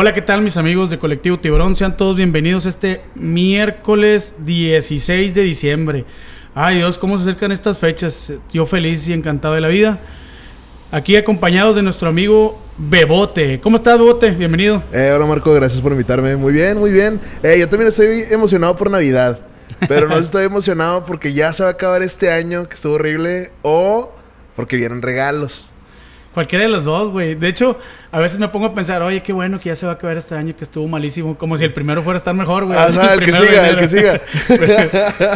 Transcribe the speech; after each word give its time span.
Hola, 0.00 0.14
¿qué 0.14 0.22
tal 0.22 0.42
mis 0.42 0.56
amigos 0.56 0.90
de 0.90 0.98
Colectivo 1.00 1.40
Tiburón? 1.40 1.74
Sean 1.74 1.96
todos 1.96 2.14
bienvenidos 2.14 2.66
este 2.66 3.02
miércoles 3.16 4.36
16 4.44 5.34
de 5.34 5.42
diciembre. 5.42 6.04
Ay 6.54 6.76
Dios, 6.76 6.96
cómo 6.98 7.18
se 7.18 7.22
acercan 7.22 7.50
estas 7.50 7.78
fechas. 7.78 8.32
Yo 8.52 8.64
feliz 8.64 9.08
y 9.08 9.12
encantado 9.12 9.54
de 9.54 9.60
la 9.60 9.66
vida. 9.66 9.98
Aquí 10.92 11.16
acompañados 11.16 11.74
de 11.74 11.82
nuestro 11.82 12.08
amigo 12.08 12.62
Bebote. 12.78 13.58
¿Cómo 13.58 13.74
estás, 13.74 13.98
Bebote? 13.98 14.30
Bienvenido. 14.30 14.84
Eh, 14.92 15.10
hola 15.12 15.26
Marco, 15.26 15.52
gracias 15.52 15.82
por 15.82 15.90
invitarme. 15.90 16.36
Muy 16.36 16.52
bien, 16.52 16.78
muy 16.78 16.92
bien. 16.92 17.20
Eh, 17.42 17.56
yo 17.58 17.68
también 17.68 17.88
estoy 17.88 18.24
emocionado 18.30 18.76
por 18.76 18.92
Navidad. 18.92 19.40
Pero 19.88 20.08
no 20.08 20.16
estoy 20.18 20.44
emocionado 20.44 21.04
porque 21.06 21.32
ya 21.32 21.52
se 21.52 21.64
va 21.64 21.70
a 21.70 21.72
acabar 21.72 22.02
este 22.02 22.30
año, 22.30 22.68
que 22.68 22.76
estuvo 22.76 22.94
horrible, 22.94 23.50
o 23.62 24.14
porque 24.54 24.76
vienen 24.76 25.02
regalos. 25.02 25.72
Cualquiera 26.34 26.64
de 26.64 26.70
los 26.70 26.84
dos, 26.84 27.10
güey. 27.10 27.34
De 27.34 27.48
hecho, 27.48 27.78
a 28.12 28.20
veces 28.20 28.38
me 28.38 28.48
pongo 28.48 28.66
a 28.66 28.74
pensar, 28.74 29.02
oye, 29.02 29.22
qué 29.22 29.32
bueno 29.32 29.58
que 29.58 29.70
ya 29.70 29.76
se 29.76 29.86
va 29.86 29.92
a 29.92 29.94
acabar 29.96 30.16
este 30.16 30.34
año 30.34 30.54
que 30.56 30.64
estuvo 30.64 30.86
malísimo. 30.86 31.36
Como 31.36 31.56
si 31.56 31.64
el 31.64 31.72
primero 31.72 32.02
fuera 32.02 32.16
a 32.16 32.18
estar 32.18 32.34
mejor, 32.34 32.64
güey. 32.66 32.78
Ajá, 32.78 33.14
el, 33.14 33.20
que 33.20 33.32
siga, 33.32 33.68
el 33.68 33.76
que 33.76 33.88
siga. 33.88 34.20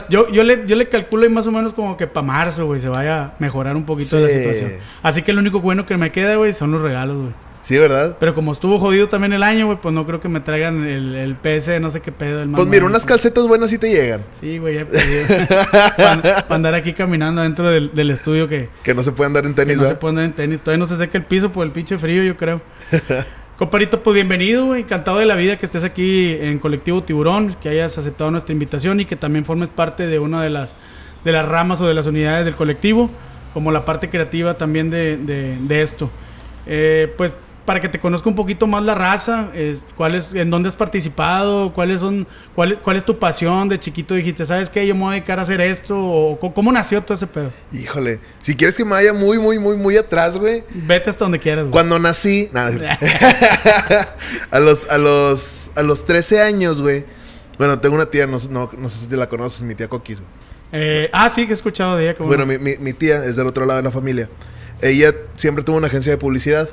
yo, 0.08 0.30
yo, 0.30 0.42
le, 0.42 0.66
yo 0.66 0.76
le 0.76 0.88
calculo 0.88 1.24
ahí 1.24 1.30
más 1.30 1.46
o 1.46 1.52
menos 1.52 1.72
como 1.72 1.96
que 1.96 2.06
para 2.06 2.26
marzo, 2.26 2.66
güey, 2.66 2.80
se 2.80 2.88
vaya 2.88 3.24
a 3.24 3.32
mejorar 3.38 3.74
un 3.76 3.84
poquito 3.84 4.18
la 4.20 4.28
situación. 4.28 4.72
Así 5.02 5.22
que 5.22 5.32
lo 5.32 5.40
único 5.40 5.60
bueno 5.60 5.86
que 5.86 5.96
me 5.96 6.12
queda, 6.12 6.36
güey, 6.36 6.52
son 6.52 6.72
los 6.72 6.80
regalos, 6.80 7.16
güey. 7.16 7.51
Sí, 7.62 7.78
¿verdad? 7.78 8.16
Pero 8.18 8.34
como 8.34 8.50
estuvo 8.52 8.78
jodido 8.80 9.08
también 9.08 9.32
el 9.32 9.42
año, 9.44 9.66
güey, 9.66 9.78
pues 9.80 9.94
no 9.94 10.04
creo 10.04 10.18
que 10.20 10.28
me 10.28 10.40
traigan 10.40 10.84
el, 10.84 11.14
el 11.14 11.36
PS, 11.36 11.80
no 11.80 11.90
sé 11.90 12.00
qué 12.00 12.10
pedo. 12.10 12.42
El 12.42 12.50
Pues 12.50 12.66
mira, 12.66 12.84
unas 12.84 13.06
calcetas 13.06 13.46
buenas 13.46 13.70
sí 13.70 13.78
te 13.78 13.88
llegan. 13.88 14.22
Sí, 14.40 14.58
güey, 14.58 14.74
ya 14.74 14.86
Para 15.96 16.54
andar 16.56 16.74
aquí 16.74 16.92
caminando 16.92 17.40
dentro 17.42 17.70
del, 17.70 17.94
del 17.94 18.10
estudio 18.10 18.48
que, 18.48 18.68
Que 18.82 18.94
no 18.94 19.02
se 19.02 19.12
pueden 19.12 19.32
dar 19.32 19.44
en 19.46 19.54
que 19.54 19.62
tenis, 19.62 19.76
no 19.78 19.86
se 19.86 19.94
puede 19.94 20.10
andar 20.10 20.24
en 20.24 20.32
tenis. 20.32 20.60
Todavía 20.60 20.78
no 20.80 20.86
se 20.86 20.96
seca 20.96 21.16
el 21.18 21.24
piso 21.24 21.52
por 21.52 21.64
el 21.64 21.72
pinche 21.72 21.98
frío, 21.98 22.22
yo 22.22 22.36
creo. 22.36 22.60
Comparito, 23.58 24.02
pues 24.02 24.14
bienvenido, 24.14 24.66
güey. 24.66 24.82
Encantado 24.82 25.18
de 25.18 25.26
la 25.26 25.36
vida 25.36 25.56
que 25.56 25.66
estés 25.66 25.84
aquí 25.84 26.36
en 26.40 26.58
Colectivo 26.58 27.04
Tiburón, 27.04 27.54
que 27.62 27.68
hayas 27.68 27.96
aceptado 27.96 28.30
nuestra 28.30 28.52
invitación 28.52 28.98
y 29.00 29.04
que 29.04 29.14
también 29.14 29.44
formes 29.44 29.68
parte 29.68 30.06
de 30.08 30.18
una 30.18 30.42
de 30.42 30.50
las, 30.50 30.74
de 31.24 31.30
las 31.32 31.46
ramas 31.48 31.80
o 31.80 31.86
de 31.86 31.94
las 31.94 32.06
unidades 32.06 32.44
del 32.44 32.56
colectivo, 32.56 33.08
como 33.54 33.70
la 33.70 33.84
parte 33.84 34.10
creativa 34.10 34.54
también 34.54 34.90
de, 34.90 35.16
de- 35.16 35.56
de 35.60 35.82
esto. 35.82 36.10
Eh, 36.66 37.12
pues 37.16 37.32
para 37.64 37.80
que 37.80 37.88
te 37.88 38.00
conozca 38.00 38.28
un 38.28 38.34
poquito 38.34 38.66
más 38.66 38.82
la 38.82 38.94
raza, 38.94 39.50
es, 39.54 39.84
cuál 39.96 40.14
es, 40.16 40.34
en 40.34 40.50
dónde 40.50 40.68
has 40.68 40.74
participado, 40.74 41.72
cuáles 41.72 42.00
son, 42.00 42.26
cuál, 42.54 42.72
es- 42.72 42.78
cuál 42.80 42.96
es 42.96 43.04
tu 43.04 43.18
pasión 43.18 43.68
de 43.68 43.78
chiquito, 43.78 44.14
dijiste, 44.14 44.44
¿sabes 44.46 44.68
qué? 44.68 44.84
Yo 44.86 44.94
me 44.94 45.02
voy 45.02 45.10
a 45.10 45.12
dedicar 45.14 45.38
a 45.38 45.42
hacer 45.42 45.60
esto, 45.60 45.96
o 45.96 46.38
cómo 46.54 46.72
nació 46.72 47.02
todo 47.02 47.14
ese 47.14 47.26
pedo. 47.26 47.50
Híjole. 47.72 48.18
Si 48.42 48.56
quieres 48.56 48.76
que 48.76 48.84
me 48.84 48.90
vaya 48.90 49.12
muy, 49.12 49.38
muy, 49.38 49.58
muy, 49.58 49.76
muy 49.76 49.96
atrás, 49.96 50.36
güey. 50.38 50.64
Vete 50.70 51.10
hasta 51.10 51.24
donde 51.24 51.38
quieras, 51.38 51.64
güey. 51.64 51.72
Cuando 51.72 51.98
nací, 51.98 52.48
nada, 52.52 52.98
a 54.50 54.58
los, 54.60 54.88
a 54.90 54.98
los, 54.98 55.70
a 55.74 55.82
los 55.82 56.04
13 56.04 56.40
años, 56.42 56.80
güey. 56.80 57.04
Bueno, 57.58 57.78
tengo 57.78 57.94
una 57.94 58.06
tía, 58.06 58.26
no, 58.26 58.38
no, 58.50 58.70
no 58.76 58.90
sé 58.90 59.00
si 59.00 59.06
te 59.06 59.16
la 59.16 59.28
conoces, 59.28 59.62
mi 59.62 59.74
tía 59.74 59.88
Coquis, 59.88 60.18
güey. 60.20 60.30
Eh, 60.72 61.10
ah, 61.12 61.28
sí, 61.30 61.44
que 61.44 61.52
he 61.52 61.54
escuchado 61.54 61.96
de 61.96 62.04
ella. 62.10 62.14
Bueno, 62.18 62.44
no. 62.44 62.52
mi, 62.52 62.58
mi, 62.58 62.76
mi 62.78 62.92
tía 62.92 63.24
es 63.24 63.36
del 63.36 63.46
otro 63.46 63.66
lado 63.66 63.76
de 63.76 63.84
la 63.84 63.90
familia. 63.90 64.28
Ella 64.80 65.12
siempre 65.36 65.62
tuvo 65.62 65.76
una 65.76 65.86
agencia 65.86 66.10
de 66.10 66.18
publicidad 66.18 66.68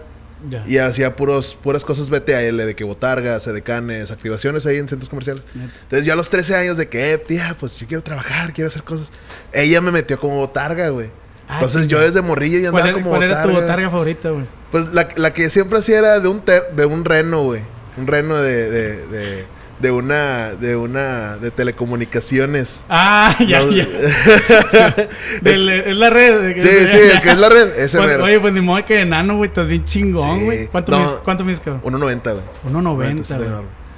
Y 0.68 0.78
hacía 0.78 1.16
puros, 1.16 1.58
puras 1.62 1.84
cosas 1.84 2.10
BTAL, 2.10 2.58
de 2.58 2.76
que 2.76 2.84
botargas, 2.84 3.46
edecanes, 3.48 4.10
activaciones 4.12 4.66
ahí 4.66 4.78
en 4.78 4.88
centros 4.88 5.10
comerciales. 5.10 5.44
Entonces, 5.54 6.06
ya 6.06 6.14
a 6.14 6.16
los 6.16 6.30
13 6.30 6.56
años 6.56 6.78
de 6.78 6.88
que, 6.88 7.12
eh, 7.14 7.18
tía, 7.18 7.56
pues 7.60 7.78
yo 7.80 7.88
quiero 7.88 8.04
trabajar, 8.04 8.54
quiero 8.54 8.68
hacer 8.70 8.84
cosas. 8.84 9.10
Ella 9.52 9.82
me 9.82 9.92
metió 9.92 10.20
como 10.20 10.36
botarga, 10.36 10.90
güey. 10.90 11.10
Ah, 11.48 11.56
Entonces, 11.56 11.88
yo 11.88 12.00
desde 12.00 12.22
morrillo 12.22 12.60
ya 12.60 12.72
¿Cuál, 12.72 12.84
andaba 12.84 12.88
era, 12.90 13.04
como 13.04 13.10
cuál 13.10 13.22
botarga. 13.28 13.44
era 13.44 13.54
tu 13.54 13.62
botarga 13.62 13.90
favorita, 13.90 14.30
güey? 14.30 14.46
Pues 14.72 14.94
la, 14.94 15.10
la 15.16 15.34
que 15.34 15.50
siempre 15.50 15.80
hacía 15.80 16.00
era 16.00 16.20
de 16.20 16.28
un, 16.28 16.42
ter- 16.46 16.72
de 16.76 16.86
un 16.86 17.04
reno, 17.04 17.44
güey. 17.44 17.62
Un 17.98 18.08
reno 18.08 18.38
de, 18.38 18.70
de, 18.70 19.08
de, 19.08 19.46
de 19.80 19.92
una, 19.92 20.56
de 20.56 20.76
una, 20.76 21.38
de 21.38 21.52
telecomunicaciones. 21.52 22.84
Ah, 22.90 23.36
ya, 23.48 23.62
No- 23.62 23.72
ya. 23.72 23.86
Del- 25.42 25.70
es 25.70 25.96
la 25.96 26.10
red. 26.10 26.56
Sí, 26.56 26.68
sí, 26.88 26.98
el 27.14 27.22
que 27.22 27.32
es 27.32 27.38
la 27.38 27.50
red, 27.50 27.78
ese 27.80 27.98
Cuando- 27.98 28.14
mero. 28.14 28.24
Oye, 28.26 28.40
pues 28.40 28.54
ni 28.54 28.62
modo 28.62 28.84
que 28.86 29.02
enano, 29.02 29.38
güey. 29.38 29.48
Estás 29.50 29.68
bien 29.68 29.84
chingón, 29.86 30.40
Sí. 30.40 30.46
güey. 30.46 30.68
¿Cuánto, 30.68 30.92
No. 30.92 31.20
¿Cuánto 31.24 31.44
mides, 31.46 31.62
cabrón? 31.62 31.82
1.90, 31.84 32.32
güey. 32.34 32.44
1.90, 32.66 33.24
sí, 33.24 33.34
güey. 33.36 33.50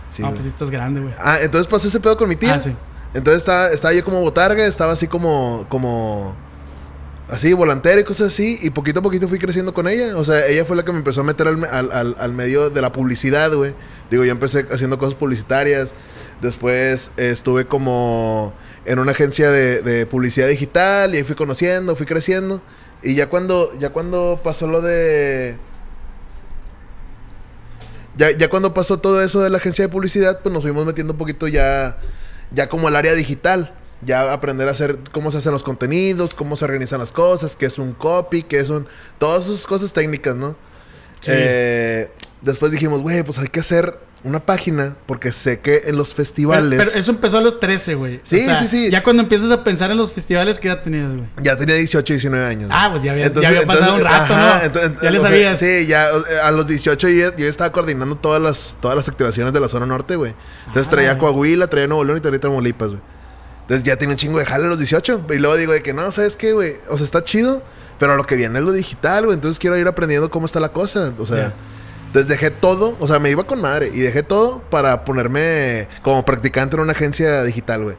Sí, 0.09 0.23
ah, 0.25 0.29
pues 0.31 0.43
sí 0.43 0.49
estás 0.49 0.69
grande, 0.69 1.01
güey. 1.01 1.13
Ah, 1.17 1.37
entonces 1.41 1.67
pasó 1.67 1.87
ese 1.87 1.99
pedo 1.99 2.17
con 2.17 2.27
mi 2.29 2.35
tía. 2.35 2.55
Ah, 2.55 2.59
sí. 2.59 2.75
Entonces 3.13 3.39
estaba, 3.39 3.69
estaba 3.71 3.93
yo 3.93 4.03
como 4.05 4.21
botarga, 4.21 4.65
estaba 4.65 4.93
así 4.93 5.07
como, 5.07 5.65
como, 5.69 6.35
así, 7.31 7.53
volantera 7.53 7.99
y 7.99 8.03
cosas 8.03 8.27
así. 8.27 8.59
Y 8.61 8.69
poquito 8.69 8.99
a 8.99 9.01
poquito 9.03 9.27
fui 9.27 9.39
creciendo 9.39 9.73
con 9.73 9.87
ella. 9.87 10.15
O 10.17 10.23
sea, 10.23 10.45
ella 10.45 10.63
fue 10.65 10.75
la 10.75 10.85
que 10.85 10.91
me 10.91 10.99
empezó 10.99 11.21
a 11.21 11.23
meter 11.23 11.47
al, 11.47 11.63
al, 11.65 11.91
al- 11.91 12.15
al 12.19 12.31
medio 12.33 12.69
de 12.69 12.81
la 12.81 12.91
publicidad, 12.91 13.51
güey. 13.53 13.73
Digo, 14.11 14.23
yo 14.23 14.31
empecé 14.31 14.67
haciendo 14.71 14.99
cosas 14.99 15.15
publicitarias. 15.15 15.93
Después 16.41 17.11
eh, 17.17 17.29
estuve 17.31 17.65
como 17.67 18.53
en 18.85 18.99
una 18.99 19.11
agencia 19.13 19.49
de, 19.51 19.81
de 19.81 20.05
publicidad 20.05 20.47
digital 20.47 21.13
y 21.13 21.17
ahí 21.17 21.23
fui 21.23 21.35
conociendo, 21.35 21.95
fui 21.95 22.05
creciendo. 22.05 22.61
Y 23.03 23.15
ya 23.15 23.29
cuando, 23.29 23.71
ya 23.79 23.89
cuando 23.89 24.39
pasó 24.43 24.67
lo 24.67 24.81
de... 24.81 25.57
Ya, 28.17 28.31
ya 28.31 28.49
cuando 28.49 28.73
pasó 28.73 28.99
todo 28.99 29.23
eso 29.23 29.41
de 29.41 29.49
la 29.49 29.57
agencia 29.57 29.85
de 29.85 29.89
publicidad, 29.89 30.41
pues 30.43 30.51
nos 30.53 30.63
fuimos 30.63 30.85
metiendo 30.85 31.13
un 31.13 31.17
poquito 31.17 31.47
ya, 31.47 31.97
ya 32.51 32.67
como 32.67 32.87
al 32.89 32.95
área 32.95 33.13
digital. 33.13 33.73
Ya 34.03 34.33
aprender 34.33 34.67
a 34.67 34.71
hacer 34.71 34.97
cómo 35.11 35.31
se 35.31 35.37
hacen 35.37 35.51
los 35.51 35.63
contenidos, 35.63 36.33
cómo 36.33 36.55
se 36.55 36.65
organizan 36.65 36.99
las 36.99 37.11
cosas, 37.11 37.55
qué 37.55 37.67
es 37.67 37.77
un 37.77 37.93
copy, 37.93 38.43
qué 38.43 38.65
son... 38.65 38.87
Todas 39.19 39.47
esas 39.47 39.67
cosas 39.67 39.93
técnicas, 39.93 40.35
¿no? 40.35 40.55
Sí. 41.19 41.31
Eh, 41.33 42.09
después 42.41 42.71
dijimos, 42.71 43.01
güey, 43.03 43.21
pues 43.23 43.37
hay 43.37 43.47
que 43.47 43.59
hacer 43.59 43.99
una 44.23 44.39
página 44.39 44.95
porque 45.07 45.31
sé 45.31 45.59
que 45.61 45.83
en 45.85 45.97
los 45.97 46.13
festivales... 46.15 46.79
pero 46.79 46.99
eso 46.99 47.11
empezó 47.11 47.37
a 47.37 47.41
los 47.41 47.59
13, 47.59 47.95
güey. 47.95 48.19
Sí, 48.23 48.41
sí, 48.59 48.67
sí. 48.67 48.89
Ya 48.91 49.03
cuando 49.03 49.21
empiezas 49.23 49.51
a 49.51 49.63
pensar 49.63 49.89
en 49.91 49.97
los 49.97 50.11
festivales, 50.11 50.57
¿qué 50.59 50.67
edad 50.67 50.81
tenías, 50.83 51.11
güey? 51.15 51.27
Ya 51.41 51.55
tenía 51.55 51.75
18, 51.75 52.13
19 52.13 52.45
años. 52.45 52.69
Ah, 52.73 52.89
pues 52.91 53.03
ya 53.03 53.11
había, 53.11 53.31
ya 53.31 53.47
había 53.49 53.65
pasado 53.65 53.95
un 53.95 54.01
rato, 54.03 54.33
ajá, 54.33 54.57
¿no? 54.59 54.63
entonces- 54.65 54.91
ya 55.01 55.09
le 55.11 55.19
sea, 55.19 55.27
sabías. 55.29 55.59
sí, 55.59 55.85
ya 55.87 56.09
eh, 56.09 56.39
a 56.43 56.49
los 56.51 56.65
18 56.67 57.07
yo, 57.09 57.35
yo 57.35 57.47
estaba 57.47 57.71
coordinando 57.71 58.15
todas 58.15 58.41
las, 58.41 58.77
todas 58.81 58.95
las 58.97 59.07
activaciones 59.09 59.53
de 59.53 59.59
la 59.59 59.69
zona 59.69 59.85
norte, 59.85 60.15
güey. 60.15 60.33
Entonces 60.67 60.87
Ah. 60.87 60.91
traía 60.91 61.17
Coahuila, 61.17 61.67
traía 61.67 61.85
Nuevo 61.87 62.03
León 62.03 62.17
y 62.17 62.21
traía 62.21 62.39
Tamaulipas, 62.39 62.89
güey. 62.89 63.01
Entonces 63.71 63.83
ya 63.83 63.95
tenía 63.95 64.13
un 64.15 64.17
chingo 64.17 64.37
de 64.37 64.45
jale 64.45 64.65
a 64.65 64.67
los 64.67 64.77
18. 64.79 65.27
Y 65.29 65.37
luego 65.37 65.55
digo 65.55 65.71
de 65.71 65.81
que 65.81 65.93
no, 65.93 66.11
¿sabes 66.11 66.35
qué, 66.35 66.51
güey? 66.51 66.75
O 66.89 66.97
sea, 66.97 67.05
está 67.05 67.23
chido, 67.23 67.63
pero 67.99 68.17
lo 68.17 68.25
que 68.25 68.35
viene 68.35 68.59
es 68.59 68.65
lo 68.65 68.73
digital, 68.73 69.23
güey. 69.25 69.35
Entonces 69.35 69.59
quiero 69.59 69.77
ir 69.77 69.87
aprendiendo 69.87 70.29
cómo 70.29 70.45
está 70.45 70.59
la 70.59 70.73
cosa. 70.73 71.13
O 71.17 71.25
sea, 71.25 71.53
entonces 72.07 72.27
dejé 72.27 72.51
todo, 72.51 72.97
o 72.99 73.07
sea, 73.07 73.19
me 73.19 73.29
iba 73.29 73.45
con 73.45 73.61
madre. 73.61 73.89
Y 73.93 74.01
dejé 74.01 74.23
todo 74.23 74.61
para 74.69 75.05
ponerme 75.05 75.87
como 76.01 76.25
practicante 76.25 76.75
en 76.75 76.81
una 76.81 76.91
agencia 76.91 77.43
digital, 77.43 77.83
güey. 77.85 77.95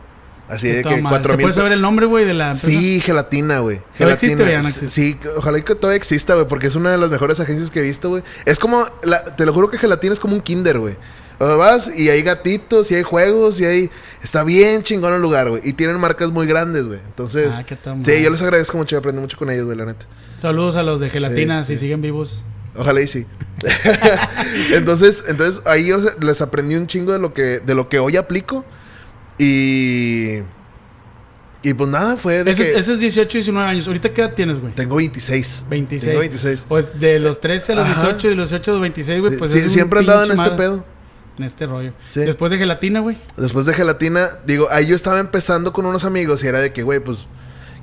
Así 0.47 0.69
de 0.69 0.83
que 0.83 0.89
madre. 0.91 1.03
cuatro 1.09 1.31
¿Se 1.31 1.37
mil. 1.39 1.45
puede 1.45 1.53
saber 1.55 1.73
el 1.73 1.81
nombre, 1.81 2.05
güey, 2.05 2.27
de 2.27 2.35
la 2.35 2.51
empresa? 2.51 2.67
Sí, 2.67 3.01
gelatina, 3.01 3.61
güey. 3.61 3.81
¿Todavía 3.97 4.15
existe 4.15 4.37
Gelatina. 4.37 4.63
no 4.63 4.69
existe? 4.69 4.89
Sí, 4.89 5.19
ojalá 5.39 5.59
que 5.63 5.75
todavía 5.75 5.97
exista, 5.97 6.35
güey, 6.35 6.47
porque 6.47 6.67
es 6.67 6.77
una 6.77 6.91
de 6.91 6.99
las 6.99 7.09
mejores 7.09 7.41
agencias 7.41 7.71
que 7.71 7.79
he 7.79 7.83
visto, 7.83 8.11
güey. 8.11 8.23
Es 8.45 8.59
como, 8.59 8.85
la- 9.03 9.25
te 9.37 9.47
lo 9.47 9.55
juro 9.55 9.71
que 9.71 9.79
gelatina 9.79 10.13
es 10.13 10.21
como 10.21 10.35
un 10.35 10.43
kinder, 10.43 10.79
güey. 10.79 10.97
O 11.39 11.47
sea, 11.47 11.57
vas 11.57 11.91
y 11.99 12.09
hay 12.11 12.23
gatitos, 12.23 12.91
y 12.91 12.95
hay 12.95 13.03
juegos, 13.03 13.61
y 13.61 13.65
hay... 13.65 13.91
Está 14.23 14.45
bien 14.45 14.83
chingón 14.83 15.13
el 15.15 15.21
lugar, 15.23 15.51
güey. 15.51 15.63
Y 15.65 15.73
tienen 15.73 15.99
marcas 15.99 16.31
muy 16.31 16.47
grandes, 16.47 16.87
güey. 16.87 17.01
Entonces... 17.07 17.53
Ah, 17.57 17.65
qué 17.65 17.75
tan 17.77 18.05
sí, 18.05 18.23
yo 18.23 18.31
les 18.31 18.41
agradezco 18.43 18.77
mucho 18.77 18.97
aprendí 18.97 19.21
mucho 19.21 19.37
con 19.37 19.51
ellos, 19.51 19.65
güey, 19.67 19.77
la 19.77 19.85
neta. 19.87 20.07
Saludos 20.39 20.77
a 20.77 20.83
los 20.83 21.01
de 21.01 21.11
gelatina, 21.11 21.65
Sí, 21.65 21.73
si 21.73 21.77
sí. 21.77 21.81
siguen 21.83 22.03
vivos. 22.03 22.45
Ojalá 22.77 23.01
y 23.01 23.07
sí. 23.09 23.27
entonces, 24.73 25.25
entonces 25.29 25.63
ahí 25.67 25.87
yo 25.89 25.99
les 26.21 26.41
aprendí 26.41 26.75
un 26.75 26.87
chingo 26.87 27.13
de 27.13 27.19
lo 27.19 27.35
que, 27.35 27.61
de 27.61 27.75
lo 27.75 27.89
que 27.89 27.99
hoy 27.99 28.17
aplico. 28.17 28.65
Y... 29.39 30.39
Y 31.65 31.75
pues 31.75 31.89
nada, 31.89 32.17
fue 32.17 32.43
de 32.43 32.51
Ese, 32.51 32.63
que... 32.65 32.71
es- 32.73 32.77
ese 32.81 32.95
es 32.95 32.99
18, 33.01 33.39
19 33.39 33.69
años. 33.69 33.87
¿Ahorita 33.87 34.13
qué 34.13 34.21
edad 34.23 34.35
tienes, 34.35 34.59
güey? 34.59 34.75
Tengo 34.75 34.97
26. 34.97 35.67
26. 35.71 36.09
Tengo 36.11 36.19
26. 36.21 36.67
Pues 36.69 36.89
de 36.99 37.21
los 37.21 37.41
13 37.41 37.73
a 37.73 37.77
los 37.77 37.89
Ajá. 37.89 38.03
18 38.03 38.27
y 38.27 38.31
de 38.31 38.37
los 38.37 38.51
18 38.51 38.71
a 38.71 38.75
los 38.75 38.81
26, 38.81 39.21
güey, 39.21 39.39
pues 39.39 39.53
sí, 39.53 39.59
es 39.61 39.73
siempre 39.73 39.99
he 39.99 40.03
andado 40.03 40.25
en 40.25 40.33
este 40.33 40.51
pedo. 40.53 40.85
En 41.39 41.45
este 41.45 41.67
rollo. 41.67 41.93
Sí. 42.09 42.21
Después 42.21 42.51
de 42.53 42.59
gelatina, 42.59 43.01
güey. 43.01 43.19
Después 43.37 43.65
de 43.67 43.75
gelatina, 43.75 44.29
digo, 44.47 44.69
ahí 44.71 44.87
yo 44.87 44.97
estaba 44.97 45.19
empezando 45.19 45.73
con 45.73 45.87
unos 45.87 46.05
amigos 46.05 46.45
y 46.45 46.47
era 46.47 46.59
de 46.59 46.73
que, 46.73 46.83
güey, 46.83 47.01
pues 47.01 47.27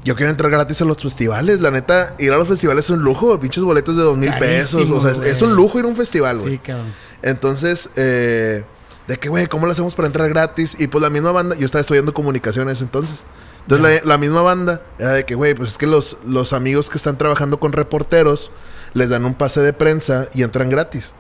yo 0.04 0.16
quiero 0.16 0.32
entrar 0.32 0.52
gratis 0.52 0.82
a 0.82 0.86
los 0.86 0.98
festivales. 0.98 1.60
La 1.60 1.72
neta, 1.72 2.16
ir 2.20 2.32
a 2.32 2.38
los 2.38 2.48
festivales 2.48 2.86
es 2.86 2.92
un 2.92 3.04
lujo. 3.04 3.40
Pinches 3.40 3.64
boletos 3.64 3.96
de 3.98 4.04
dos 4.04 4.18
mil 4.18 4.34
pesos. 4.38 4.90
O 4.92 5.02
sea, 5.02 5.26
es 5.26 5.42
un 5.42 5.56
lujo 5.56 5.80
ir 5.80 5.86
a 5.86 5.88
un 5.88 5.96
festival, 5.96 6.40
güey. 6.40 6.54
Sí, 6.54 6.60
cabrón. 6.60 6.94
Entonces, 7.22 7.90
eh, 7.96 8.64
de 9.08 9.18
que, 9.18 9.28
güey, 9.30 9.48
¿cómo 9.48 9.66
lo 9.66 9.72
hacemos 9.72 9.96
para 9.96 10.06
entrar 10.08 10.30
gratis? 10.30 10.76
Y 10.80 10.88
pues 10.88 11.02
la 11.02 11.10
misma 11.10 11.32
banda, 11.32 11.56
yo 11.56 11.66
estaba 11.66 11.82
estudiando 11.82 12.14
comunicaciones 12.14 12.82
entonces. 12.82 13.26
Entonces, 13.64 14.04
la, 14.04 14.08
la 14.14 14.18
misma 14.18 14.42
banda 14.42 14.82
era 15.00 15.14
de 15.14 15.26
que, 15.26 15.36
güey, 15.36 15.54
pues 15.54 15.72
es 15.72 15.78
que 15.78 15.88
los, 15.88 16.18
los 16.26 16.54
amigos 16.54 16.90
que 16.90 16.98
están 16.98 17.18
trabajando 17.18 17.60
con 17.60 17.72
reporteros 17.74 18.52
les 18.94 19.10
dan 19.10 19.26
un 19.26 19.34
pase 19.34 19.62
de 19.62 19.74
prensa 19.74 20.30
y 20.34 20.44
entran 20.44 20.70
gratis. 20.70 21.14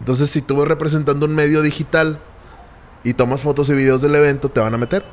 Entonces, 0.00 0.30
si 0.30 0.42
tú 0.42 0.56
vas 0.56 0.66
representando 0.68 1.26
un 1.26 1.34
medio 1.34 1.62
digital 1.62 2.18
y 3.04 3.14
tomas 3.14 3.40
fotos 3.40 3.68
y 3.68 3.74
videos 3.74 4.02
del 4.02 4.14
evento, 4.14 4.48
te 4.48 4.60
van 4.60 4.74
a 4.74 4.78
meter. 4.78 5.04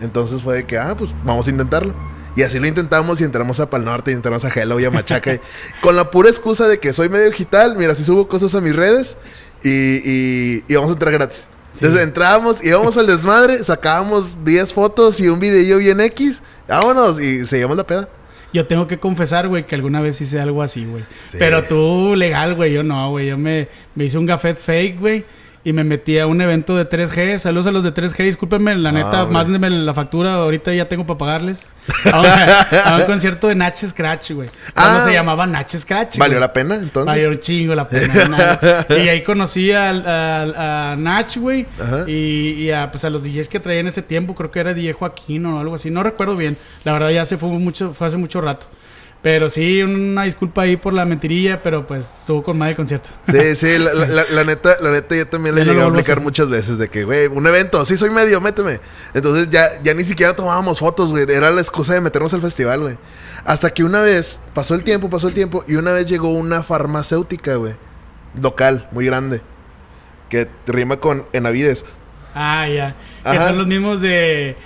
Entonces 0.00 0.42
fue 0.42 0.54
de 0.56 0.64
que, 0.66 0.78
ah, 0.78 0.94
pues 0.96 1.10
vamos 1.24 1.46
a 1.46 1.50
intentarlo. 1.50 1.92
Y 2.36 2.42
así 2.42 2.58
lo 2.60 2.66
intentamos 2.66 3.20
y 3.20 3.24
entramos 3.24 3.58
a 3.60 3.68
Pal 3.68 3.84
Norte 3.84 4.12
y 4.12 4.14
entramos 4.14 4.44
a 4.44 4.48
Hello 4.48 4.78
y 4.80 4.84
a 4.84 4.90
Machaca. 4.90 5.34
y- 5.34 5.40
con 5.82 5.96
la 5.96 6.10
pura 6.10 6.30
excusa 6.30 6.68
de 6.68 6.78
que 6.78 6.92
soy 6.92 7.08
medio 7.08 7.28
digital, 7.28 7.76
mira, 7.76 7.94
si 7.94 8.04
subo 8.04 8.28
cosas 8.28 8.54
a 8.54 8.60
mis 8.60 8.74
redes 8.74 9.18
y, 9.62 9.68
y 9.68 10.64
íbamos 10.68 10.90
a 10.90 10.92
entrar 10.94 11.12
gratis. 11.12 11.48
Entonces 11.74 12.00
entrábamos, 12.02 12.64
íbamos 12.64 12.96
al 12.96 13.06
desmadre, 13.06 13.62
sacábamos 13.62 14.44
10 14.44 14.72
fotos 14.72 15.20
y 15.20 15.28
un 15.28 15.38
videillo 15.38 15.78
bien 15.78 16.00
X, 16.00 16.42
vámonos 16.68 17.20
y 17.20 17.46
seguíamos 17.46 17.76
la 17.76 17.84
peda. 17.86 18.08
Yo 18.52 18.66
tengo 18.66 18.86
que 18.86 18.98
confesar, 18.98 19.48
güey, 19.48 19.64
que 19.64 19.74
alguna 19.74 20.00
vez 20.00 20.20
hice 20.20 20.40
algo 20.40 20.62
así, 20.62 20.84
güey. 20.84 21.04
Pero 21.38 21.64
tú, 21.64 22.14
legal, 22.16 22.54
güey, 22.54 22.72
yo 22.72 22.82
no, 22.82 23.10
güey. 23.10 23.28
Yo 23.28 23.38
me, 23.38 23.68
me 23.94 24.04
hice 24.04 24.18
un 24.18 24.26
gafet 24.26 24.58
fake, 24.58 24.98
güey 24.98 25.24
y 25.62 25.72
me 25.72 25.84
metí 25.84 26.18
a 26.18 26.26
un 26.26 26.40
evento 26.40 26.76
de 26.76 26.88
3G. 26.88 27.38
Saludos 27.38 27.66
a 27.66 27.70
los 27.70 27.84
de 27.84 27.92
3G, 27.92 28.24
discúlpenme, 28.24 28.74
la 28.76 28.92
neta, 28.92 29.26
mándenme 29.26 29.68
la 29.70 29.92
factura, 29.92 30.34
ahorita 30.34 30.72
ya 30.72 30.88
tengo 30.88 31.06
para 31.06 31.18
pagarles. 31.18 31.68
A 32.04 32.98
un, 32.98 33.02
concierto 33.04 33.48
de 33.48 33.56
Natch 33.56 33.84
Scratch, 33.86 34.30
güey. 34.30 34.48
Cuando 34.74 35.00
ah. 35.00 35.04
se 35.04 35.12
llamaba 35.12 35.44
Natch 35.44 35.74
Scratch. 35.76 36.18
¿Valió 36.18 36.38
la 36.38 36.52
pena 36.52 36.76
entonces? 36.76 37.06
Valió 37.06 37.30
un 37.30 37.40
chingo 37.40 37.74
la 37.74 37.88
pena. 37.88 38.60
y 38.90 39.08
ahí 39.08 39.24
conocí 39.24 39.72
a, 39.72 39.90
a, 39.90 40.92
a 40.92 41.24
güey. 41.36 41.66
Y, 42.06 42.12
y, 42.12 42.70
a, 42.70 42.92
pues, 42.92 43.04
a 43.04 43.10
los 43.10 43.24
DJs 43.24 43.48
que 43.48 43.58
traía 43.58 43.80
en 43.80 43.88
ese 43.88 44.02
tiempo, 44.02 44.36
creo 44.36 44.50
que 44.50 44.60
era 44.60 44.72
DJ 44.72 44.92
Joaquín 44.92 45.46
o 45.46 45.58
algo 45.58 45.74
así, 45.74 45.90
no 45.90 46.04
recuerdo 46.04 46.36
bien. 46.36 46.56
La 46.84 46.92
verdad 46.92 47.10
ya 47.10 47.26
se 47.26 47.36
fue 47.36 47.48
mucho, 47.48 47.92
fue 47.92 48.06
hace 48.06 48.18
mucho 48.18 48.40
rato. 48.40 48.66
Pero 49.22 49.50
sí, 49.50 49.82
una 49.82 50.22
disculpa 50.22 50.62
ahí 50.62 50.78
por 50.78 50.94
la 50.94 51.04
mentirilla, 51.04 51.62
pero 51.62 51.86
pues 51.86 52.06
estuvo 52.20 52.42
con 52.42 52.56
mal 52.56 52.70
el 52.70 52.76
concierto. 52.76 53.10
Sí, 53.26 53.54
sí, 53.54 53.76
la, 53.78 54.44
neta, 54.44 54.78
la 54.80 54.90
neta 54.90 55.14
yo 55.14 55.26
también 55.26 55.54
le 55.54 55.64
llegué 55.64 55.82
a 55.82 55.86
aplicar 55.86 56.22
muchas 56.22 56.48
veces 56.48 56.78
de 56.78 56.88
que, 56.88 57.04
güey, 57.04 57.26
un 57.26 57.46
evento, 57.46 57.84
sí 57.84 57.98
soy 57.98 58.08
medio, 58.08 58.40
méteme. 58.40 58.80
Entonces 59.12 59.50
ya, 59.50 59.82
ya 59.82 59.92
ni 59.92 60.04
siquiera 60.04 60.34
tomábamos 60.34 60.78
fotos, 60.78 61.10
güey. 61.10 61.30
Era 61.30 61.50
la 61.50 61.60
excusa 61.60 61.92
de 61.92 62.00
meternos 62.00 62.32
al 62.32 62.40
festival, 62.40 62.80
güey. 62.80 62.98
Hasta 63.44 63.68
que 63.68 63.84
una 63.84 64.00
vez, 64.00 64.40
pasó 64.54 64.74
el 64.74 64.84
tiempo, 64.84 65.10
pasó 65.10 65.28
el 65.28 65.34
tiempo, 65.34 65.64
y 65.68 65.74
una 65.74 65.92
vez 65.92 66.06
llegó 66.06 66.32
una 66.32 66.62
farmacéutica, 66.62 67.56
güey. 67.56 67.74
Local, 68.40 68.88
muy 68.90 69.04
grande. 69.04 69.42
Que 70.30 70.48
rima 70.66 70.96
con 70.96 71.26
Enavides. 71.34 71.84
Ah, 72.34 72.66
ya. 72.68 72.96
Que 73.30 73.38
son 73.38 73.58
los 73.58 73.66
mismos 73.66 74.00
de. 74.00 74.56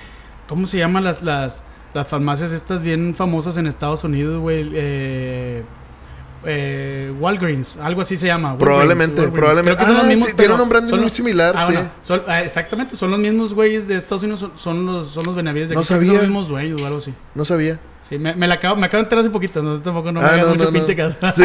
¿Cómo 0.47 0.67
se 0.67 0.79
llaman 0.79 1.03
las, 1.03 1.23
las 1.23 1.64
las 1.95 2.09
farmacias 2.09 2.53
estas 2.53 2.83
bien 2.83 3.15
famosas 3.15 3.57
en 3.57 3.67
Estados 3.67 4.05
Unidos, 4.05 4.41
güey. 4.41 4.69
Eh, 4.75 5.63
eh, 6.47 7.13
Walgreens, 7.19 7.79
algo 7.79 8.03
así 8.03 8.17
se 8.19 8.27
llama. 8.27 8.59
probablemente, 8.59 9.29
probablemente. 9.29 9.83
son 9.85 9.95
los 9.95 10.05
ah, 10.05 10.09
mismos, 10.09 10.37
tiene 10.37 10.53
un 10.53 10.59
nombre 10.59 10.81
muy 10.83 11.09
similar, 11.09 11.55
ah, 11.57 11.95
sí. 12.03 12.15
Ah, 12.27 12.43
exactamente, 12.43 12.97
son 12.97 13.11
los 13.11 13.19
mismos 13.19 13.55
güeyes 13.55 13.89
de 13.89 13.97
Estados 13.97 14.25
Unidos, 14.25 14.51
son, 14.57 14.85
los, 14.85 15.09
son 15.09 15.25
los 15.25 15.35
Benavides 15.35 15.71
de 15.71 15.75
aquí. 15.75 15.79
No 15.79 15.85
sabía. 15.85 16.07
Son 16.07 16.17
los 16.17 16.25
mismos 16.25 16.49
dueños 16.49 16.83
o 16.83 16.87
algo 16.87 16.99
así. 16.99 17.15
No 17.35 17.47
sabía. 17.47 17.81
Sí, 18.03 18.19
me, 18.19 18.35
me, 18.35 18.47
la 18.47 18.57
acabo, 18.57 18.77
me 18.77 18.85
acabo 18.85 18.99
de 18.99 19.05
enterar 19.05 19.21
hace 19.23 19.31
poquito, 19.31 19.63
no, 19.63 19.81
tampoco 19.81 20.13
no 20.13 20.21
me 20.21 20.27
hagas 20.27 20.49
mucho 20.49 20.71
pinche 20.71 20.95
caso. 20.95 21.17
Sí, 21.35 21.45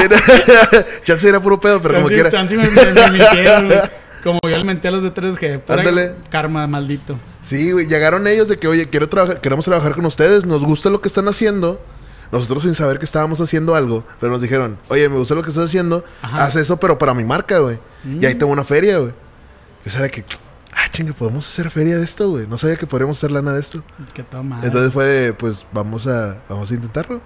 chance 1.04 1.30
era 1.30 1.40
puro 1.40 1.58
pedo, 1.58 1.82
pero 1.82 1.96
como 1.96 2.08
quiera. 2.08 2.30
Chance 2.30 2.58
me, 2.58 2.68
me, 2.68 2.86
me 2.92 3.12
mintieron. 3.12 3.70
Como 4.24 4.40
yo 4.44 4.54
alimenté 4.54 4.90
a 4.90 4.92
los 4.92 5.02
de 5.02 5.14
3G. 5.14 5.62
Ándale. 5.66 6.16
Karma, 6.30 6.68
maldito. 6.68 7.18
Sí, 7.50 7.72
güey. 7.72 7.88
Llegaron 7.88 8.28
ellos 8.28 8.48
de 8.48 8.58
que, 8.58 8.68
oye, 8.68 8.90
quiero 8.90 9.10
trabajar, 9.10 9.42
queremos 9.42 9.66
trabajar 9.66 9.96
con 9.96 10.06
ustedes. 10.06 10.46
Nos 10.46 10.64
gusta 10.64 10.92
lo 10.92 11.02
que 11.02 11.08
están 11.08 11.28
haciendo. 11.28 11.84
Nosotros 12.32 12.62
sin 12.62 12.76
saber 12.76 13.00
que 13.00 13.06
estábamos 13.06 13.42
haciendo 13.42 13.74
algo. 13.74 14.04
Pero 14.20 14.32
nos 14.32 14.44
dijeron, 14.44 14.78
oye, 14.88 15.10
me 15.10 15.18
gusta 15.18 15.34
lo 15.34 15.42
que 15.42 15.50
estás 15.50 15.66
haciendo. 15.66 16.06
Haz 16.22 16.56
eso, 16.56 16.78
pero 16.78 17.00
para 17.00 17.16
mi 17.16 17.24
marca, 17.24 17.58
güey. 17.58 17.80
Y 18.06 18.24
ahí 18.24 18.36
mm. 18.36 18.38
tengo 18.38 18.52
una 18.52 18.64
feria, 18.64 19.00
güey. 19.00 19.14
Yo 19.84 19.92
sabía 19.92 20.10
que, 20.10 20.24
ah, 20.74 20.92
chinga, 20.92 21.14
podemos 21.14 21.48
hacer 21.48 21.72
feria 21.72 21.98
de 21.98 22.04
esto, 22.04 22.30
güey. 22.30 22.46
No 22.46 22.60
sabía 22.60 22.76
que 22.76 22.86
podríamos 22.86 23.18
hacer 23.18 23.32
lana 23.32 23.54
de 23.54 23.60
esto. 23.62 23.84
Qué 24.14 24.22
toma. 24.22 24.60
Entonces 24.62 24.94
fue, 24.94 25.34
pues, 25.36 25.66
vamos 25.72 26.06
a, 26.06 26.38
vamos 26.48 26.70
a 26.70 26.76
intentarlo. 26.76 27.20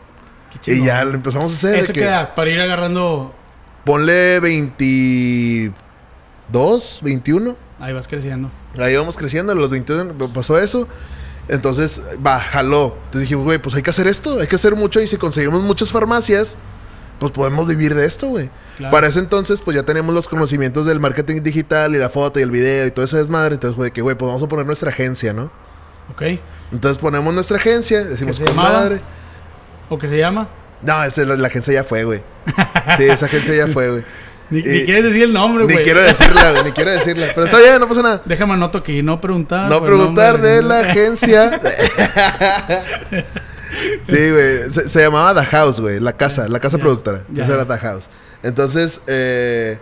y 0.66 0.86
ya 0.86 1.04
lo 1.04 1.16
empezamos 1.16 1.52
a 1.52 1.56
hacer. 1.56 1.80
¿Eso 1.80 1.92
queda 1.92 2.34
para 2.34 2.50
ir 2.50 2.62
agarrando? 2.62 3.36
Ponle 3.84 4.40
20 4.40 5.74
2, 6.54 7.00
21. 7.04 7.56
Ahí 7.84 7.92
vas 7.92 8.08
creciendo. 8.08 8.50
Ahí 8.80 8.96
vamos 8.96 9.18
creciendo, 9.18 9.52
a 9.52 9.56
los 9.56 9.70
21 9.70 10.14
pasó 10.30 10.58
eso. 10.58 10.88
Entonces, 11.50 12.02
va, 12.26 12.40
jaló. 12.40 12.96
Entonces 13.08 13.22
dijimos, 13.24 13.44
güey, 13.44 13.58
pues 13.58 13.76
hay 13.76 13.84
que 13.84 13.90
hacer 13.90 14.08
esto, 14.08 14.40
hay 14.40 14.48
que 14.48 14.56
hacer 14.56 14.74
mucho 14.74 15.02
y 15.02 15.08
si 15.08 15.18
conseguimos 15.18 15.62
muchas 15.62 15.92
farmacias, 15.92 16.56
pues 17.20 17.34
podemos 17.34 17.68
vivir 17.68 17.94
de 17.94 18.06
esto, 18.06 18.30
güey. 18.30 18.50
Para 18.90 19.08
ese 19.08 19.20
entonces, 19.20 19.60
pues 19.60 19.76
ya 19.76 19.84
tenemos 19.84 20.16
los 20.16 20.30
conocimientos 20.30 20.86
del 20.86 21.02
marketing 21.02 21.42
digital 21.44 21.94
y 21.94 21.98
la 21.98 22.10
foto 22.10 22.40
y 22.40 22.44
el 22.44 22.52
video 22.52 22.88
y 22.88 22.92
todo 22.92 23.04
ese 23.04 23.18
desmadre. 23.18 23.56
Entonces, 23.56 23.76
güey, 23.76 23.92
que, 23.92 24.02
güey, 24.02 24.16
pues 24.16 24.28
vamos 24.28 24.44
a 24.44 24.48
poner 24.48 24.66
nuestra 24.66 24.90
agencia, 24.90 25.34
¿no? 25.34 25.52
Ok. 26.10 26.22
Entonces 26.72 26.98
ponemos 26.98 27.34
nuestra 27.34 27.58
agencia, 27.58 28.06
decimos, 28.06 28.42
madre 28.56 29.02
¿O 29.90 29.98
qué 29.98 30.08
se 30.08 30.18
llama? 30.18 30.48
No, 30.82 31.04
esa, 31.04 31.26
la, 31.26 31.36
la 31.36 31.48
agencia 31.48 31.74
ya 31.74 31.84
fue, 31.84 32.06
güey. 32.06 32.22
Sí, 32.96 33.04
esa 33.04 33.26
agencia 33.26 33.54
ya 33.54 33.68
fue, 33.68 33.90
güey. 33.90 34.06
Ni, 34.50 34.62
quieres 34.62 35.06
decir 35.06 35.24
el 35.24 35.34
nombre, 35.34 35.64
güey. 35.66 35.78
Ni 35.78 35.84
quiero 35.84 36.02
decirla, 36.02 36.52
güey. 36.52 36.64
Ni 36.66 36.72
quiero 36.72 36.92
decirla. 36.98 37.28
Pero 37.34 37.46
está 37.46 37.58
bien, 37.60 37.80
no 37.80 37.88
pasa 37.88 38.02
nada. 38.02 38.22
Déjame 38.26 38.54
anoto 38.54 38.78
aquí. 38.78 39.02
No 39.02 39.20
preguntar. 39.20 39.70
No 39.70 39.84
preguntar 39.84 40.42
de 40.42 40.62
la 40.62 40.80
agencia. 40.82 41.60
sí, 44.04 44.32
güey. 44.32 44.72
Se, 44.72 45.02
llamaba 45.02 45.40
The 45.42 45.48
House, 45.48 45.80
güey. 45.80 46.00
La 46.00 46.14
casa, 46.14 46.48
la 46.48 46.60
casa 46.60 46.78
productora. 46.78 47.24
Esa 47.36 47.54
era 47.54 47.66
The 47.66 47.78
House. 47.78 48.10
Entonces, 48.44 49.00
eh, 49.08 49.80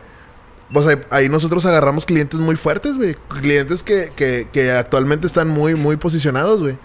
pues 0.72 0.86
ahí, 1.10 1.28
nosotros 1.28 1.66
agarramos 1.66 2.06
clientes 2.06 2.40
muy 2.40 2.56
fuertes, 2.56 2.98
güey. 2.98 3.16
Clientes 3.42 3.84
que, 3.84 4.12
que, 4.16 4.48
que 4.54 4.72
actualmente 4.72 5.28
están 5.28 5.48
muy, 5.48 5.76
muy 5.76 5.98
posicionados, 5.98 6.62
güey. 6.62 6.78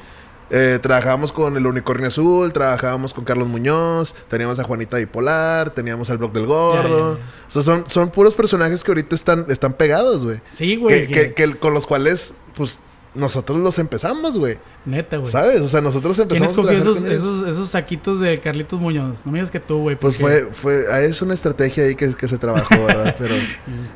Eh, 0.48 0.78
trabajábamos 0.80 1.32
con 1.32 1.56
el 1.56 1.66
Unicornio 1.66 2.06
Azul, 2.06 2.52
trabajábamos 2.52 3.12
con 3.12 3.24
Carlos 3.24 3.48
Muñoz, 3.48 4.14
teníamos 4.28 4.58
a 4.60 4.64
Juanita 4.64 4.96
Bipolar, 4.96 5.70
teníamos 5.70 6.08
al 6.10 6.18
Block 6.18 6.32
del 6.32 6.46
Gordo. 6.46 7.12
O 7.14 7.50
sea, 7.50 7.62
son, 7.62 7.84
son 7.90 8.10
puros 8.10 8.34
personajes 8.34 8.84
que 8.84 8.90
ahorita 8.92 9.14
están, 9.14 9.46
están 9.48 9.72
pegados, 9.72 10.24
güey. 10.24 10.40
Sí, 10.50 10.76
güey. 10.76 11.08
Que, 11.08 11.56
con 11.58 11.74
los 11.74 11.86
cuales, 11.86 12.34
pues, 12.54 12.78
nosotros 13.14 13.58
los 13.58 13.78
empezamos, 13.80 14.38
güey. 14.38 14.58
Neta, 14.84 15.16
güey. 15.16 15.32
¿Sabes? 15.32 15.62
O 15.62 15.68
sea, 15.68 15.80
nosotros 15.80 16.16
empezamos 16.20 16.52
¿Quién 16.52 16.68
escogió 16.68 16.92
esos, 16.92 17.02
esos, 17.02 17.48
esos, 17.48 17.68
saquitos 17.68 18.20
de 18.20 18.38
Carlitos 18.38 18.78
Muñoz? 18.78 19.26
No 19.26 19.32
me 19.32 19.38
digas 19.38 19.50
que 19.50 19.58
tú, 19.58 19.78
güey. 19.78 19.96
Pues 19.96 20.16
fue, 20.16 20.48
fue, 20.52 20.84
ah, 20.92 21.00
es 21.00 21.20
una 21.22 21.34
estrategia 21.34 21.84
ahí 21.84 21.96
que, 21.96 22.14
que 22.14 22.28
se 22.28 22.38
trabajó, 22.38 22.86
¿verdad? 22.86 23.16
Pero, 23.18 23.34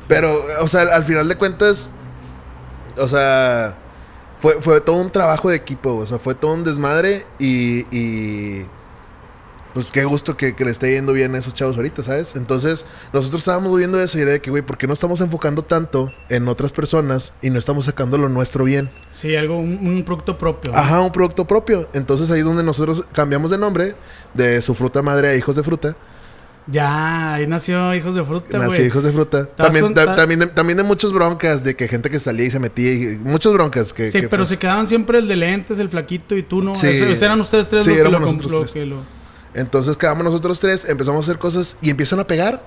pero, 0.07 0.43
o 0.59 0.67
sea, 0.67 0.81
al 0.81 1.05
final 1.05 1.29
de 1.29 1.35
cuentas, 1.37 1.89
o 2.97 3.07
sea 3.07 3.77
fue, 4.41 4.61
fue 4.61 4.81
todo 4.81 4.97
un 4.97 5.11
trabajo 5.11 5.49
de 5.49 5.55
equipo, 5.55 5.95
o 5.95 6.05
sea, 6.05 6.17
fue 6.17 6.35
todo 6.35 6.53
un 6.53 6.63
desmadre 6.63 7.25
y, 7.39 7.85
y 7.95 8.65
pues 9.73 9.91
qué 9.91 10.03
gusto 10.03 10.35
que, 10.35 10.53
le 10.57 10.71
esté 10.71 10.91
yendo 10.91 11.13
bien 11.13 11.33
a 11.35 11.37
esos 11.37 11.53
chavos 11.53 11.77
ahorita, 11.77 12.03
¿sabes? 12.03 12.35
Entonces, 12.35 12.85
nosotros 13.13 13.41
estábamos 13.41 13.77
viendo 13.77 14.01
eso 14.01 14.17
y 14.17 14.21
era 14.21 14.31
de 14.31 14.41
que, 14.41 14.49
güey, 14.49 14.63
¿por 14.63 14.77
qué 14.77 14.87
no 14.87 14.93
estamos 14.93 15.21
enfocando 15.21 15.63
tanto 15.63 16.11
en 16.29 16.47
otras 16.47 16.73
personas 16.73 17.33
y 17.41 17.49
no 17.49 17.59
estamos 17.59 17.85
sacando 17.85 18.17
lo 18.17 18.29
nuestro 18.29 18.65
bien? 18.65 18.89
Sí, 19.11 19.35
algo, 19.35 19.57
un, 19.57 20.03
producto 20.05 20.37
propio. 20.37 20.75
Ajá, 20.75 21.01
un 21.01 21.11
producto 21.11 21.45
propio. 21.45 21.87
Entonces 21.93 22.29
ahí 22.31 22.39
es 22.39 22.45
donde 22.45 22.63
nosotros 22.63 23.05
cambiamos 23.13 23.51
de 23.51 23.57
nombre 23.57 23.95
de 24.33 24.61
su 24.61 24.73
fruta 24.73 25.01
madre 25.01 25.29
a 25.29 25.35
hijos 25.35 25.55
de 25.55 25.63
fruta. 25.63 25.95
Ya, 26.67 27.33
ahí 27.33 27.47
nació 27.47 27.93
Hijos 27.95 28.15
de 28.15 28.23
Fruta, 28.23 28.57
güey. 28.57 28.69
Nació 28.69 28.85
Hijos 28.85 29.03
de 29.03 29.11
Fruta. 29.11 29.45
También, 29.45 29.93
también, 29.93 30.53
también, 30.53 30.77
de 30.77 30.83
muchas 30.83 31.11
broncas, 31.11 31.63
de 31.63 31.75
que 31.75 31.87
gente 31.87 32.09
que 32.09 32.19
salía 32.19 32.45
y 32.45 32.51
se 32.51 32.59
metía. 32.59 32.93
Y, 32.93 33.17
muchas 33.17 33.51
broncas 33.53 33.93
que... 33.93 34.11
Sí, 34.11 34.19
pero 34.21 34.37
pues 34.37 34.49
se 34.49 34.57
quedaban 34.57 34.87
siempre 34.87 35.17
el 35.19 35.27
de 35.27 35.35
lentes, 35.35 35.79
el 35.79 35.89
flaquito 35.89 36.35
y 36.35 36.43
tú, 36.43 36.61
¿no? 36.61 36.75
Sí. 36.75 36.87
eran 36.87 37.41
ustedes 37.41 37.67
tres 37.67 37.83
sí, 37.83 37.89
los 37.89 38.71
que 38.71 38.85
lo, 38.85 38.95
tres. 38.95 39.05
Entonces 39.53 39.97
quedamos 39.97 40.23
nosotros 40.23 40.59
tres, 40.59 40.87
empezamos 40.87 41.27
a 41.27 41.31
hacer 41.31 41.39
cosas 41.39 41.75
y 41.81 41.89
empiezan 41.89 42.19
a 42.19 42.27
pegar. 42.27 42.63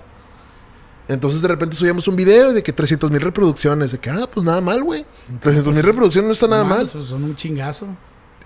Entonces 1.07 1.43
de 1.43 1.49
repente 1.49 1.77
subíamos 1.77 2.09
un 2.09 2.17
video 2.17 2.53
de 2.53 2.63
que 2.63 2.73
300 2.73 3.11
mil 3.11 3.21
reproducciones. 3.21 3.93
De 3.93 3.99
que, 3.99 4.11
ah, 4.11 4.29
pues 4.33 4.45
nada 4.45 4.61
mal, 4.61 4.83
güey. 4.83 5.05
300 5.41 5.67
mil 5.67 5.75
pues, 5.75 5.85
reproducciones 5.85 6.27
no 6.27 6.33
está 6.33 6.49
nada 6.49 6.65
mal. 6.65 6.87
Son 6.89 7.23
un 7.23 7.37
chingazo. 7.37 7.89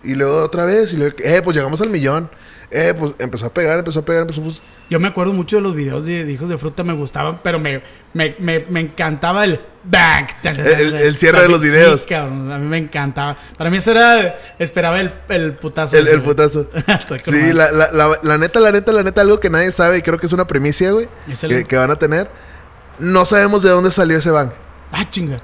Y 0.03 0.15
luego 0.15 0.43
otra 0.43 0.65
vez, 0.65 0.93
y 0.93 0.97
luego, 0.97 1.17
eh, 1.23 1.41
pues 1.43 1.57
llegamos 1.57 1.81
al 1.81 1.91
millón. 1.91 2.31
Eh, 2.71 2.95
pues 2.99 3.15
empezó 3.19 3.47
a 3.47 3.55
pegar, 3.55 3.79
empezó 3.79 4.01
a 4.01 4.05
pegar, 4.05 4.23
empezó 4.23 4.43
a... 4.43 4.45
Yo 4.91 5.01
me 5.01 5.09
acuerdo 5.09 5.33
mucho 5.33 5.57
de 5.57 5.63
los 5.63 5.75
videos 5.75 6.05
de, 6.05 6.31
Hijos 6.31 6.51
de 6.51 6.59
Fruta, 6.59 6.85
me 6.85 6.93
gustaban, 6.93 7.41
pero 7.43 7.59
me, 7.59 7.83
me, 8.13 8.37
me, 8.39 8.65
me 8.69 8.81
encantaba 8.81 9.45
el 9.45 9.59
bang. 9.85 10.27
El, 10.45 11.17
cierre 11.17 11.43
de 11.43 11.49
los 11.49 11.61
videos. 11.61 12.03
Sí, 12.07 12.13
a 12.15 12.25
mí 12.27 12.67
me 12.67 12.79
encantaba. 12.79 13.39
Para 13.57 13.71
mí 13.71 13.79
eso 13.79 13.93
era, 13.93 14.39
esperaba 14.59 15.01
el, 15.01 15.15
el 15.29 15.53
putazo. 15.55 15.97
El, 15.97 16.09
el 16.09 16.23
putazo. 16.23 16.69
sí, 17.23 17.53
la, 17.55 17.73
la, 17.73 17.91
la, 17.91 18.19
la, 18.23 18.39
neta, 18.39 18.61
la 18.61 18.71
neta, 18.71 18.93
la 18.93 19.03
neta, 19.03 19.23
algo 19.23 19.41
que 19.41 19.49
nadie 19.49 19.73
sabe 19.73 19.99
y 19.99 20.03
creo 20.03 20.19
que 20.19 20.27
es 20.27 20.33
una 20.33 20.47
primicia, 20.47 20.93
güey, 20.93 21.09
que, 21.41 21.65
que, 21.65 21.77
van 21.77 21.91
a 21.91 21.97
tener. 21.97 22.31
No 22.99 23.25
sabemos 23.25 23.63
de 23.63 23.71
dónde 23.71 23.91
salió 23.91 24.19
ese 24.19 24.31
bang. 24.31 24.51
Ah, 24.93 25.09
chinga. 25.09 25.39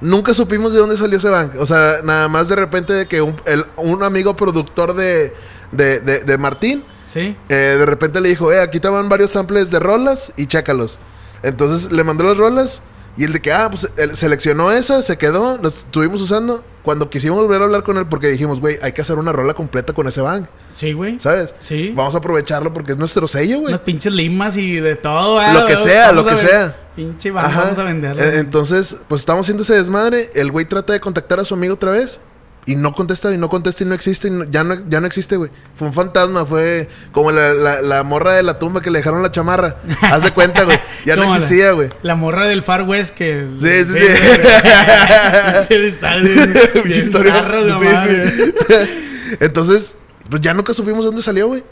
Nunca 0.00 0.32
supimos 0.34 0.72
de 0.72 0.78
dónde 0.78 0.96
salió 0.96 1.18
ese 1.18 1.28
bang. 1.28 1.52
O 1.58 1.66
sea, 1.66 2.00
nada 2.02 2.28
más 2.28 2.48
de 2.48 2.56
repente 2.56 2.92
de 2.92 3.06
que 3.06 3.20
un, 3.20 3.36
el, 3.44 3.64
un 3.76 4.02
amigo 4.02 4.34
productor 4.36 4.94
de, 4.94 5.34
de, 5.72 6.00
de, 6.00 6.20
de 6.20 6.38
Martín 6.38 6.84
Sí. 7.12 7.36
Eh, 7.48 7.54
de 7.54 7.86
repente 7.86 8.20
le 8.20 8.28
dijo, 8.28 8.52
eh, 8.52 8.60
aquí 8.60 8.76
estaban 8.76 9.08
varios 9.08 9.32
samples 9.32 9.70
de 9.70 9.80
rolas 9.80 10.32
y 10.36 10.46
chécalos. 10.46 10.98
Entonces 11.42 11.90
le 11.90 12.04
mandó 12.04 12.24
las 12.24 12.36
rolas 12.36 12.82
y 13.16 13.24
el 13.24 13.32
de 13.32 13.40
que, 13.40 13.52
ah, 13.52 13.68
pues 13.68 13.88
él 13.96 14.16
seleccionó 14.16 14.70
esa, 14.70 15.02
se 15.02 15.18
quedó, 15.18 15.58
las 15.60 15.78
estuvimos 15.78 16.20
usando. 16.22 16.64
Cuando 16.82 17.10
quisimos 17.10 17.42
volver 17.42 17.60
a 17.60 17.64
hablar 17.64 17.82
con 17.82 17.98
él, 17.98 18.06
porque 18.06 18.28
dijimos, 18.28 18.60
güey, 18.60 18.78
hay 18.80 18.92
que 18.92 19.02
hacer 19.02 19.18
una 19.18 19.32
rola 19.32 19.52
completa 19.54 19.92
con 19.92 20.06
ese 20.06 20.20
bang. 20.20 20.46
Sí, 20.72 20.92
güey. 20.92 21.18
¿Sabes? 21.18 21.54
Sí. 21.60 21.92
Vamos 21.94 22.14
a 22.14 22.18
aprovecharlo 22.18 22.72
porque 22.72 22.92
es 22.92 22.98
nuestro 22.98 23.26
sello, 23.26 23.58
güey. 23.58 23.68
Unas 23.68 23.80
pinches 23.80 24.12
limas 24.12 24.56
y 24.56 24.76
de 24.76 24.94
todo, 24.94 25.42
Lo 25.52 25.66
que 25.66 25.76
sea, 25.76 26.12
lo 26.12 26.24
que 26.24 26.38
sea. 26.38 26.76
Pinche 27.06 27.30
Ajá. 27.36 27.60
vamos 27.62 27.78
a 27.78 27.84
venderla. 27.84 28.22
Eh, 28.24 28.38
Entonces, 28.38 28.96
pues 29.08 29.20
estamos 29.22 29.46
haciendo 29.46 29.62
ese 29.62 29.74
desmadre. 29.74 30.30
El 30.34 30.50
güey 30.50 30.66
trata 30.66 30.92
de 30.92 31.00
contactar 31.00 31.40
a 31.40 31.44
su 31.44 31.54
amigo 31.54 31.74
otra 31.74 31.92
vez. 31.92 32.20
Y 32.66 32.76
no 32.76 32.92
contesta, 32.92 33.32
y 33.32 33.38
no 33.38 33.48
contesta, 33.48 33.84
y 33.84 33.86
no 33.86 33.94
existe. 33.94 34.28
y 34.28 34.30
no- 34.32 34.44
ya, 34.44 34.62
no, 34.62 34.76
ya 34.88 35.00
no 35.00 35.06
existe, 35.06 35.34
güey. 35.36 35.50
Fue 35.74 35.88
un 35.88 35.94
fantasma, 35.94 36.44
fue 36.44 36.90
como 37.10 37.32
la, 37.32 37.54
la- 37.54 37.80
la 37.80 38.02
morra 38.02 38.34
de 38.34 38.42
la 38.42 38.58
tumba 38.58 38.82
que 38.82 38.90
le 38.90 38.98
dejaron 38.98 39.22
la 39.22 39.32
chamarra. 39.32 39.76
Haz 40.02 40.22
de 40.24 40.30
cuenta, 40.30 40.64
güey. 40.64 40.78
Ya 41.06 41.16
no 41.16 41.24
existía, 41.34 41.72
güey. 41.72 41.88
La 42.02 42.16
morra 42.16 42.46
del 42.46 42.62
Far 42.62 42.82
West 42.82 43.14
que. 43.14 43.46
Sí, 43.56 43.84
sí, 43.86 43.98
sí. 43.98 45.68
Pinche 45.68 46.68
Pinche 46.82 47.00
historia. 47.00 47.34
historia. 47.38 48.04
Sí, 48.04 48.12
sí. 48.44 49.36
Entonces, 49.40 49.96
pues 50.28 50.42
ya 50.42 50.52
nunca 50.54 50.74
supimos 50.74 51.04
dónde 51.04 51.22
salió, 51.22 51.46
güey. 51.48 51.64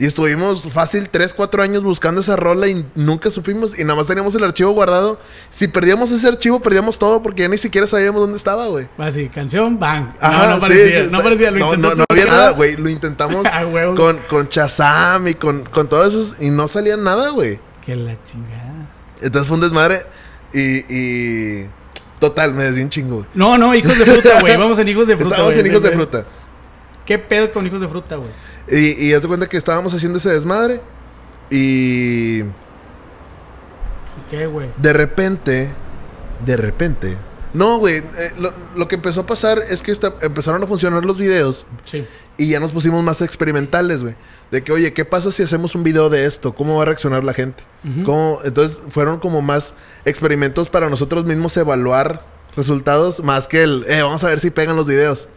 Y 0.00 0.06
estuvimos 0.06 0.62
fácil 0.72 1.10
3, 1.10 1.34
4 1.34 1.62
años 1.62 1.82
buscando 1.82 2.22
esa 2.22 2.34
rola 2.34 2.66
y 2.68 2.86
nunca 2.94 3.28
supimos. 3.28 3.78
Y 3.78 3.82
nada 3.82 3.96
más 3.96 4.06
teníamos 4.06 4.34
el 4.34 4.42
archivo 4.42 4.70
guardado. 4.70 5.20
Si 5.50 5.68
perdíamos 5.68 6.10
ese 6.10 6.26
archivo, 6.26 6.58
perdíamos 6.60 6.98
todo 6.98 7.22
porque 7.22 7.42
ya 7.42 7.50
ni 7.50 7.58
siquiera 7.58 7.86
sabíamos 7.86 8.22
dónde 8.22 8.38
estaba, 8.38 8.66
güey. 8.68 8.88
Así, 8.96 9.28
canción, 9.28 9.78
bang. 9.78 10.14
Ajá, 10.18 10.54
no, 10.54 10.58
parecía. 10.58 10.86
sí, 10.86 10.98
no 11.00 11.04
está- 11.04 11.22
parecía, 11.22 11.50
lo 11.50 11.58
no, 11.58 11.76
no, 11.76 11.94
no 11.96 12.04
había 12.08 12.24
nada, 12.24 12.52
güey. 12.52 12.78
Lo 12.78 12.88
intentamos 12.88 13.44
Ah, 13.52 13.62
con, 13.94 14.16
con 14.30 14.48
Chazam 14.48 15.28
y 15.28 15.34
con, 15.34 15.64
con 15.66 15.86
todo 15.86 16.06
eso 16.06 16.34
y 16.40 16.48
no 16.48 16.66
salía 16.66 16.96
nada, 16.96 17.28
güey. 17.28 17.60
Que 17.84 17.94
la 17.94 18.16
chingada. 18.24 18.88
Entonces 19.20 19.46
fue 19.48 19.56
un 19.56 19.60
desmadre 19.60 20.06
y... 20.54 20.78
y... 20.88 21.68
Total, 22.20 22.54
me 22.54 22.64
desvié 22.64 22.84
un 22.84 22.90
chingo, 22.90 23.16
güey. 23.16 23.26
No, 23.34 23.58
no, 23.58 23.74
hijos 23.74 23.98
de 23.98 24.06
fruta, 24.06 24.40
güey. 24.40 24.56
Vamos 24.58 24.78
en 24.78 24.88
hijos 24.88 25.06
de 25.06 25.16
fruta. 25.16 25.30
Estábamos 25.36 25.54
güey. 25.54 25.60
en 25.66 25.72
hijos 25.72 25.82
de 25.82 25.92
fruta. 25.92 26.24
¿Qué 27.04 27.18
pedo 27.18 27.52
con 27.52 27.66
hijos 27.66 27.80
de 27.82 27.88
fruta, 27.88 28.16
güey? 28.16 28.30
Y, 28.70 29.06
y 29.06 29.12
haz 29.14 29.22
de 29.22 29.28
cuenta 29.28 29.48
que 29.48 29.56
estábamos 29.56 29.92
haciendo 29.94 30.18
ese 30.18 30.30
desmadre. 30.30 30.80
Y 31.50 32.42
¿Qué, 34.30 34.46
güey? 34.46 34.68
de 34.76 34.92
repente, 34.92 35.68
de 36.46 36.56
repente. 36.56 37.16
No, 37.52 37.78
güey. 37.78 37.96
eh, 37.96 38.32
lo, 38.38 38.52
lo 38.76 38.86
que 38.86 38.94
empezó 38.94 39.22
a 39.22 39.26
pasar 39.26 39.60
es 39.68 39.82
que 39.82 39.90
esta- 39.90 40.14
empezaron 40.22 40.62
a 40.62 40.66
funcionar 40.68 41.04
los 41.04 41.18
videos. 41.18 41.66
Sí. 41.84 42.06
Y 42.38 42.50
ya 42.50 42.60
nos 42.60 42.70
pusimos 42.70 43.02
más 43.02 43.20
experimentales, 43.22 44.02
güey. 44.02 44.14
De 44.52 44.62
que, 44.62 44.70
oye, 44.72 44.92
¿qué 44.92 45.04
pasa 45.04 45.32
si 45.32 45.42
hacemos 45.42 45.74
un 45.74 45.82
video 45.82 46.08
de 46.10 46.26
esto? 46.26 46.54
¿Cómo 46.54 46.76
va 46.76 46.82
a 46.82 46.86
reaccionar 46.86 47.24
la 47.24 47.34
gente? 47.34 47.64
¿Cómo? 48.04 48.40
Entonces 48.44 48.80
fueron 48.88 49.18
como 49.18 49.42
más 49.42 49.74
experimentos 50.04 50.70
para 50.70 50.88
nosotros 50.88 51.24
mismos 51.24 51.56
evaluar 51.56 52.24
resultados 52.56 53.22
más 53.22 53.46
que 53.48 53.62
el, 53.62 53.84
eh, 53.88 54.02
vamos 54.02 54.22
a 54.24 54.28
ver 54.28 54.38
si 54.40 54.50
pegan 54.50 54.76
los 54.76 54.86
videos. 54.86 55.28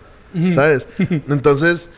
¿Sabes? 0.53 0.87
Entonces, 0.99 1.89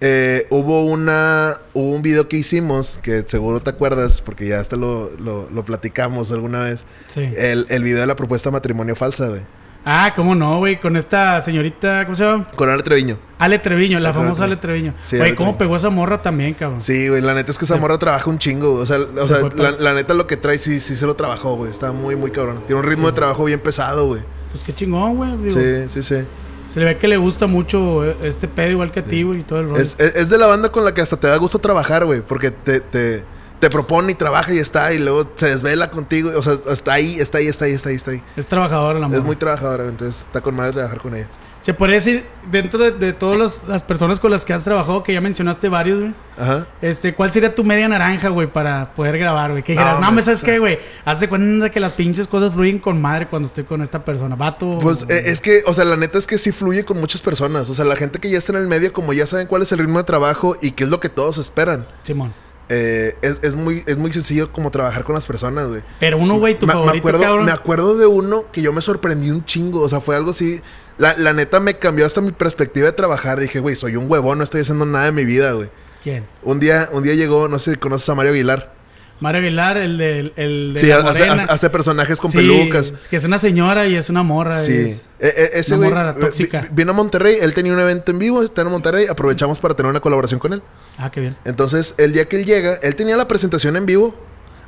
eh, 0.00 0.46
hubo 0.50 0.84
una 0.84 1.54
hubo 1.74 1.90
un 1.94 2.02
video 2.02 2.28
que 2.28 2.36
hicimos, 2.38 2.98
que 3.02 3.22
seguro 3.26 3.60
te 3.60 3.70
acuerdas, 3.70 4.20
porque 4.20 4.46
ya 4.48 4.60
hasta 4.60 4.76
lo, 4.76 5.10
lo, 5.18 5.48
lo 5.50 5.64
platicamos 5.64 6.30
alguna 6.32 6.60
vez. 6.64 6.84
Sí. 7.08 7.28
El, 7.36 7.66
el 7.68 7.82
video 7.82 8.00
de 8.00 8.06
la 8.06 8.16
propuesta 8.16 8.48
de 8.50 8.52
matrimonio 8.52 8.94
falsa, 8.96 9.28
güey. 9.28 9.40
Ah, 9.82 10.12
¿cómo 10.14 10.34
no, 10.34 10.58
güey? 10.58 10.78
Con 10.78 10.94
esta 10.98 11.40
señorita, 11.40 12.04
¿cómo 12.04 12.14
se 12.14 12.22
llama? 12.24 12.46
Con 12.54 12.68
Ale 12.68 12.82
Treviño. 12.82 13.18
Ale 13.38 13.58
Treviño, 13.58 13.98
la 13.98 14.12
famosa. 14.12 14.44
Ale 14.44 14.56
Treviño. 14.56 14.92
Sí, 15.04 15.16
Güey, 15.16 15.28
Ale 15.30 15.36
¿cómo 15.36 15.50
Treviño. 15.52 15.58
pegó 15.58 15.76
esa 15.76 15.88
morra 15.88 16.20
también, 16.20 16.52
cabrón? 16.52 16.82
Sí, 16.82 17.08
güey, 17.08 17.22
la 17.22 17.32
neta 17.32 17.50
es 17.50 17.56
que 17.56 17.64
esa 17.64 17.76
morra 17.78 17.98
trabaja 17.98 18.28
un 18.28 18.38
chingo. 18.38 18.74
O 18.74 18.84
sea, 18.84 18.98
o 18.98 19.04
Se 19.26 19.26
sea 19.26 19.72
la, 19.78 19.94
neta 19.94 20.12
lo 20.12 20.26
que 20.26 20.36
trae 20.36 20.58
sí, 20.58 20.80
sí 20.80 20.96
se 20.96 21.06
lo 21.06 21.14
trabajó, 21.16 21.56
güey. 21.56 21.70
Está 21.70 21.92
muy, 21.92 22.14
muy 22.14 22.30
cabrón. 22.30 22.62
Tiene 22.66 22.80
un 22.82 22.86
ritmo 22.86 23.06
Sí. 23.08 23.12
de 23.12 23.16
trabajo 23.16 23.44
bien 23.46 23.58
pesado, 23.60 24.06
güey. 24.06 24.20
Pues 24.52 24.62
qué 24.64 24.74
chingón, 24.74 25.16
güey. 25.16 25.34
Digo, 25.44 25.58
Sí, 25.58 25.88
sí, 25.88 26.02
sí. 26.02 26.26
Se 26.70 26.78
le 26.80 26.86
ve 26.86 26.98
que 26.98 27.08
le 27.08 27.16
gusta 27.16 27.46
mucho 27.46 28.04
eh, 28.04 28.16
este 28.22 28.46
pedo 28.48 28.70
igual 28.70 28.92
que 28.92 29.00
a 29.00 29.04
ti, 29.04 29.22
güey, 29.24 29.40
y 29.40 29.42
todo 29.42 29.58
el 29.60 29.68
rollo. 29.70 29.82
Es, 29.82 29.96
es- 29.98 30.14
es 30.14 30.28
de 30.30 30.38
la 30.38 30.46
banda 30.46 30.70
con 30.70 30.84
la 30.84 30.94
que 30.94 31.00
hasta 31.00 31.16
te 31.18 31.26
da 31.26 31.36
gusto 31.36 31.58
trabajar, 31.58 32.04
güey. 32.04 32.20
Porque 32.20 32.50
te, 32.52 32.80
te, 32.80 33.24
te 33.60 33.70
propone 33.70 34.12
y 34.12 34.14
trabaja 34.16 34.52
y 34.52 34.58
está. 34.58 34.92
Y 34.92 34.98
luego 34.98 35.30
se 35.36 35.50
desvela 35.50 35.90
contigo. 35.90 36.32
O 36.36 36.42
sea, 36.42 36.54
está 36.68 36.94
ahí, 36.94 37.20
está 37.20 37.38
ahí, 37.38 37.46
está 37.46 37.66
ahí, 37.66 37.72
está 37.72 37.90
ahí, 37.90 37.94
está 37.94 38.10
ahí. 38.10 38.22
Es 38.36 38.48
trabajadora 38.48 38.98
la 38.98 39.06
morra. 39.06 39.18
Es 39.18 39.24
muy 39.24 39.36
trabajadora, 39.36 39.84
entonces 39.84 40.22
está 40.22 40.40
con 40.40 40.56
madre 40.56 40.72
trabajar 40.72 41.00
con 41.00 41.14
ella. 41.14 41.28
Se 41.60 41.74
podría 41.74 41.96
decir, 41.96 42.24
dentro 42.50 42.78
de, 42.78 42.90
de 42.92 43.12
todas 43.12 43.62
las, 43.68 43.82
personas 43.82 44.18
con 44.18 44.30
las 44.30 44.46
que 44.46 44.54
has 44.54 44.64
trabajado, 44.64 45.02
que 45.02 45.12
ya 45.12 45.20
mencionaste 45.20 45.68
varios, 45.68 46.00
güey. 46.00 46.14
Ajá. 46.38 46.66
Este, 46.80 47.14
¿cuál 47.14 47.30
sería 47.32 47.54
tu 47.54 47.62
media 47.64 47.86
naranja, 47.86 48.30
güey, 48.30 48.50
para 48.50 48.94
poder 48.94 49.18
grabar, 49.18 49.50
güey? 49.50 49.62
Que 49.62 49.74
No, 49.74 49.82
dijeras, 49.82 50.00
no, 50.00 50.06
me 50.06 50.14
pues, 50.14 50.24
sabes 50.24 50.42
qué, 50.42 50.58
güey. 50.58 50.78
Hace 51.04 51.28
cuenta 51.28 51.68
que 51.68 51.78
las 51.78 51.92
pinches 51.92 52.26
cosas 52.26 52.54
fluyen 52.54 52.78
con 52.78 52.98
madre 52.98 53.26
cuando 53.26 53.46
estoy 53.46 53.64
con 53.64 53.82
esta 53.82 54.02
persona. 54.02 54.36
Vato. 54.36 54.78
Pues 54.80 55.04
eh, 55.10 55.24
es 55.26 55.42
que, 55.42 55.62
o 55.66 55.74
sea, 55.74 55.84
la 55.84 55.96
neta 55.96 56.16
es 56.16 56.26
que 56.26 56.38
sí 56.38 56.50
fluye 56.50 56.86
con 56.86 56.98
muchas 56.98 57.20
personas. 57.20 57.68
O 57.68 57.74
sea, 57.74 57.84
la 57.84 57.96
gente 57.96 58.20
que 58.20 58.30
ya 58.30 58.38
está 58.38 58.52
en 58.52 58.62
el 58.62 58.66
medio, 58.66 58.94
como 58.94 59.12
ya 59.12 59.26
saben 59.26 59.46
cuál 59.46 59.60
es 59.60 59.70
el 59.72 59.80
ritmo 59.80 59.98
de 59.98 60.04
trabajo 60.04 60.56
y 60.62 60.70
qué 60.70 60.84
es 60.84 60.90
lo 60.90 60.98
que 60.98 61.10
todos 61.10 61.36
esperan. 61.36 61.86
Simón. 62.04 62.32
Eh, 62.70 63.16
es, 63.20 63.40
es 63.42 63.56
muy, 63.56 63.82
es 63.86 63.98
muy 63.98 64.12
sencillo 64.12 64.52
como 64.52 64.70
trabajar 64.70 65.02
con 65.04 65.14
las 65.14 65.26
personas, 65.26 65.68
güey. 65.68 65.82
Pero 65.98 66.18
uno, 66.18 66.38
güey, 66.38 66.58
tu 66.58 66.66
me, 66.66 66.72
me 66.72 66.80
favorito, 66.80 66.98
acuerdo, 66.98 67.20
cabrón. 67.20 67.44
me 67.44 67.52
acuerdo 67.52 67.98
de 67.98 68.06
uno 68.06 68.44
que 68.52 68.62
yo 68.62 68.72
me 68.72 68.80
sorprendí 68.80 69.30
un 69.30 69.44
chingo. 69.44 69.80
O 69.80 69.88
sea, 69.88 70.00
fue 70.00 70.14
algo 70.16 70.30
así. 70.30 70.60
La, 70.96 71.16
la 71.18 71.32
neta 71.32 71.58
me 71.60 71.78
cambió 71.78 72.06
hasta 72.06 72.20
mi 72.20 72.32
perspectiva 72.32 72.86
de 72.86 72.92
trabajar. 72.92 73.40
Dije, 73.40 73.58
güey, 73.58 73.74
soy 73.74 73.96
un 73.96 74.10
huevón, 74.10 74.38
no 74.38 74.44
estoy 74.44 74.60
haciendo 74.60 74.86
nada 74.86 75.06
de 75.06 75.12
mi 75.12 75.24
vida, 75.24 75.52
güey. 75.52 75.68
¿Quién? 76.02 76.26
Un 76.42 76.60
día, 76.60 76.88
un 76.92 77.02
día 77.02 77.14
llegó, 77.14 77.48
no 77.48 77.58
sé 77.58 77.72
si 77.72 77.76
conoces 77.76 78.08
a 78.08 78.14
Mario 78.14 78.32
Aguilar. 78.32 78.72
Mario 79.20 79.40
Aguilar, 79.42 79.76
el 79.76 79.98
de, 79.98 80.32
el 80.36 80.72
de 80.74 80.80
Sí, 80.80 80.86
la 80.86 80.98
hace, 80.98 81.24
hace- 81.28 81.70
personajes 81.70 82.18
con 82.18 82.30
Sí, 82.30 82.38
pelucas. 82.38 82.90
es 82.90 83.06
que 83.08 83.16
es 83.16 83.24
una 83.24 83.38
señora 83.38 83.86
y 83.86 83.94
es 83.94 84.08
una 84.08 84.22
morra. 84.22 84.58
Sí. 84.58 84.72
es- 84.72 85.06
E- 85.20 85.28
e- 85.28 85.50
ese 85.60 85.76
una 85.76 85.88
morra 85.90 86.12
vi- 86.12 86.20
tóxica. 86.20 86.62
vi- 86.62 86.68
vino 86.72 86.92
a 86.92 86.94
Monterrey, 86.94 87.36
él 87.40 87.52
tenía 87.52 87.72
un 87.74 87.80
evento 87.80 88.10
en 88.12 88.18
vivo, 88.18 88.42
está 88.42 88.62
en 88.62 88.68
Monterrey, 88.68 89.06
aprovechamos 89.08 89.60
para 89.60 89.74
tener 89.74 89.90
una 89.90 90.00
colaboración 90.00 90.40
con 90.40 90.54
él. 90.54 90.62
Ah, 90.98 91.10
qué 91.10 91.20
bien. 91.20 91.36
Entonces, 91.44 91.94
el 91.98 92.12
día 92.14 92.24
que 92.26 92.36
él 92.40 92.46
llega, 92.46 92.76
él 92.82 92.96
tenía 92.96 93.16
la 93.16 93.28
presentación 93.28 93.76
en 93.76 93.84
vivo 93.86 94.14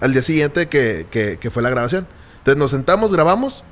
al 0.00 0.12
día 0.12 0.23
siguiente 0.23 0.68
que, 0.68 1.06
que- 1.11 1.38
que 1.40 1.50
fue 1.50 1.62
la 1.62 1.71
grabación. 1.71 2.06
Entonces 2.38 2.59
nos 2.59 2.71
sentamos, 2.73 3.12
grabamos, 3.12 3.64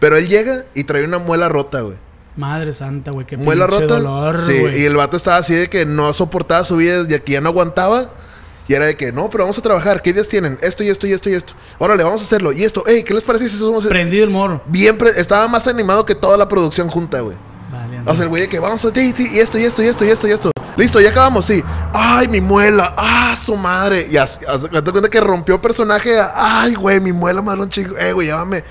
pero 0.00 0.16
él 0.16 0.28
llega 0.28 0.64
y 0.74 0.84
trae 0.84 1.04
una 1.04 1.18
muela 1.18 1.48
rota, 1.50 1.82
güey. 1.82 1.96
Madre 2.36 2.72
santa, 2.72 3.10
güey, 3.12 3.26
qué 3.26 3.36
Muela 3.36 3.66
rota. 3.66 3.86
dolor, 3.98 4.38
sí, 4.38 4.60
y 4.76 4.84
el 4.84 4.96
vato 4.96 5.16
estaba 5.16 5.36
así 5.36 5.54
de 5.54 5.68
que 5.68 5.84
no 5.86 6.12
soportaba 6.14 6.64
su 6.64 6.76
vida, 6.76 7.06
ya 7.06 7.18
que 7.20 7.32
ya 7.32 7.40
no 7.40 7.50
aguantaba. 7.50 8.10
Y 8.66 8.74
era 8.74 8.86
de 8.86 8.96
que, 8.96 9.12
no, 9.12 9.28
pero 9.28 9.44
vamos 9.44 9.58
a 9.58 9.62
trabajar. 9.62 10.00
¿Qué 10.00 10.10
ideas 10.10 10.28
tienen? 10.28 10.58
Esto 10.62 10.82
y 10.82 10.88
esto 10.88 11.06
y 11.06 11.12
esto 11.12 11.28
y 11.28 11.34
esto. 11.34 11.52
Órale, 11.78 12.02
vamos 12.02 12.22
a 12.22 12.24
hacerlo. 12.24 12.52
Y 12.52 12.64
esto, 12.64 12.82
hey, 12.86 13.04
¿qué 13.04 13.12
les 13.12 13.24
parece 13.24 13.48
si 13.48 13.58
Prendido 13.88 14.24
el 14.24 14.30
morro. 14.30 14.62
Bien, 14.66 14.96
pre- 14.96 15.20
estaba 15.20 15.46
más 15.48 15.66
animado 15.66 16.06
que 16.06 16.14
toda 16.14 16.36
la 16.36 16.48
producción 16.48 16.88
junta, 16.88 17.20
güey. 17.20 17.36
Vale, 17.70 18.00
O 18.06 18.14
sea, 18.14 18.22
el 18.22 18.28
güey 18.28 18.42
de 18.42 18.48
que 18.48 18.58
vamos 18.58 18.84
a 18.84 18.90
sí, 18.94 19.12
sí, 19.16 19.28
y 19.32 19.38
esto, 19.40 19.58
y 19.58 19.64
esto, 19.64 19.82
y 19.82 19.86
esto, 19.86 20.04
y 20.04 20.08
esto, 20.08 20.28
y 20.28 20.30
esto. 20.30 20.50
Listo, 20.76 21.00
ya 21.00 21.10
acabamos, 21.10 21.44
sí. 21.44 21.62
Ay, 21.92 22.26
mi 22.28 22.40
muela. 22.40 22.94
Ah, 22.96 23.36
su 23.40 23.56
madre. 23.56 24.08
Y 24.10 24.16
haz, 24.16 24.40
cuenta 24.90 25.08
que 25.08 25.20
rompió 25.20 25.60
personaje. 25.60 26.16
Ay, 26.34 26.74
güey, 26.74 27.00
mi 27.00 27.12
muela, 27.12 27.42
madre, 27.42 27.62
un 27.62 27.68
chico. 27.68 27.94
Eh, 27.98 28.12
güey, 28.12 28.28
llámame. 28.28 28.64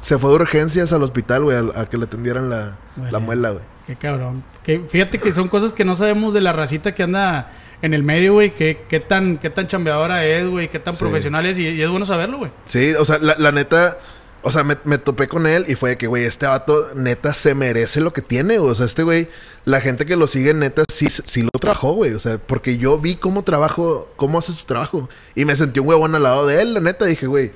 Se 0.00 0.18
fue 0.18 0.30
de 0.30 0.36
urgencias 0.36 0.92
al 0.92 1.02
hospital, 1.02 1.44
güey, 1.44 1.56
a, 1.56 1.80
a 1.82 1.88
que 1.88 1.96
le 1.96 2.04
atendieran 2.04 2.50
la, 2.50 2.76
Vale. 2.96 3.12
la 3.12 3.18
muela, 3.20 3.50
güey. 3.50 3.64
Qué 3.86 3.96
cabrón. 3.96 4.42
Que, 4.64 4.80
fíjate 4.80 5.18
que 5.18 5.32
son 5.32 5.48
cosas 5.48 5.72
que 5.72 5.84
no 5.84 5.94
sabemos 5.94 6.32
de 6.34 6.40
la 6.40 6.52
racita 6.52 6.94
que 6.94 7.02
anda 7.02 7.52
en 7.82 7.92
el 7.94 8.02
medio, 8.02 8.32
güey. 8.32 8.54
Qué, 8.54 8.82
qué 8.88 8.98
tan, 9.00 9.36
qué 9.36 9.50
tan 9.50 9.66
chambeadora 9.66 10.24
es, 10.24 10.46
güey. 10.48 10.68
Qué 10.70 10.78
tan 10.78 10.94
Sí. 10.94 11.00
profesional 11.00 11.44
es. 11.46 11.58
Y, 11.58 11.68
y 11.68 11.82
es 11.82 11.90
bueno 11.90 12.06
saberlo, 12.06 12.38
güey. 12.38 12.50
Sí, 12.66 12.94
o 12.98 13.04
sea, 13.04 13.18
la, 13.18 13.36
la 13.38 13.52
neta. 13.52 13.98
O 14.46 14.50
sea, 14.52 14.62
me, 14.62 14.76
me 14.84 14.98
topé 14.98 15.26
con 15.26 15.46
él 15.46 15.64
y 15.68 15.74
fue 15.74 15.90
de 15.90 15.96
que, 15.98 16.06
güey, 16.06 16.24
este 16.24 16.46
vato 16.46 16.90
neta 16.94 17.32
se 17.32 17.54
merece 17.54 18.00
lo 18.02 18.12
que 18.12 18.20
tiene. 18.20 18.58
güey. 18.58 18.70
O 18.72 18.74
sea, 18.74 18.84
este 18.86 19.02
güey, 19.02 19.28
la 19.64 19.80
gente 19.80 20.04
que 20.06 20.16
lo 20.16 20.26
sigue 20.26 20.52
neta 20.52 20.84
sí, 20.92 21.08
sí 21.08 21.42
lo 21.42 21.48
trabajó, 21.58 21.92
güey. 21.94 22.12
O 22.12 22.20
sea, 22.20 22.36
porque 22.38 22.76
yo 22.76 22.98
vi 22.98 23.16
cómo 23.16 23.42
trabajo, 23.44 24.12
cómo 24.16 24.38
hace 24.38 24.52
su 24.52 24.66
trabajo. 24.66 25.08
Y 25.34 25.44
me 25.46 25.56
sentí 25.56 25.80
un 25.80 25.88
huevón 25.88 26.14
al 26.14 26.22
lado 26.24 26.46
de 26.46 26.60
él, 26.60 26.74
la 26.74 26.80
neta. 26.80 27.06
Dije, 27.06 27.26
güey, 27.26 27.52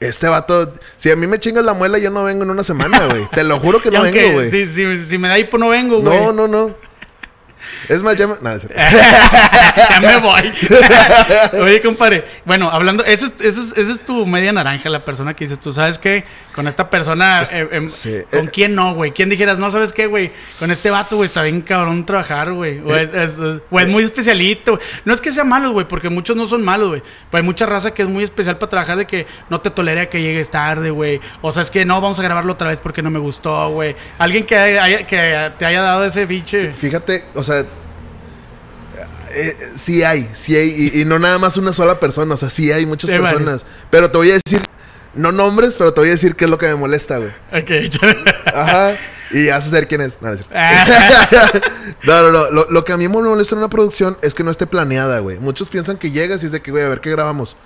este 0.00 0.28
vato, 0.28 0.74
si 0.96 1.10
a 1.10 1.16
mí 1.16 1.26
me 1.26 1.38
chingas 1.40 1.64
la 1.64 1.74
muela, 1.74 1.98
yo 1.98 2.10
no 2.10 2.24
vengo 2.24 2.44
en 2.44 2.50
una 2.50 2.62
semana, 2.64 3.06
güey. 3.06 3.28
Te 3.34 3.42
lo 3.44 3.58
juro 3.58 3.80
que 3.82 3.90
no 3.90 4.02
vengo, 4.02 4.32
güey. 4.32 4.50
Si, 4.50 4.66
si, 4.66 5.04
si 5.04 5.18
me 5.18 5.28
da 5.28 5.38
hipo, 5.38 5.58
no 5.58 5.68
vengo, 5.70 6.00
güey. 6.00 6.18
no, 6.20 6.32
no, 6.32 6.48
no. 6.48 6.74
Es 7.88 8.02
más, 8.02 8.16
ya 8.16 8.26
me... 8.26 8.34
No, 8.40 8.56
ya 9.90 10.00
me 10.00 10.16
voy. 10.18 10.52
Oye, 11.60 11.80
compadre. 11.82 12.24
Bueno, 12.44 12.70
hablando, 12.70 13.04
esa 13.04 13.26
es, 13.26 13.34
esa 13.40 13.60
es, 13.60 13.72
esa 13.76 13.92
es 13.92 14.04
tu 14.04 14.26
media 14.26 14.52
naranja, 14.52 14.88
la 14.88 15.04
persona 15.04 15.34
que 15.34 15.44
dices, 15.44 15.58
tú 15.60 15.72
sabes 15.72 15.98
que 15.98 16.24
con 16.54 16.66
esta 16.66 16.90
persona, 16.90 17.42
eh, 17.52 17.68
em, 17.72 17.88
sí. 17.88 18.22
¿con 18.30 18.46
Eh, 18.46 18.50
quién 18.52 18.74
no, 18.74 18.94
güey? 18.94 19.12
¿Quién 19.12 19.28
dijeras, 19.28 19.58
no 19.58 19.70
sabes 19.70 19.92
qué, 19.92 20.06
güey? 20.06 20.32
Con 20.58 20.70
este 20.70 20.90
vato, 20.90 21.16
güey, 21.16 21.26
está 21.26 21.42
bien 21.42 21.60
cabrón 21.60 22.04
trabajar, 22.04 22.52
güey. 22.52 22.80
O, 22.80 22.94
es, 22.94 23.14
es- 23.14 23.38
es- 23.38 23.60
o 23.70 23.78
muy 23.86 24.02
especialito. 24.04 24.72
güey. 24.76 24.84
No 25.04 25.12
es 25.14 25.20
que 25.20 25.30
sea 25.30 25.44
malo, 25.44 25.70
güey, 25.72 25.86
porque 25.86 26.08
muchos 26.08 26.36
no 26.36 26.46
son 26.46 26.62
malos, 26.64 26.88
güey. 26.88 27.02
Pero 27.30 27.42
hay 27.42 27.44
mucha 27.44 27.66
raza 27.66 27.92
que 27.92 28.02
es 28.02 28.08
muy 28.08 28.24
especial 28.24 28.58
para 28.58 28.70
trabajar 28.70 28.96
de 28.96 29.06
que 29.06 29.26
no 29.48 29.60
te 29.60 29.70
tolera 29.70 30.08
que 30.08 30.20
llegues 30.20 30.50
tarde, 30.50 30.90
güey. 30.90 31.20
O 31.42 31.52
sea, 31.52 31.62
es 31.62 31.70
que 31.70 31.84
no, 31.84 32.00
vamos 32.00 32.18
a 32.18 32.22
grabarlo 32.22 32.52
otra 32.52 32.68
vez 32.68 32.80
porque 32.80 33.02
no 33.02 33.10
me 33.10 33.18
gustó, 33.18 33.70
güey. 33.70 33.94
Alguien 34.18 34.44
que, 34.44 34.56
haya- 34.56 35.06
que 35.06 35.52
te 35.58 35.64
haya 35.64 35.82
dado 35.82 36.04
ese 36.04 36.26
biche. 36.26 36.72
Fíjate, 36.72 37.24
o 37.34 37.42
sea, 37.44 37.57
eh, 39.32 39.56
sí 39.76 40.02
hay, 40.02 40.28
sí 40.34 40.56
hay, 40.56 40.90
y, 40.94 41.00
y 41.00 41.04
no 41.04 41.18
nada 41.18 41.38
más 41.38 41.56
una 41.56 41.72
sola 41.72 41.98
persona, 42.00 42.34
o 42.34 42.36
sea, 42.36 42.50
sí 42.50 42.70
hay 42.72 42.86
muchas 42.86 43.10
Sí, 43.10 43.16
personas. 43.16 43.64
Pero 43.90 44.10
te 44.10 44.18
voy 44.18 44.30
a 44.30 44.38
decir, 44.44 44.62
no 45.14 45.32
nombres, 45.32 45.74
pero 45.76 45.92
te 45.94 46.00
voy 46.00 46.08
a 46.08 46.12
decir 46.12 46.36
qué 46.36 46.44
es 46.44 46.50
lo 46.50 46.58
que 46.58 46.66
me 46.66 46.74
molesta, 46.76 47.18
güey. 47.18 47.30
Ok. 47.52 47.70
Ajá. 48.54 48.96
Y 49.30 49.48
vas 49.48 49.66
a 49.66 49.70
saber 49.70 49.88
quién 49.88 50.00
es. 50.00 50.20
No, 50.22 50.28
no 50.28 50.34
es. 50.34 50.42
No, 52.04 52.22
no, 52.22 52.30
no. 52.32 52.50
Lo, 52.50 52.70
lo 52.70 52.84
que 52.84 52.92
a 52.92 52.96
mí 52.96 53.08
me 53.08 53.20
molesta 53.20 53.54
en 53.54 53.58
una 53.58 53.68
producción 53.68 54.16
es 54.22 54.34
que 54.34 54.42
no 54.44 54.50
esté 54.50 54.66
planeada, 54.66 55.18
güey. 55.20 55.38
Muchos 55.38 55.68
piensan 55.68 55.98
que 55.98 56.10
llegas 56.10 56.42
y 56.42 56.46
es 56.46 56.52
de 56.52 56.62
que, 56.62 56.70
güey, 56.70 56.84
a 56.84 56.88
ver 56.88 57.00
qué 57.00 57.10
grabamos. 57.10 57.56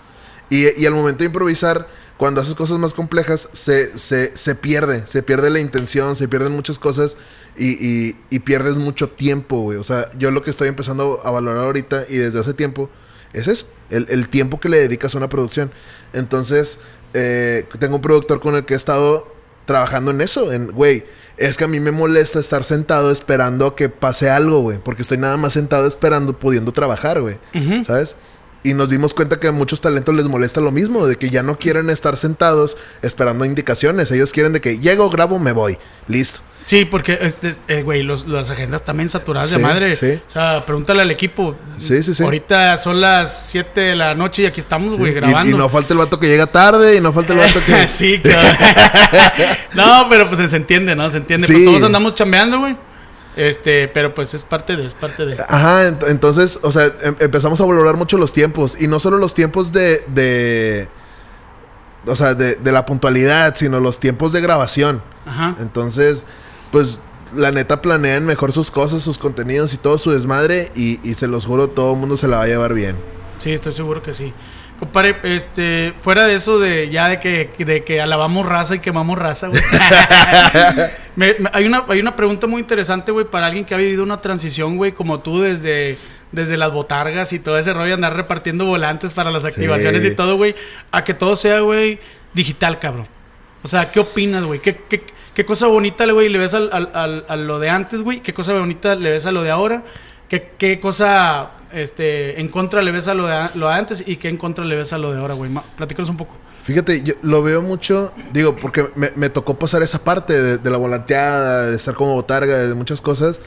Y, 0.50 0.80
y 0.80 0.86
al 0.86 0.94
momento 0.94 1.20
de 1.20 1.26
improvisar, 1.26 1.86
cuando 2.16 2.40
haces 2.40 2.54
cosas 2.54 2.78
más 2.78 2.94
complejas, 2.94 3.48
se, 3.52 3.96
se, 3.98 4.36
se 4.36 4.54
pierde. 4.54 5.06
Se 5.06 5.22
pierde 5.22 5.50
la 5.50 5.60
intención, 5.60 6.16
se 6.16 6.28
pierden 6.28 6.52
muchas 6.52 6.78
cosas 6.78 7.16
y, 7.56 7.70
y, 7.86 8.16
y 8.30 8.38
pierdes 8.40 8.76
mucho 8.76 9.08
tiempo, 9.10 9.60
güey. 9.60 9.78
O 9.78 9.84
sea, 9.84 10.10
yo 10.18 10.30
lo 10.30 10.42
que 10.42 10.50
estoy 10.50 10.68
empezando 10.68 11.20
a 11.24 11.30
valorar 11.30 11.64
ahorita 11.64 12.06
y 12.08 12.16
desde 12.16 12.40
hace 12.40 12.54
tiempo 12.54 12.90
es 13.32 13.48
eso, 13.48 13.66
el, 13.90 14.06
el 14.10 14.28
tiempo 14.28 14.60
que 14.60 14.68
le 14.68 14.78
dedicas 14.78 15.14
a 15.14 15.18
una 15.18 15.28
producción. 15.28 15.70
Entonces, 16.12 16.78
eh, 17.14 17.66
tengo 17.78 17.96
un 17.96 18.02
productor 18.02 18.40
con 18.40 18.54
el 18.54 18.64
que 18.64 18.74
he 18.74 18.76
estado 18.76 19.32
trabajando 19.66 20.10
en 20.10 20.20
eso, 20.20 20.52
en, 20.52 20.72
güey, 20.72 21.04
es 21.36 21.56
que 21.56 21.64
a 21.64 21.68
mí 21.68 21.80
me 21.80 21.92
molesta 21.92 22.38
estar 22.38 22.64
sentado 22.64 23.10
esperando 23.10 23.66
a 23.66 23.76
que 23.76 23.88
pase 23.88 24.28
algo, 24.28 24.60
güey, 24.60 24.78
porque 24.78 25.02
estoy 25.02 25.18
nada 25.18 25.36
más 25.36 25.54
sentado 25.54 25.86
esperando, 25.86 26.38
pudiendo 26.38 26.72
trabajar, 26.72 27.20
güey. 27.20 27.38
¿sabes? 27.86 28.16
Y 28.64 28.74
nos 28.74 28.90
dimos 28.90 29.12
cuenta 29.14 29.40
que 29.40 29.48
a 29.48 29.52
muchos 29.52 29.80
talentos 29.80 30.14
les 30.14 30.26
molesta 30.26 30.60
lo 30.60 30.70
mismo, 30.70 31.06
de 31.06 31.16
que 31.16 31.30
ya 31.30 31.42
no 31.42 31.58
quieren 31.58 31.90
estar 31.90 32.16
sentados 32.16 32.76
esperando 33.02 33.44
indicaciones, 33.44 34.10
ellos 34.10 34.32
quieren 34.32 34.52
de 34.52 34.60
que 34.60 34.78
llego, 34.78 35.10
grabo, 35.10 35.38
me 35.38 35.52
voy, 35.52 35.78
listo. 36.06 36.40
Sí, 36.64 36.84
porque, 36.84 37.18
este, 37.20 37.50
eh, 37.68 37.82
güey, 37.82 38.02
los- 38.02 38.26
las 38.28 38.48
agendas 38.50 38.84
también 38.84 39.08
saturadas 39.08 39.50
de 39.50 39.56
Sí, 39.56 39.62
madre. 39.62 39.96
sí. 39.96 40.20
O 40.26 40.30
sea, 40.30 40.64
pregúntale 40.64 41.02
al 41.02 41.10
equipo. 41.10 41.56
Sí, 41.78 42.02
sí, 42.02 42.14
sí. 42.14 42.22
Ahorita 42.22 42.78
son 42.78 43.00
las 43.00 43.46
7 43.50 43.80
de 43.80 43.96
la 43.96 44.14
noche 44.14 44.42
y 44.42 44.46
aquí 44.46 44.60
estamos, 44.60 44.96
güey, 44.96 45.12
grabando. 45.12 45.54
Y, 45.54 45.58
no 45.58 45.68
falta 45.68 45.92
el 45.92 45.98
vato 45.98 46.20
que 46.20 46.28
llega 46.28 46.46
tarde, 46.46 46.96
y 46.96 47.00
no 47.00 47.12
falta 47.12 47.32
el 47.32 47.40
vato 47.40 47.60
que... 47.66 47.88
sí, 47.88 48.20
cabrón. 48.20 48.52
no, 49.74 50.06
pero 50.08 50.28
pues 50.28 50.48
se 50.50 50.56
entiende, 50.56 50.94
¿no? 50.94 51.08
Se 51.10 51.16
entiende. 51.18 51.46
Sí. 51.46 51.52
Pues 51.54 51.64
todos 51.64 51.82
andamos 51.82 52.14
chambeando, 52.14 52.60
güey. 52.60 52.76
Este, 53.34 53.88
pero 53.88 54.14
pues 54.14 54.34
es 54.34 54.44
parte 54.44 54.76
de, 54.76 54.84
es 54.86 54.92
parte 54.94 55.24
de. 55.24 55.42
Ajá, 55.48 55.88
ent- 55.88 56.04
entonces, 56.08 56.58
o 56.62 56.70
sea, 56.70 56.92
em- 57.02 57.16
empezamos 57.18 57.58
a 57.62 57.64
valorar 57.64 57.96
mucho 57.96 58.18
los 58.18 58.32
tiempos. 58.34 58.76
Y 58.78 58.86
no 58.88 59.00
solo 59.00 59.16
los 59.16 59.32
tiempos 59.34 59.72
de. 59.72 60.04
de 60.08 60.88
o 62.04 62.14
sea, 62.14 62.34
de, 62.34 62.56
de 62.56 62.72
la 62.72 62.84
puntualidad, 62.84 63.54
sino 63.54 63.80
los 63.80 63.98
tiempos 64.00 64.32
de 64.32 64.40
grabación. 64.42 65.02
Ajá. 65.24 65.56
Entonces, 65.60 66.24
pues, 66.72 67.00
la 67.36 67.52
neta 67.52 67.80
planean 67.80 68.26
mejor 68.26 68.52
sus 68.52 68.70
cosas, 68.72 69.02
sus 69.02 69.16
contenidos 69.18 69.72
y 69.72 69.76
todo 69.76 69.96
su 69.98 70.10
desmadre. 70.10 70.72
Y, 70.74 70.98
y 71.08 71.14
se 71.14 71.28
los 71.28 71.46
juro, 71.46 71.68
todo 71.68 71.92
el 71.92 71.98
mundo 72.00 72.16
se 72.16 72.26
la 72.26 72.38
va 72.38 72.42
a 72.42 72.46
llevar 72.48 72.74
bien. 72.74 72.96
Sí, 73.38 73.52
estoy 73.52 73.72
seguro 73.72 74.02
que 74.02 74.12
sí. 74.12 74.32
Compadre, 74.80 75.16
este, 75.22 75.94
fuera 76.00 76.26
de 76.26 76.34
eso 76.34 76.58
de 76.58 76.90
ya 76.90 77.06
de 77.06 77.20
que, 77.20 77.48
de 77.64 77.84
que 77.84 78.00
alabamos 78.00 78.44
raza 78.46 78.74
y 78.74 78.78
quemamos 78.80 79.16
raza, 79.16 79.46
güey. 79.46 79.62
Me- 81.16 81.34
me- 81.38 81.50
hay, 81.52 81.66
una, 81.66 81.84
hay 81.88 82.00
una 82.00 82.16
pregunta 82.16 82.46
muy 82.46 82.60
interesante, 82.60 83.12
güey, 83.12 83.26
para 83.26 83.46
alguien 83.46 83.64
que 83.64 83.74
ha 83.74 83.78
vivido 83.78 84.02
una 84.02 84.20
transición, 84.20 84.76
güey, 84.76 84.92
como 84.92 85.20
tú, 85.20 85.40
desde, 85.42 85.96
desde 86.32 86.56
las 86.56 86.72
botargas 86.72 87.32
y 87.32 87.38
todo 87.38 87.58
ese 87.58 87.72
rollo, 87.74 87.94
andar 87.94 88.16
repartiendo 88.16 88.64
volantes 88.64 89.12
para 89.12 89.30
las 89.30 89.44
activaciones 89.44 90.02
Sí. 90.02 90.08
y 90.08 90.14
todo, 90.16 90.36
güey, 90.36 90.54
a 90.90 91.04
que 91.04 91.14
todo 91.14 91.36
sea, 91.36 91.60
güey, 91.60 92.00
digital, 92.34 92.78
cabrón. 92.78 93.06
O 93.62 93.68
sea, 93.68 93.90
¿qué 93.92 94.00
opinas, 94.00 94.42
güey? 94.44 94.58
¿Qué, 94.60 94.74
qué, 94.88 95.04
qué 95.34 95.44
cosa 95.44 95.66
bonita, 95.66 96.04
güey, 96.10 96.28
le 96.28 96.38
ves 96.38 96.54
al, 96.54 96.70
al- 96.72 96.90
al- 96.94 97.24
a 97.28 97.36
lo 97.36 97.58
de 97.58 97.70
antes, 97.70 98.02
güey? 98.02 98.20
¿Qué 98.20 98.34
cosa 98.34 98.52
bonita 98.58 98.94
le 98.94 99.10
ves 99.10 99.26
a 99.26 99.32
lo 99.32 99.42
de 99.42 99.50
ahora? 99.50 99.82
¿Qué, 100.28 100.52
qué 100.58 100.80
cosa 100.80 101.50
este, 101.72 102.40
en 102.40 102.48
contra 102.48 102.80
le 102.82 102.90
ves 102.90 103.06
a 103.08 103.14
lo 103.14 103.26
de, 103.26 103.48
lo 103.54 103.68
de 103.68 103.74
antes 103.74 104.04
y 104.06 104.16
qué 104.16 104.28
en 104.28 104.36
contra 104.38 104.64
le 104.64 104.76
ves 104.76 104.92
a 104.92 104.98
lo 104.98 105.12
de 105.12 105.20
ahora, 105.20 105.34
güey? 105.34 105.50
Platícanos 105.76 106.08
un 106.10 106.16
poco. 106.16 106.34
Fíjate, 106.64 107.02
yo 107.02 107.14
lo 107.22 107.42
veo 107.42 107.60
mucho, 107.60 108.12
digo, 108.32 108.54
porque 108.56 108.88
me, 108.94 109.10
me 109.16 109.28
tocó 109.30 109.58
pasar 109.58 109.82
esa 109.82 110.02
parte 110.04 110.40
de, 110.40 110.58
de 110.58 110.70
la 110.70 110.76
volanteada, 110.78 111.66
de 111.66 111.76
estar 111.76 111.94
como 111.94 112.14
botarga, 112.14 112.56
de 112.58 112.74
muchas 112.74 113.00
cosas. 113.00 113.40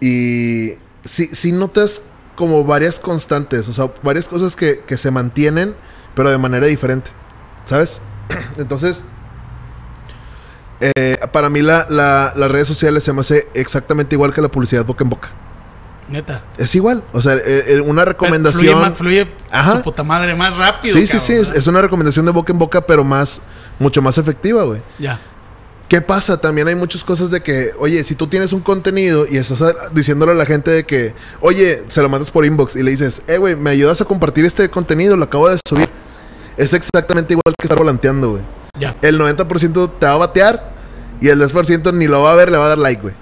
Y 0.00 0.74
sí, 1.04 1.28
sí 1.32 1.52
notas 1.52 2.02
como 2.36 2.64
varias 2.64 2.98
constantes, 2.98 3.68
o 3.68 3.72
sea, 3.72 3.90
varias 4.02 4.26
cosas 4.28 4.56
que, 4.56 4.80
que 4.86 4.96
se 4.96 5.10
mantienen, 5.10 5.74
pero 6.14 6.30
de 6.30 6.38
manera 6.38 6.66
diferente, 6.66 7.10
¿sabes? 7.64 8.00
Entonces, 8.58 9.04
eh, 10.96 11.18
para 11.32 11.48
mí 11.48 11.62
la- 11.62 11.86
la- 11.88 12.32
las 12.36 12.50
redes 12.50 12.68
sociales 12.68 13.04
se 13.04 13.12
me 13.12 13.20
hace 13.20 13.48
exactamente 13.54 14.14
igual 14.14 14.32
que 14.34 14.40
la 14.40 14.48
publicidad 14.48 14.84
boca 14.84 15.04
en 15.04 15.10
boca. 15.10 15.28
Neta. 16.08 16.42
Es 16.58 16.74
igual, 16.74 17.02
o 17.14 17.22
sea, 17.22 17.34
eh, 17.34 17.40
eh, 17.46 17.80
una 17.80 18.02
Fluye, 18.02 18.04
recomendación... 18.04 18.94
fluye 18.94 19.26
Ajá. 19.50 19.76
su 19.76 19.82
puta 19.82 20.02
madre 20.02 20.34
más 20.34 20.54
rápido. 20.56 20.92
Sí, 20.94 21.06
sí, 21.06 21.18
sí, 21.18 21.32
es, 21.32 21.48
es 21.50 21.66
una 21.66 21.80
recomendación 21.80 22.26
de 22.26 22.32
boca 22.32 22.52
en 22.52 22.58
boca, 22.58 22.82
pero 22.86 23.02
más, 23.04 23.40
mucho 23.78 24.02
más 24.02 24.18
efectiva, 24.18 24.64
güey. 24.64 24.82
Ya. 24.98 25.18
¿Qué 25.88 26.02
pasa? 26.02 26.38
También 26.38 26.68
hay 26.68 26.74
muchas 26.74 27.04
cosas 27.04 27.30
de 27.30 27.42
que, 27.42 27.72
oye, 27.78 28.04
si 28.04 28.14
tú 28.14 28.26
tienes 28.26 28.52
un 28.52 28.60
contenido 28.60 29.26
y 29.30 29.38
estás 29.38 29.62
a- 29.62 29.72
diciéndole 29.94 30.32
a 30.32 30.34
la 30.34 30.44
gente 30.44 30.70
de 30.70 30.84
que, 30.84 31.14
oye, 31.40 31.84
se 31.88 32.02
lo 32.02 32.08
mandas 32.10 32.30
por 32.30 32.44
inbox 32.44 32.76
y 32.76 32.82
le 32.82 32.90
dices, 32.90 33.22
eh, 33.26 33.38
güey, 33.38 33.56
¿me 33.56 33.70
ayudas 33.70 34.00
a 34.02 34.04
compartir 34.04 34.44
este 34.44 34.68
contenido? 34.68 35.16
Lo 35.16 35.24
acabo 35.24 35.48
de 35.48 35.58
subir. 35.66 35.88
Es 36.58 36.74
exactamente 36.74 37.32
igual 37.32 37.54
que 37.58 37.64
estar 37.64 37.78
volanteando, 37.78 38.30
güey. 38.32 38.42
Ya. 38.78 38.94
El 39.02 39.18
90% 39.18 39.90
te 39.98 40.06
va 40.06 40.12
a 40.12 40.16
batear 40.16 40.73
y 41.20 41.28
el 41.28 41.38
10% 41.40 41.92
ni 41.94 42.06
lo 42.06 42.22
va 42.22 42.32
a 42.32 42.34
ver, 42.36 42.50
le 42.50 42.58
va 42.58 42.66
a 42.66 42.68
dar 42.70 42.78
like, 42.78 43.02
güey. 43.02 43.14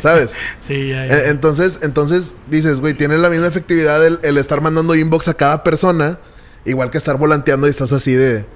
¿Sabes? 0.00 0.34
Sí, 0.58 0.88
ya, 0.88 1.06
ya. 1.06 1.14
Eh, 1.16 1.28
Entonces, 1.28 1.78
entonces 1.82 2.34
dices, 2.48 2.80
güey, 2.80 2.94
tiene 2.94 3.18
la 3.18 3.30
misma 3.30 3.46
efectividad 3.46 4.04
el, 4.04 4.18
el 4.22 4.38
estar 4.38 4.60
mandando 4.60 4.94
inbox 4.94 5.28
a 5.28 5.34
cada 5.34 5.62
persona, 5.62 6.18
igual 6.64 6.90
que 6.90 6.98
estar 6.98 7.16
volanteando 7.18 7.66
y 7.66 7.70
estás 7.70 7.92
así 7.92 8.14
de, 8.14 8.46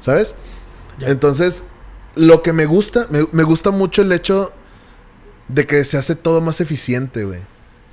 ¿sabes? 0.00 0.34
Ya. 0.98 1.08
Entonces, 1.08 1.64
lo 2.16 2.42
que 2.42 2.52
me 2.52 2.66
gusta, 2.66 3.06
me, 3.10 3.26
me 3.32 3.44
gusta 3.44 3.70
mucho 3.70 4.02
el 4.02 4.12
hecho 4.12 4.52
de 5.48 5.66
que 5.66 5.84
se 5.84 5.96
hace 5.98 6.16
todo 6.16 6.40
más 6.40 6.60
eficiente, 6.60 7.24
güey, 7.24 7.40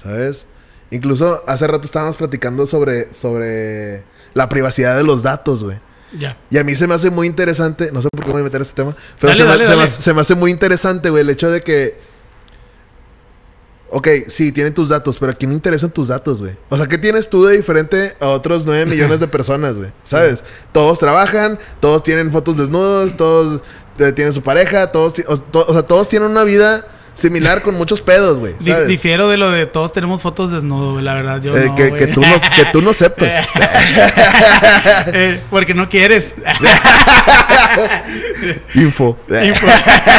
¿sabes? 0.01 0.47
Incluso 0.91 1.43
hace 1.47 1.67
rato 1.67 1.85
estábamos 1.85 2.17
platicando 2.17 2.65
sobre, 2.67 3.13
sobre 3.13 4.03
la 4.33 4.49
privacidad 4.49 4.95
de 4.97 5.03
los 5.03 5.23
datos, 5.23 5.63
güey. 5.63 5.77
Ya. 6.17 6.37
Y 6.49 6.57
a 6.57 6.63
mí 6.63 6.75
se 6.75 6.87
me 6.87 6.93
hace 6.95 7.09
muy 7.09 7.27
interesante, 7.27 7.91
no 7.91 8.01
sé 8.01 8.09
por 8.11 8.23
qué 8.25 8.31
voy 8.31 8.41
a 8.41 8.43
meter 8.43 8.61
este 8.61 8.73
tema, 8.75 8.95
pero 9.19 9.33
Dale, 9.33 9.37
se, 9.37 9.43
me- 9.43 9.49
dale, 9.49 9.63
se 9.65 9.69
me, 9.71 9.75
dale. 9.77 9.87
hace- 9.89 10.01
se 10.01 10.13
me 10.13 10.21
hace 10.21 10.35
muy 10.35 10.51
interesante, 10.51 11.09
güey, 11.09 11.21
el 11.21 11.29
hecho 11.29 11.49
de 11.49 11.61
que... 11.63 11.99
Ok, 13.91 14.07
sí, 14.27 14.51
tienen 14.51 14.73
tus 14.73 14.89
datos, 14.89 15.17
pero 15.17 15.31
¿a 15.31 15.35
quién 15.35 15.51
le 15.51 15.55
interesan 15.55 15.89
tus 15.91 16.07
datos, 16.09 16.41
güey? 16.41 16.57
O 16.69 16.75
sea, 16.75 16.87
¿qué 16.87 16.97
tienes 16.97 17.29
tú 17.29 17.45
de 17.45 17.55
diferente 17.55 18.15
a 18.19 18.29
otros 18.29 18.65
9 18.65 18.87
millones 18.87 19.19
de 19.19 19.27
personas, 19.29 19.77
güey? 19.77 19.91
¿Sabes? 20.03 20.43
Todos 20.71 20.99
trabajan, 20.99 21.59
todos 21.79 22.03
tienen 22.03 22.31
fotos 22.31 22.57
desnudos, 22.57 23.15
todos 23.15 23.61
eh, 23.99 24.11
tienen 24.11 24.33
su 24.33 24.41
pareja, 24.41 24.91
todos, 24.91 25.13
o, 25.27 25.37
to- 25.37 25.65
o 25.67 25.71
sea, 25.73 25.83
todos 25.83 26.09
tienen 26.09 26.29
una 26.29 26.43
vida 26.43 26.85
similar 27.15 27.61
con 27.61 27.75
muchos 27.75 28.01
pedos, 28.01 28.37
güey. 28.39 28.55
Difiero 28.87 29.27
de 29.29 29.37
lo 29.37 29.51
de 29.51 29.65
todos 29.65 29.91
tenemos 29.91 30.21
fotos 30.21 30.51
desnudo, 30.51 30.93
güey, 30.93 31.03
la 31.03 31.15
verdad. 31.15 31.41
Yo 31.41 31.55
Eh, 31.57 31.67
no, 31.69 31.75
que, 31.75 32.07
tú 32.07 32.21
no, 32.21 32.35
que 32.55 32.65
tú 32.71 32.81
no 32.81 32.93
sepas. 32.93 33.47
Eh, 35.07 35.41
porque 35.49 35.73
no 35.73 35.89
quieres. 35.89 36.35
Info. 38.75 39.17
Info. 39.29 39.67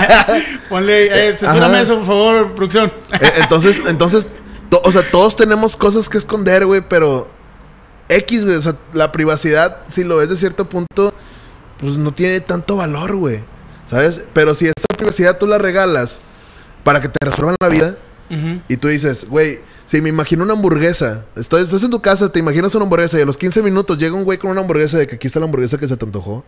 Ponle, 0.69 1.29
eh, 1.31 1.37
censúrame 1.37 1.75
Ajá. 1.75 1.81
eso, 1.83 1.97
por 1.97 2.07
favor, 2.07 2.55
producción. 2.55 2.93
Eh, 3.13 3.33
Entonces, 3.39 3.83
entonces, 3.87 4.27
to- 4.71 4.81
o 4.85 4.93
sea, 4.93 5.09
todos 5.11 5.37
tenemos 5.37 5.77
cosas 5.77 6.09
que 6.09 6.19
esconder, 6.19 6.67
güey, 6.67 6.83
pero 6.89 7.29
X, 8.09 8.45
güey, 8.45 8.57
o 8.57 8.63
sea, 8.63 8.77
la 8.93 9.13
privacidad, 9.13 9.79
si 9.89 10.05
lo 10.05 10.17
ves 10.19 10.31
de 10.31 10.37
cierto 10.37 10.69
punto, 10.69 11.15
pues 11.79 11.93
no 11.95 12.13
tiene 12.13 12.41
tanto 12.41 12.77
valor, 12.77 13.17
güey, 13.17 13.41
¿sabes? 13.91 14.23
Pero 14.33 14.55
si 14.55 14.67
esta 14.67 14.97
privacidad 14.97 15.39
tú 15.39 15.47
la 15.47 15.59
regalas 15.59 16.21
para 16.87 17.01
que 17.01 17.09
te 17.09 17.19
resuelvan 17.27 17.57
la 17.61 17.69
vida 17.69 17.97
y 18.69 18.77
tú 18.77 18.87
dices, 18.87 19.29
güey, 19.29 19.59
si 19.87 20.01
me 20.01 20.09
imagino 20.09 20.45
una 20.45 20.53
hamburguesa, 20.53 21.25
estás, 21.35 21.63
estás 21.63 21.83
en 21.83 21.91
tu 21.91 22.01
casa, 22.01 22.31
te 22.31 22.39
imaginas 22.39 22.77
una 22.77 22.85
hamburguesa 22.85 23.19
y 23.19 23.23
a 23.23 23.27
los 23.27 23.37
15 23.37 23.61
minutos 23.61 23.99
llega 23.99 24.15
un 24.15 24.23
güey 24.23 24.39
con 24.39 24.53
una 24.53 24.61
hamburguesa 24.61 24.97
de 24.97 25.09
que 25.09 25.17
aquí 25.17 25.27
está 25.27 25.41
la 25.41 25.47
hamburguesa 25.47 25.79
que 25.79 25.89
se 25.89 25.97
te 25.97 26.05
antojó. 26.05 26.45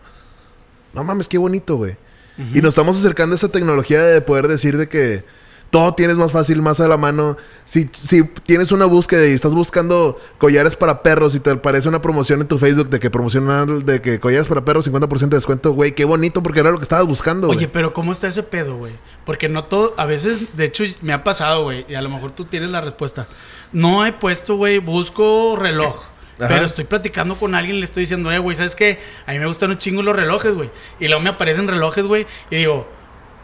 No 0.93 1.03
mames, 1.03 1.27
qué 1.27 1.37
bonito, 1.37 1.75
güey. 1.75 1.97
Y 2.53 2.61
nos 2.61 2.69
estamos 2.69 2.97
acercando 2.97 3.33
a 3.33 3.35
esa 3.35 3.49
tecnología 3.49 4.01
de 4.01 4.21
poder 4.21 4.47
decir 4.47 4.77
de 4.77 4.87
que 4.87 5.25
todo 5.69 5.93
tienes 5.93 6.15
más 6.15 6.31
fácil, 6.31 6.61
más 6.61 6.79
a 6.79 6.87
la 6.87 6.97
mano. 6.97 7.37
Si, 7.65 7.89
si 7.93 8.23
tienes 8.23 8.71
una 8.71 8.85
búsqueda 8.85 9.27
y 9.27 9.31
estás 9.31 9.53
buscando 9.53 10.19
collares 10.37 10.75
para 10.75 11.03
perros 11.03 11.35
y 11.35 11.39
te 11.39 11.51
aparece 11.51 11.87
una 11.87 12.01
promoción 12.01 12.41
en 12.41 12.47
tu 12.47 12.57
Facebook 12.57 12.89
de 12.89 12.99
que 12.99 13.09
promocionar 13.09 13.67
de 13.67 14.01
que 14.01 14.19
collares 14.19 14.47
para 14.47 14.65
perros 14.65 14.89
50% 14.89 15.29
de 15.29 15.37
descuento, 15.37 15.71
güey, 15.73 15.93
qué 15.93 16.05
bonito 16.05 16.41
porque 16.41 16.61
era 16.61 16.71
lo 16.71 16.77
que 16.77 16.83
estabas 16.83 17.07
buscando. 17.07 17.49
Oye, 17.49 17.67
pero 17.67 17.93
¿cómo 17.93 18.11
está 18.11 18.27
ese 18.27 18.43
pedo, 18.43 18.77
güey? 18.77 18.93
Porque 19.25 19.49
no 19.49 19.65
todo, 19.65 19.93
a 19.97 20.05
veces, 20.05 20.57
de 20.57 20.65
hecho, 20.65 20.83
me 21.01 21.13
ha 21.13 21.23
pasado, 21.23 21.63
güey, 21.63 21.85
y 21.87 21.95
a 21.95 22.01
lo 22.01 22.09
mejor 22.09 22.31
tú 22.31 22.45
tienes 22.45 22.69
la 22.71 22.81
respuesta. 22.81 23.27
No 23.71 24.05
he 24.05 24.13
puesto, 24.13 24.55
güey, 24.55 24.79
busco 24.79 25.55
reloj. 25.55 26.03
Ajá. 26.39 26.47
Pero 26.47 26.65
estoy 26.65 26.85
platicando 26.85 27.35
con 27.35 27.53
alguien 27.53 27.75
y 27.75 27.79
le 27.79 27.85
estoy 27.85 28.03
diciendo, 28.03 28.31
eh, 28.31 28.39
güey, 28.39 28.55
¿sabes 28.55 28.73
qué? 28.73 28.99
A 29.25 29.33
mí 29.33 29.39
me 29.39 29.45
gustan 29.45 29.71
un 29.71 29.77
chingo 29.77 30.01
los 30.01 30.15
relojes, 30.15 30.55
güey. 30.55 30.71
Y 30.99 31.07
luego 31.07 31.21
me 31.21 31.29
aparecen 31.29 31.67
relojes, 31.67 32.05
güey. 32.05 32.25
Y 32.49 32.55
digo, 32.55 32.87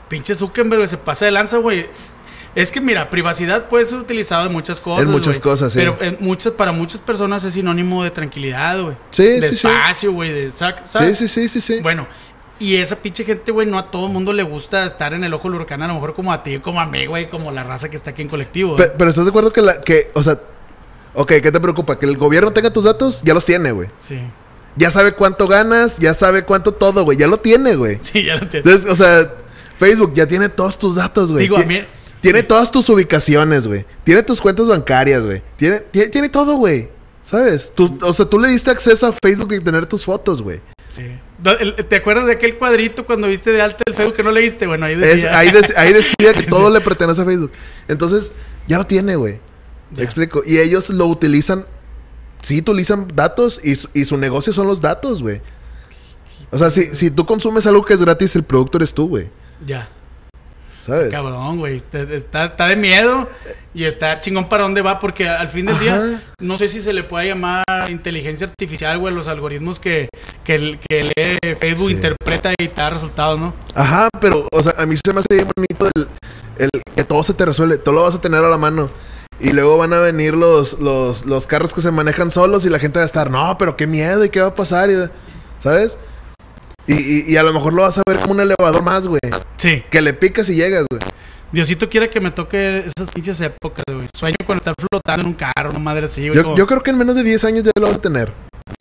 pinche 0.08 0.34
Zuckerberg, 0.34 0.88
se 0.88 0.98
pasa 0.98 1.26
de 1.26 1.32
lanza, 1.32 1.58
güey. 1.58 1.88
Es 2.56 2.72
que, 2.72 2.80
mira, 2.80 3.10
privacidad 3.10 3.68
puede 3.68 3.86
ser 3.86 4.00
utilizado 4.00 4.48
en 4.48 4.54
muchas 4.54 4.80
cosas. 4.80 5.06
En 5.06 5.12
muchas 5.12 5.38
cosas, 5.40 5.74
sí. 5.74 5.80
Pero 5.80 5.98
en 6.02 6.18
muchas, 6.22 6.54
para 6.54 6.72
muchas 6.72 7.02
personas 7.02 7.44
es 7.44 7.54
sinónimo 7.54 8.04
de 8.04 8.12
tranquilidad, 8.12 8.82
güey. 8.82 8.96
Sí, 9.12 9.24
de 9.26 9.50
sí, 9.50 9.56
espacio, 9.56 10.14
güey. 10.14 10.32
De, 10.32 10.50
sac- 10.52 10.78
sí, 10.84 10.90
¿sabes? 10.90 11.18
sí, 11.18 11.28
sí, 11.28 11.50
sí, 11.50 11.60
sí. 11.60 11.82
Bueno, 11.82 12.08
y 12.58 12.78
esa 12.78 12.96
pinche 12.96 13.26
gente, 13.26 13.52
güey, 13.52 13.68
no 13.68 13.78
a 13.78 13.92
todo 13.92 14.08
mundo 14.08 14.32
le 14.32 14.44
gusta 14.44 14.86
estar 14.86 15.14
en 15.14 15.26
el 15.26 15.34
ojo 15.34 15.50
del 15.50 15.56
huracán, 15.58 15.82
a 15.84 15.88
lo 15.88 15.96
mejor 15.96 16.14
como 16.16 16.32
a 16.32 16.42
ti, 16.44 16.60
como 16.60 16.80
a 16.80 16.86
mí, 16.86 17.06
güey, 17.06 17.30
como 17.30 17.52
la 17.52 17.64
raza 17.64 17.90
que 17.90 17.98
está 17.98 18.12
aquí 18.12 18.22
en 18.22 18.30
colectivo. 18.30 18.78
Pe- 18.78 18.86
güey. 18.86 18.98
pero 18.98 19.10
estás 19.10 19.26
de 19.26 19.30
acuerdo 19.32 19.52
que 19.52 19.62
la, 19.62 19.82
que, 19.82 20.12
o 20.14 20.24
sea, 20.24 20.40
ok, 21.14 21.28
¿qué 21.44 21.52
te 21.52 21.60
preocupa? 21.60 22.00
Que 22.00 22.06
el 22.06 22.16
gobierno 22.18 22.54
tenga 22.54 22.72
tus 22.72 22.86
datos, 22.86 23.22
ya 23.24 23.34
los 23.34 23.46
tiene, 23.46 23.74
güey. 23.74 23.90
Sí. 23.98 24.18
Ya 24.78 24.92
sabe 24.92 25.12
cuánto 25.14 25.48
ganas, 25.50 26.00
ya 26.00 26.14
sabe 26.14 26.44
cuánto 26.46 26.72
todo, 26.74 27.04
güey. 27.04 27.18
Ya 27.18 27.28
lo 27.28 27.38
tiene, 27.38 27.76
güey. 27.76 28.00
Sí, 28.02 28.24
ya 28.24 28.36
lo 28.36 28.48
tiene. 28.48 28.64
Entonces, 28.70 28.90
o 28.90 28.96
sea, 28.96 29.30
Facebook 29.78 30.14
ya 30.16 30.26
tiene 30.26 30.48
todos 30.48 30.80
tus 30.80 30.96
datos, 30.96 31.34
güey. 31.34 31.44
Digo, 31.44 31.58
a 31.58 31.64
mí- 31.64 31.82
Tiene 32.22 32.42
sí. 32.42 32.46
todas 32.48 32.72
tus 32.72 32.88
ubicaciones, 32.90 33.68
güey. 33.68 33.86
Tiene 34.04 34.24
tus 34.24 34.42
cuentas 34.42 34.68
bancarias, 34.68 35.26
güey. 35.26 35.42
Tiene, 35.58 35.80
tiene, 35.80 36.10
tiene 36.10 36.30
todo, 36.30 36.56
güey. 36.56 36.90
¿Sabes? 37.24 37.72
Tú- 37.74 37.98
o 38.04 38.14
sea, 38.14 38.26
tú 38.28 38.38
le 38.40 38.48
diste 38.50 38.70
acceso 38.72 39.08
a 39.08 39.14
Facebook 39.24 39.52
y 39.54 39.60
tener 39.60 39.86
tus 39.88 40.06
fotos, 40.06 40.42
güey. 40.42 40.60
Sí. 40.90 41.04
¿Te 41.90 41.96
acuerdas 41.96 42.28
de 42.28 42.34
aquel 42.34 42.58
cuadrito 42.58 43.06
cuando 43.06 43.28
viste 43.28 43.52
de 43.52 43.62
alta 43.62 43.84
el 43.86 43.94
Facebook 43.96 44.16
que 44.16 44.24
no 44.24 44.32
leíste? 44.32 44.68
Bueno, 44.68 44.86
ahí 44.86 44.94
Es- 44.94 45.00
decía. 45.00 45.38
ahí, 45.38 45.52
decía 45.52 46.34
que 46.34 46.44
todo 46.50 46.70
le 46.70 46.82
pertenece 46.82 47.22
a 47.22 47.26
Facebook. 47.26 47.52
Entonces, 47.88 48.32
ya 48.68 48.78
lo 48.78 48.86
tiene, 48.86 49.16
güey. 49.16 49.40
¿Me 49.92 49.98
Ya. 49.98 50.04
explico? 50.04 50.42
Y 50.46 50.60
ellos 50.60 50.90
lo 50.90 51.06
utilizan. 51.08 51.66
Sí, 52.42 52.60
utilizan 52.60 53.08
datos 53.14 53.60
y, 53.64 53.76
su- 53.76 53.90
y 53.94 54.06
su 54.06 54.18
negocio 54.18 54.54
son 54.54 54.68
los 54.68 54.80
datos, 54.80 55.22
güey. 55.24 55.42
O 56.52 56.58
sea, 56.60 56.70
si, 56.70 56.96
si 56.96 57.10
tú 57.12 57.26
consumes 57.26 57.66
algo 57.66 57.84
que 57.84 57.96
es 57.96 58.02
gratis, 58.02 58.36
el 58.36 58.44
producto 58.44 58.78
eres 58.78 58.94
tú, 58.94 59.08
güey. 59.08 59.30
Ya. 59.66 59.90
¿Sabes? 60.86 61.12
Cabrón, 61.12 61.58
güey. 61.58 61.82
Está, 62.12 62.46
está 62.46 62.68
de 62.68 62.76
miedo 62.76 63.28
y 63.74 63.86
está 63.86 64.20
chingón 64.20 64.48
para 64.48 64.64
dónde 64.64 64.82
va 64.84 65.00
porque 65.00 65.28
al 65.28 65.50
fin 65.50 65.66
del 65.66 65.76
Ajá. 65.76 65.84
día 65.84 66.22
no 66.40 66.58
sé 66.60 66.68
si 66.68 66.80
se 66.80 66.94
le 66.94 67.04
puede 67.04 67.28
llamar 67.28 67.64
inteligencia 67.90 68.46
artificial, 68.48 69.00
güey, 69.00 69.14
los 69.14 69.28
algoritmos 69.28 69.80
que, 69.80 70.10
que, 70.44 70.78
que 70.88 71.04
lee 71.04 71.56
Facebook 71.60 71.88
Sí. 71.88 71.94
interpreta 71.94 72.52
y 72.60 72.68
te 72.68 72.82
da 72.82 72.92
resultados, 72.92 73.40
¿no? 73.40 73.54
Ajá, 73.74 74.10
pero, 74.22 74.48
o 74.52 74.62
sea, 74.64 74.76
a 74.78 74.86
mí 74.86 74.96
se 75.04 75.12
me 75.12 75.22
hace 75.22 75.28
bien 75.32 75.48
bonito 75.56 75.90
el, 75.96 76.08
el 76.60 76.70
que 76.96 77.04
todo 77.04 77.24
se 77.24 77.34
te 77.34 77.46
resuelve, 77.46 77.78
todo 77.80 77.96
lo 77.96 78.04
vas 78.04 78.14
a 78.16 78.22
tener 78.22 78.44
a 78.46 78.50
la 78.50 78.58
mano. 78.58 78.90
Y 79.40 79.52
luego 79.52 79.78
van 79.78 79.92
a 79.92 80.00
venir 80.00 80.34
los, 80.36 80.80
los, 80.80 81.26
los 81.26 81.48
carros 81.48 81.74
que 81.74 81.82
se 81.82 81.92
manejan 81.92 82.30
solos 82.32 82.64
y 82.66 82.70
la 82.70 82.80
gente 82.80 83.00
va 83.00 83.04
a 83.04 83.06
estar, 83.08 83.30
no, 83.32 83.58
pero 83.58 83.76
qué 83.76 83.86
miedo 83.88 84.24
y 84.24 84.30
qué 84.30 84.40
va 84.40 84.48
a 84.50 84.56
pasar, 84.56 84.90
y- 84.92 85.10
¿sabes? 85.62 85.98
Y, 86.88 86.94
y, 86.94 87.24
y 87.28 87.38
a 87.38 87.44
lo 87.44 87.52
mejor 87.54 87.74
lo 87.74 87.82
vas 87.84 87.98
a 87.98 88.04
ver 88.08 88.20
como 88.20 88.34
un 88.34 88.42
elevador 88.42 88.84
más, 88.84 89.08
güey. 89.08 89.20
Sí. 89.58 89.84
Que 89.90 90.02
le 90.02 90.14
picas 90.14 90.48
y 90.50 90.56
llegas, 90.56 90.86
güey. 90.90 91.02
Diosito 91.52 91.90
quiere 91.90 92.10
que 92.10 92.20
me 92.20 92.32
toque 92.32 92.86
esas 92.96 93.10
pinches 93.12 93.40
épocas, 93.42 93.84
güey. 93.92 94.08
Sueño 94.16 94.36
con 94.46 94.58
estar 94.58 94.74
flotando 94.78 95.22
en 95.22 95.28
un 95.28 95.34
carro, 95.36 95.70
una 95.70 95.80
madre 95.80 96.06
así, 96.06 96.28
güey. 96.28 96.36
Yo, 96.36 96.44
como- 96.44 96.58
yo 96.58 96.68
creo 96.68 96.84
que 96.84 96.92
en 96.92 96.98
menos 96.98 97.16
de 97.16 97.24
10 97.24 97.44
años 97.46 97.64
ya 97.64 97.72
lo 97.80 97.88
vas 97.88 97.96
a 97.98 98.02
tener. 98.02 98.32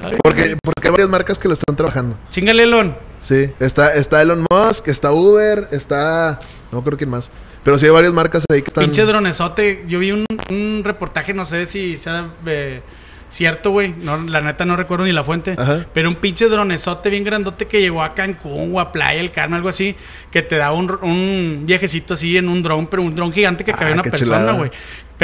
Ay, 0.03 0.17
Porque, 0.23 0.57
porque 0.63 0.89
hay 0.89 0.91
varias 0.91 1.09
marcas 1.09 1.39
que 1.39 1.49
lo 1.49 1.55
están 1.55 1.77
trabajando. 1.77 2.19
Chingale, 2.31 2.65
Elon. 2.65 2.97
Sí, 3.23 3.49
está, 3.61 3.95
está 3.95 4.21
Elon 4.21 4.45
Musk, 4.51 4.89
está 4.89 5.13
Uber, 5.13 5.69
está... 5.71 6.41
No 6.73 6.83
creo 6.85 6.99
quién 6.99 7.09
más. 7.11 7.31
Pero 7.63 7.79
sí 7.79 7.87
hay 7.87 7.93
varias 7.93 8.13
marcas 8.13 8.45
ahí 8.51 8.61
que 8.61 8.69
están... 8.69 8.85
Pinche 8.85 9.05
dronesote. 9.05 9.85
Yo 9.89 9.99
vi 9.99 10.13
un, 10.13 10.27
un 10.51 10.83
reportaje, 10.85 11.33
no 11.33 11.45
sé 11.47 11.65
si 11.65 11.97
sea 11.97 12.33
eh, 12.45 12.83
cierto, 13.29 13.71
güey. 13.71 13.95
No, 14.03 14.17
la 14.17 14.41
neta 14.41 14.65
no 14.65 14.77
recuerdo 14.77 15.05
ni 15.05 15.13
la 15.13 15.25
fuente. 15.25 15.55
Ajá. 15.59 15.87
Pero 15.93 16.09
un 16.09 16.17
pinche 16.17 16.49
dronesote 16.49 17.11
bien 17.11 17.25
grandote 17.25 17.67
que 17.67 17.81
llegó 17.81 18.03
a 18.03 18.15
Cancún 18.15 18.71
o 18.75 18.81
a 18.81 18.93
Playa 18.93 19.19
del 19.19 19.31
Carmen, 19.31 19.57
algo 19.57 19.69
así. 19.69 19.97
Que 20.31 20.43
te 20.43 20.57
daba 20.57 20.77
un, 20.77 20.91
un 21.03 21.63
viajecito 21.67 22.15
así 22.15 22.37
en 22.37 22.49
un 22.49 22.63
dron, 22.63 22.87
pero 22.87 23.03
un 23.03 23.15
dron 23.15 23.33
gigante 23.33 23.65
que 23.65 23.73
Ah, 23.73 23.77
cabía 23.77 23.95
una 23.95 24.03
persona, 24.03 24.53
güey. 24.53 24.71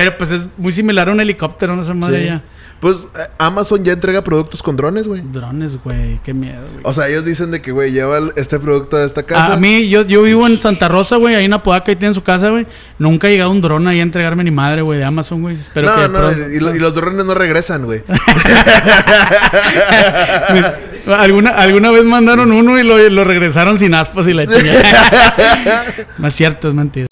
Pero 0.00 0.16
pues 0.18 0.30
es 0.30 0.46
muy 0.56 0.72
similar 0.72 1.08
a 1.08 1.12
un 1.12 1.20
helicóptero, 1.20 1.76
no 1.76 1.82
sé 1.84 1.92
madre 1.94 2.20
Sí. 2.20 2.26
ya. 2.26 2.42
Pues 2.80 2.96
eh, 3.14 3.26
Amazon 3.36 3.84
ya 3.84 3.92
entrega 3.92 4.24
productos 4.24 4.62
con 4.62 4.74
drones, 4.74 5.06
güey. 5.06 5.20
Drones, 5.20 5.76
güey. 5.84 6.18
Qué 6.24 6.32
miedo, 6.32 6.62
güey. 6.72 6.80
O 6.84 6.94
sea, 6.94 7.08
ellos 7.08 7.26
dicen 7.26 7.50
de 7.50 7.60
que, 7.60 7.72
güey, 7.72 7.92
lleva 7.92 8.18
este 8.36 8.58
producto 8.58 8.96
a 8.96 9.04
esta 9.04 9.22
casa. 9.24 9.52
A, 9.52 9.54
a 9.54 9.56
mí, 9.58 9.90
yo, 9.90 10.00
yo 10.06 10.22
vivo 10.22 10.46
en 10.46 10.58
Santa 10.58 10.88
Rosa, 10.88 11.16
güey, 11.16 11.34
ahí 11.34 11.44
en 11.44 11.52
Apodaca, 11.52 11.90
ahí 11.92 11.96
tienen 11.96 12.14
su 12.14 12.22
casa, 12.22 12.48
güey. 12.48 12.66
Nunca 12.98 13.26
ha 13.26 13.30
llegado 13.30 13.50
un 13.50 13.60
dron 13.60 13.86
ahí 13.86 14.00
a 14.00 14.02
entregarme 14.02 14.44
ni 14.44 14.50
madre, 14.50 14.80
güey, 14.80 14.98
de 14.98 15.04
Amazon, 15.04 15.42
güey. 15.42 15.56
Espero 15.56 15.88
no, 15.88 15.94
que 15.96 16.08
no, 16.08 16.18
pronto- 16.20 16.50
y, 16.52 16.60
lo- 16.60 16.74
y 16.74 16.78
los 16.78 16.94
drones 16.94 17.26
no 17.26 17.34
regresan, 17.34 17.84
güey. 17.84 18.02
¿Alguna, 21.06 21.50
alguna 21.50 21.90
vez 21.90 22.04
mandaron 22.04 22.50
uno 22.52 22.78
y 22.78 22.82
lo, 22.84 22.98
lo 23.10 23.24
regresaron 23.24 23.78
sin 23.78 23.94
aspas 23.94 24.26
y 24.28 24.34
la 24.34 24.46
chingada. 24.48 25.94
no 26.18 26.28
es 26.28 26.34
cierto, 26.34 26.68
es 26.68 26.74
mentira. 26.74 27.06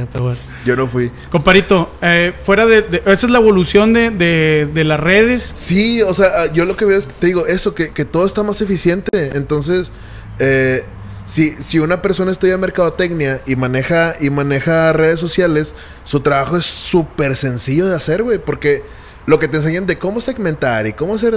Yo 0.64 0.76
no 0.76 0.88
fui. 0.88 1.10
Comparito, 1.30 1.92
eh, 2.02 2.32
fuera 2.44 2.66
de, 2.66 2.82
de- 2.82 2.98
Esa 3.06 3.26
es 3.26 3.30
la 3.30 3.38
evolución 3.38 3.92
de, 3.92 4.10
de- 4.10 4.68
de 4.72 4.84
las 4.84 4.98
redes. 5.00 5.52
Sí, 5.54 6.02
o 6.02 6.12
sea, 6.12 6.26
ah, 6.36 6.52
yo 6.52 6.64
lo 6.64 6.76
que 6.76 6.84
veo 6.84 6.98
es, 6.98 7.06
te 7.08 7.26
digo, 7.28 7.46
eso, 7.46 7.74
que, 7.74 7.92
que 7.92 8.04
todo 8.04 8.26
está 8.26 8.42
más 8.42 8.60
eficiente. 8.60 9.30
Entonces, 9.34 9.92
eh, 10.38 10.84
si, 11.24 11.54
si 11.60 11.78
una 11.78 12.02
persona 12.02 12.32
estudia 12.32 12.56
mercadotecnia 12.58 13.40
y 13.46 13.54
maneja, 13.56 14.14
y 14.20 14.30
maneja 14.30 14.92
redes 14.92 15.20
sociales, 15.20 15.74
su 16.04 16.20
trabajo 16.20 16.56
es 16.56 16.66
súper 16.66 17.36
sencillo 17.36 17.86
de 17.86 17.94
hacer, 17.96 18.22
güey. 18.22 18.38
Porque 18.38 18.82
lo 19.26 19.38
que 19.38 19.46
te 19.48 19.58
enseñan 19.58 19.86
de 19.86 19.98
cómo 19.98 20.20
segmentar 20.20 20.86
y 20.86 20.92
cómo 20.94 21.14
hacer... 21.14 21.34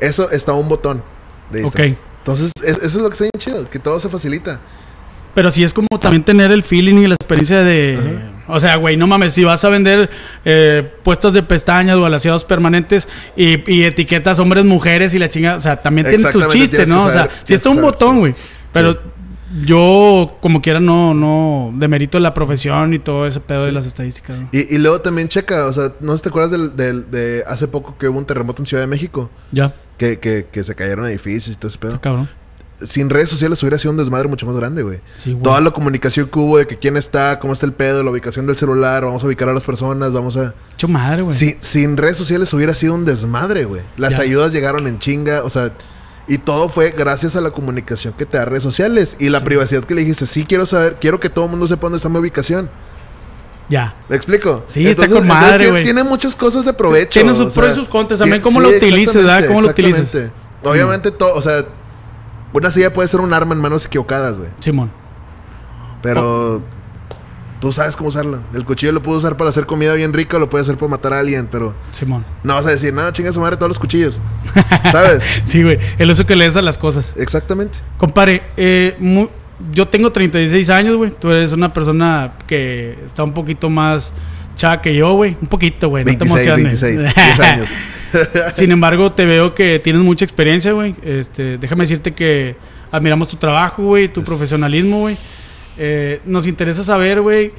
Eso 0.00 0.30
está 0.32 0.52
a 0.52 0.54
un 0.56 0.68
botón 0.68 1.02
de 1.52 1.60
distancia. 1.62 1.92
Ok. 1.94 1.98
Entonces, 2.18 2.52
es- 2.64 2.76
eso 2.78 2.84
es 2.86 2.94
lo 2.96 3.08
que 3.08 3.12
está 3.14 3.24
bien 3.24 3.30
chido, 3.38 3.68
que 3.70 3.78
todo 3.78 3.98
se 4.00 4.08
facilita. 4.08 4.60
Pero 5.34 5.50
sí 5.50 5.64
es 5.64 5.72
como 5.72 5.86
también 5.98 6.22
tener 6.24 6.50
el 6.52 6.62
feeling 6.62 6.96
y 6.96 7.06
la 7.06 7.14
experiencia 7.14 7.62
de... 7.62 7.98
O 8.48 8.60
sea, 8.60 8.76
güey, 8.76 8.96
no 8.98 9.06
mames, 9.06 9.32
si 9.32 9.44
vas 9.44 9.64
a 9.64 9.70
vender 9.70 10.10
eh, 10.44 10.92
puestas 11.02 11.32
de 11.32 11.42
pestañas 11.42 11.96
o 11.96 12.04
alaciados 12.04 12.44
permanentes 12.44 13.08
y, 13.34 13.72
y 13.72 13.84
etiquetas 13.84 14.38
hombres, 14.40 14.64
mujeres 14.66 15.14
y 15.14 15.18
la 15.18 15.28
chingada, 15.28 15.56
o 15.56 15.60
sea, 15.60 15.80
también 15.80 16.06
tiene 16.06 16.22
tu 16.22 16.28
Exactamente, 16.28 16.58
chiste, 16.58 16.86
¿no? 16.86 17.06
o 17.06 17.10
sea, 17.10 17.30
si 17.44 17.54
está 17.54 17.70
un 17.70 17.76
saber, 17.76 17.90
botón, 17.92 18.14
sí. 18.14 18.18
güey. 18.20 18.34
Pero 18.72 18.92
Sí. 18.94 18.98
yo, 19.66 20.36
como 20.40 20.60
quiera, 20.60 20.80
no, 20.80 21.14
no 21.14 21.72
demerito 21.76 22.18
la 22.20 22.34
profesión 22.34 22.92
y 22.94 22.98
todo 22.98 23.26
ese 23.26 23.40
pedo 23.40 23.64
de 23.66 23.72
las 23.72 23.86
estadísticas. 23.86 24.38
¿no? 24.38 24.48
Y, 24.52 24.74
y 24.74 24.78
luego 24.78 25.00
también 25.00 25.28
checa, 25.28 25.66
o 25.66 25.72
sea, 25.72 25.92
no 26.00 26.12
sé 26.12 26.18
si 26.18 26.22
te 26.24 26.28
acuerdas 26.30 26.50
del, 26.50 26.76
del- 26.76 27.10
de 27.10 27.44
hace 27.46 27.68
poco 27.68 27.96
que 27.98 28.08
hubo 28.08 28.18
un 28.18 28.24
terremoto 28.26 28.60
en 28.62 28.66
Ciudad 28.66 28.82
de 28.82 28.86
México, 28.86 29.30
Ya, 29.50 29.72
que, 29.98 30.18
que, 30.18 30.46
que 30.50 30.64
se 30.64 30.74
cayeron 30.74 31.06
edificios 31.06 31.54
y 31.54 31.58
todo 31.58 31.68
ese 31.68 31.78
pedo. 31.78 31.92
está 31.92 32.02
cabrón. 32.02 32.28
Sin 32.84 33.10
redes 33.10 33.30
sociales 33.30 33.62
hubiera 33.62 33.78
sido 33.78 33.92
un 33.92 33.96
desmadre 33.96 34.26
mucho 34.26 34.44
más 34.44 34.56
grande, 34.56 34.82
güey. 34.82 34.98
Sí, 35.14 35.30
güey. 35.30 35.42
Toda 35.44 35.60
la 35.60 35.70
comunicación 35.70 36.28
que 36.28 36.38
hubo 36.40 36.58
de 36.58 36.66
que 36.66 36.78
quién 36.78 36.96
está, 36.96 37.38
cómo 37.38 37.52
está 37.52 37.64
el 37.64 37.72
pedo, 37.72 38.02
la 38.02 38.10
ubicación 38.10 38.48
del 38.48 38.56
celular, 38.56 39.04
vamos 39.04 39.22
a 39.22 39.26
ubicar 39.26 39.48
a 39.48 39.54
las 39.54 39.62
personas, 39.62 40.12
vamos 40.12 40.36
a... 40.36 40.52
Hecho 40.74 40.88
madre, 40.88 41.22
güey. 41.22 41.36
Sin, 41.36 41.56
sin 41.60 41.96
redes 41.96 42.16
sociales 42.16 42.52
hubiera 42.52 42.74
sido 42.74 42.94
un 42.94 43.04
desmadre, 43.04 43.66
güey. 43.66 43.82
Las 43.96 44.12
Ya. 44.16 44.22
ayudas 44.22 44.52
llegaron 44.52 44.86
en 44.88 44.98
chinga, 44.98 45.44
o 45.44 45.50
sea... 45.50 45.72
Y 46.28 46.38
todo 46.38 46.68
fue 46.68 46.90
gracias 46.90 47.34
a 47.36 47.40
la 47.40 47.50
comunicación 47.50 48.14
que 48.14 48.26
te 48.26 48.36
da 48.36 48.44
redes 48.44 48.62
sociales 48.64 49.16
y 49.20 49.28
la 49.28 49.42
privacidad 49.44 49.82
que 49.84 49.94
le 49.94 50.00
dijiste, 50.02 50.24
sí 50.26 50.44
quiero 50.44 50.66
saber, 50.66 50.96
quiero 51.00 51.18
que 51.20 51.28
todo 51.28 51.44
el 51.46 51.50
mundo 51.52 51.66
sepa 51.68 51.82
dónde 51.82 51.96
está 51.98 52.08
mi 52.08 52.18
ubicación. 52.18 52.70
Ya. 53.72 53.94
¿Me 54.08 54.16
explico? 54.16 54.62
Sí, 54.66 54.86
está 54.86 55.08
con 55.08 55.26
madre, 55.26 55.56
tiene- 55.58 55.70
güey. 55.70 55.82
Tiene 55.84 56.02
muchas 56.04 56.36
cosas 56.36 56.64
de 56.66 56.74
provecho. 56.74 57.10
Tiene 57.18 57.32
sus 57.32 57.54
pros 57.54 57.70
y 57.70 57.74
sus 57.74 57.88
contras, 57.88 58.20
también 58.20 58.42
cómo 58.42 58.60
lo 58.60 58.68
utilices, 58.68 59.14
¿verdad? 59.24 59.46
Cómo 59.46 59.62
lo 59.62 59.68
utilices. 59.68 60.30
Obviamente, 60.62 61.10
todo, 61.10 61.34
o 61.34 61.40
sea, 61.40 61.64
una 62.52 62.70
silla 62.70 62.92
puede 62.92 63.08
ser 63.08 63.20
un 63.20 63.32
arma 63.32 63.54
en 63.54 63.60
manos 63.62 63.86
equivocadas, 63.86 64.36
güey. 64.36 64.50
Simón. 64.60 64.90
Pero 66.02 66.56
Oh. 66.56 66.62
tú 67.60 67.72
sabes 67.72 67.96
cómo 67.96 68.08
usarlo. 68.10 68.40
El 68.52 68.64
cuchillo 68.66 68.92
lo 68.92 69.02
puedo 69.02 69.16
usar 69.18 69.36
para 69.38 69.48
hacer 69.50 69.64
comida 69.66 69.94
bien 69.94 70.12
rica, 70.12 70.36
o 70.36 70.40
lo 70.40 70.50
puedes 70.50 70.66
hacer 70.68 70.76
para 70.78 70.90
matar 70.90 71.14
a 71.14 71.20
alguien, 71.20 71.48
pero 71.50 71.72
Simón. 71.92 72.24
no 72.42 72.54
vas 72.54 72.66
a 72.66 72.70
decir, 72.70 72.92
no, 72.92 73.10
chinga 73.12 73.32
su 73.32 73.40
madre 73.40 73.56
todos 73.56 73.70
los 73.70 73.78
cuchillos. 73.78 74.20
¿Sabes? 74.92 75.22
Sí, 75.44 75.62
güey. 75.62 75.78
El 75.98 76.10
uso 76.10 76.26
que 76.26 76.36
le 76.36 76.44
des 76.44 76.56
a 76.56 76.62
las 76.62 76.76
cosas. 76.76 77.14
Exactamente. 77.16 77.78
Compare, 77.96 78.42
eh, 78.56 78.96
mu- 78.98 79.28
yo 79.72 79.88
tengo 79.88 80.10
36 80.12 80.70
años, 80.70 80.96
güey. 80.96 81.10
Tú 81.10 81.30
eres 81.30 81.52
una 81.52 81.72
persona 81.72 82.32
que 82.46 82.98
está 83.04 83.22
un 83.24 83.32
poquito 83.32 83.70
más 83.70 84.12
chava 84.56 84.82
que 84.82 84.94
yo, 84.94 85.12
güey. 85.14 85.36
Un 85.40 85.48
poquito, 85.48 85.88
güey. 85.88 86.04
No 86.04 86.12
te 86.12 86.18
26, 86.18 86.46
emociones. 86.46 86.80
26, 86.82 87.14
10 87.14 87.40
años. 87.40 87.68
Sin 88.52 88.70
embargo, 88.72 89.12
te 89.12 89.24
veo 89.24 89.54
que 89.54 89.78
tienes 89.78 90.02
mucha 90.02 90.24
experiencia, 90.24 90.72
güey. 90.72 90.94
Este, 91.02 91.58
déjame 91.58 91.84
decirte 91.84 92.12
que 92.12 92.56
admiramos 92.90 93.28
tu 93.28 93.36
trabajo, 93.36 93.82
güey, 93.84 94.08
tu 94.08 94.20
Es- 94.20 94.26
profesionalismo, 94.26 95.00
güey. 95.00 95.16
Eh, 95.78 96.20
nos 96.26 96.46
interesa 96.46 96.84
saber, 96.84 97.20
güey, 97.22 97.52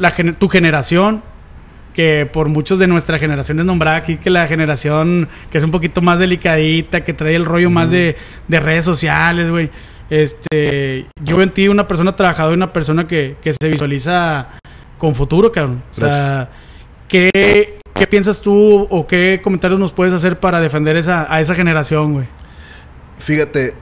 gener- 0.00 0.34
tu 0.36 0.48
generación, 0.48 1.22
que 1.94 2.28
por 2.32 2.48
muchos 2.48 2.78
de 2.80 2.86
nuestra 2.88 3.18
generación 3.18 3.60
es 3.60 3.64
nombrada 3.64 3.96
aquí, 3.98 4.16
que 4.16 4.30
la 4.30 4.46
generación 4.48 5.28
que 5.52 5.58
es 5.58 5.64
un 5.64 5.70
poquito 5.70 6.02
más 6.02 6.18
delicadita, 6.18 7.04
que 7.04 7.12
trae 7.12 7.34
el 7.36 7.44
rollo 7.44 7.70
más 7.70 7.90
de, 7.90 8.16
de 8.48 8.60
redes 8.60 8.84
sociales, 8.84 9.50
güey. 9.50 9.70
Este, 10.10 11.06
yo 11.22 11.40
en 11.40 11.50
ti 11.54 11.68
una 11.68 11.86
persona 11.86 12.14
trabajadora 12.16 12.54
y 12.54 12.56
una 12.56 12.72
persona 12.72 13.06
que, 13.06 13.36
que 13.40 13.52
se 13.52 13.68
visualiza 13.68 14.48
con 14.98 15.14
futuro, 15.14 15.50
cabrón. 15.52 15.82
O 15.90 15.94
sea. 15.94 16.50
¿qué, 17.08 17.78
¿qué 17.94 18.06
piensas 18.06 18.40
tú 18.40 18.86
o 18.90 19.06
qué 19.06 19.40
comentarios 19.42 19.80
nos 19.80 19.92
puedes 19.92 20.12
hacer 20.14 20.38
para 20.38 20.60
defender 20.60 20.96
esa, 20.96 21.32
a 21.32 21.40
esa 21.40 21.54
generación, 21.54 22.12
güey? 22.12 22.26
Fíjate, 23.18 23.74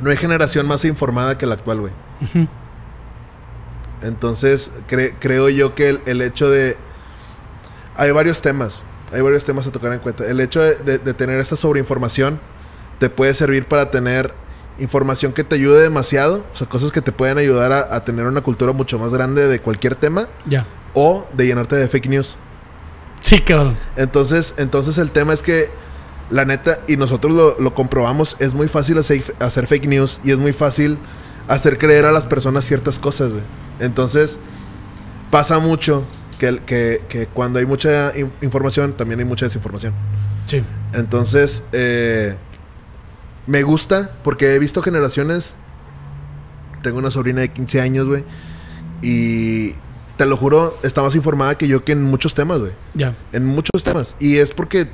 no 0.00 0.10
hay 0.10 0.16
generación 0.16 0.66
más 0.66 0.84
informada 0.84 1.38
que 1.38 1.46
la 1.46 1.54
actual, 1.54 1.80
güey. 1.80 1.92
Entonces, 4.02 4.72
cre- 4.88 5.14
creo 5.18 5.48
yo 5.48 5.74
que 5.74 5.88
el, 5.88 6.00
el 6.06 6.20
hecho 6.22 6.50
de... 6.50 6.76
Hay 7.96 8.10
varios 8.10 8.42
temas, 8.42 8.82
hay 9.12 9.20
varios 9.22 9.44
temas 9.44 9.66
a 9.66 9.72
tocar 9.72 9.92
en 9.92 10.00
cuenta. 10.00 10.26
El 10.26 10.40
hecho 10.40 10.60
de, 10.60 10.74
de- 10.76 10.98
de 10.98 11.14
tener 11.14 11.38
esta 11.40 11.56
sobreinformación 11.56 12.40
te 12.98 13.08
puede 13.08 13.34
servir 13.34 13.66
para 13.66 13.90
tener 13.90 14.34
información 14.78 15.32
que 15.32 15.44
te 15.44 15.54
ayude 15.56 15.82
demasiado, 15.82 16.44
o 16.52 16.56
sea, 16.56 16.68
cosas 16.68 16.90
que 16.92 17.00
te 17.00 17.12
pueden 17.12 17.38
ayudar 17.38 17.72
a, 17.72 17.94
a 17.94 18.04
tener 18.04 18.26
una 18.26 18.40
cultura 18.42 18.72
mucho 18.72 18.98
más 18.98 19.10
grande 19.12 19.46
de 19.48 19.60
cualquier 19.60 19.94
tema, 19.94 20.28
Ya. 20.46 20.66
o 20.94 21.26
de 21.32 21.46
llenarte 21.46 21.76
de 21.76 21.86
fake 21.88 22.08
news. 22.08 22.36
Sí, 23.20 23.40
cabrón. 23.40 23.76
Entonces, 23.96 24.54
entonces 24.58 24.98
el 24.98 25.10
tema 25.10 25.32
es 25.32 25.42
que 25.42 25.70
la 26.30 26.44
neta, 26.44 26.78
y 26.88 26.96
nosotros 26.96 27.32
lo, 27.32 27.58
lo 27.60 27.74
comprobamos, 27.74 28.36
es 28.38 28.54
muy 28.54 28.68
fácil 28.68 28.98
hacer, 28.98 29.22
hacer 29.38 29.66
fake 29.66 29.86
news 29.86 30.20
y 30.24 30.30
es 30.32 30.38
muy 30.38 30.52
fácil 30.52 30.98
hacer 31.48 31.78
creer 31.78 32.04
a 32.06 32.12
las 32.12 32.26
personas 32.26 32.64
ciertas 32.64 32.98
cosas, 32.98 33.30
güey. 33.30 33.42
Entonces, 33.80 34.38
pasa 35.30 35.58
mucho 35.58 36.04
que, 36.38 36.60
que, 36.66 37.02
que 37.08 37.26
cuando 37.26 37.58
hay 37.58 37.66
mucha 37.66 38.16
in- 38.16 38.32
información, 38.42 38.92
también 38.94 39.20
hay 39.20 39.26
mucha 39.26 39.46
desinformación. 39.46 39.92
Sí. 40.44 40.62
Entonces, 40.92 41.62
eh, 41.72 42.34
me 43.46 43.62
gusta 43.62 44.12
porque 44.22 44.54
he 44.54 44.58
visto 44.58 44.82
generaciones. 44.82 45.56
Tengo 46.82 46.98
una 46.98 47.10
sobrina 47.10 47.40
de 47.40 47.50
15 47.50 47.80
años, 47.80 48.06
güey. 48.06 48.24
Y 49.02 49.72
te 50.16 50.26
lo 50.26 50.36
juro, 50.36 50.76
está 50.82 51.02
más 51.02 51.14
informada 51.14 51.56
que 51.56 51.66
yo 51.68 51.84
que 51.84 51.92
en 51.92 52.02
muchos 52.02 52.34
temas, 52.34 52.58
güey. 52.60 52.72
Ya. 52.94 53.16
En 53.32 53.46
muchos 53.46 53.82
temas. 53.82 54.14
Y 54.18 54.38
es 54.38 54.52
porque 54.52 54.88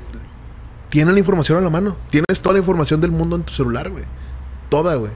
tienen 0.89 1.13
la 1.13 1.19
información 1.19 1.57
a 1.57 1.61
la 1.61 1.69
mano. 1.69 1.97
Tienes 2.09 2.41
toda 2.41 2.53
la 2.53 2.59
información 2.59 3.01
del 3.01 3.11
mundo 3.11 3.35
en 3.35 3.43
tu 3.43 3.53
celular, 3.53 3.89
güey. 3.89 4.03
Toda, 4.69 4.95
güey. 4.95 5.11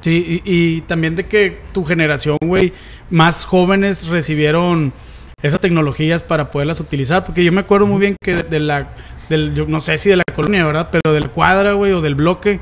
Sí, 0.00 0.42
y, 0.44 0.76
y 0.76 0.80
también 0.82 1.14
de 1.14 1.26
que 1.26 1.60
tu 1.72 1.84
generación, 1.84 2.38
güey, 2.40 2.72
más 3.10 3.44
jóvenes 3.44 4.08
recibieron 4.08 4.94
esas 5.42 5.60
tecnologías 5.60 6.22
para 6.22 6.50
poderlas 6.50 6.80
utilizar. 6.80 7.24
Porque 7.24 7.44
yo 7.44 7.52
me 7.52 7.60
acuerdo 7.60 7.86
muy 7.86 8.00
bien 8.00 8.16
que 8.22 8.42
de 8.42 8.60
la, 8.60 8.90
del, 9.28 9.54
yo 9.54 9.66
no 9.66 9.80
sé 9.80 9.98
si 9.98 10.10
de 10.10 10.16
la 10.16 10.24
colonia, 10.34 10.64
¿verdad? 10.64 10.88
Pero 10.90 11.14
de 11.14 11.20
la 11.20 11.28
cuadra, 11.28 11.72
güey, 11.72 11.92
o 11.92 12.00
del 12.00 12.14
bloque, 12.14 12.60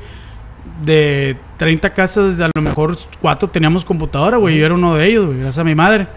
de 0.83 1.37
30 1.57 1.93
casas, 1.93 2.39
a 2.39 2.49
lo 2.53 2.61
mejor 2.61 2.97
cuatro 3.21 3.49
teníamos 3.49 3.83
computadora, 3.83 4.37
güey. 4.37 4.57
Yo 4.57 4.65
era 4.65 4.75
uno 4.75 4.95
de 4.95 5.07
ellos, 5.07 5.25
güey, 5.25 5.39
gracias 5.39 5.59
a 5.59 5.63
mi 5.63 5.75
madre. 5.75 6.07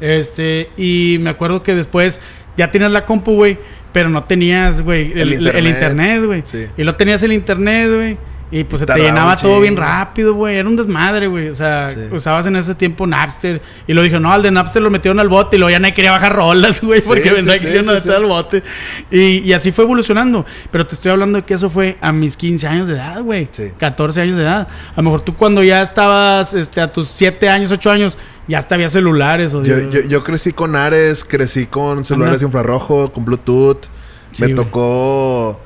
Este, 0.00 0.70
y 0.76 1.18
me 1.20 1.30
acuerdo 1.30 1.62
que 1.62 1.74
después 1.74 2.18
ya 2.56 2.70
tenías 2.70 2.90
la 2.90 3.04
compu, 3.04 3.34
güey, 3.34 3.58
pero 3.92 4.08
no 4.08 4.24
tenías, 4.24 4.82
güey, 4.82 5.12
el, 5.12 5.46
El 5.46 5.66
internet, 5.66 6.24
güey. 6.24 6.42
Sí. 6.44 6.66
Y 6.76 6.84
lo 6.84 6.96
tenías 6.96 7.22
el 7.22 7.32
internet, 7.32 7.90
güey. 7.94 8.29
Y 8.52 8.64
pues 8.64 8.80
se 8.80 8.86
te 8.86 8.96
llenaba 8.98 9.36
todo 9.36 9.60
bien 9.60 9.76
rápido, 9.76 10.34
güey. 10.34 10.56
Era 10.56 10.68
un 10.68 10.74
desmadre, 10.74 11.28
güey. 11.28 11.48
O 11.50 11.54
sea, 11.54 11.90
Sí. 11.90 12.00
usabas 12.12 12.46
en 12.48 12.56
ese 12.56 12.74
tiempo 12.74 13.06
Napster. 13.06 13.62
Y 13.86 13.92
lo 13.92 14.02
dije, 14.02 14.18
no, 14.18 14.32
al 14.32 14.42
de 14.42 14.50
Napster 14.50 14.82
lo 14.82 14.90
metieron 14.90 15.20
al 15.20 15.28
bote. 15.28 15.56
Y 15.56 15.60
luego 15.60 15.70
ya 15.70 15.78
nadie 15.78 15.94
quería 15.94 16.10
bajar 16.10 16.34
rolas, 16.34 16.80
güey. 16.82 17.00
Sí, 17.00 17.06
Porque 17.06 17.22
sí, 17.28 17.30
vendría 17.30 17.58
sí, 17.58 17.66
que 17.68 17.74
yo 17.74 17.82
no 17.84 18.00
sí. 18.00 18.08
al 18.10 18.26
bote. 18.26 18.62
Y, 19.10 19.38
y 19.38 19.52
así 19.52 19.70
fue 19.70 19.84
evolucionando. 19.84 20.44
Pero 20.72 20.84
te 20.84 20.94
estoy 20.94 21.12
hablando 21.12 21.38
de 21.38 21.44
que 21.44 21.54
eso 21.54 21.70
fue 21.70 21.96
a 22.00 22.10
mis 22.10 22.36
15 22.36 22.66
años 22.66 22.88
de 22.88 22.94
edad, 22.94 23.22
güey. 23.22 23.48
Sí. 23.52 23.70
14 23.78 24.22
años 24.22 24.36
de 24.36 24.42
edad. 24.42 24.66
A 24.92 24.96
lo 24.96 25.02
mejor 25.04 25.20
tú 25.20 25.36
cuando 25.36 25.62
ya 25.62 25.80
estabas 25.82 26.52
este, 26.54 26.80
a 26.80 26.92
tus 26.92 27.06
7 27.08 27.48
años, 27.48 27.70
8 27.70 27.88
años, 27.90 28.18
ya 28.48 28.58
hasta 28.58 28.74
había 28.74 28.88
celulares. 28.88 29.54
O 29.54 29.64
Yo, 29.64 29.78
yo, 29.90 30.00
yo 30.00 30.24
crecí 30.24 30.52
con 30.52 30.74
Ares, 30.74 31.24
crecí 31.24 31.66
con 31.66 32.04
celulares 32.04 32.34
Anda. 32.42 32.46
infrarrojo, 32.46 33.12
con 33.12 33.24
Bluetooth. 33.24 33.84
Sí, 34.32 34.42
Me 34.46 34.54
tocó 34.54 35.60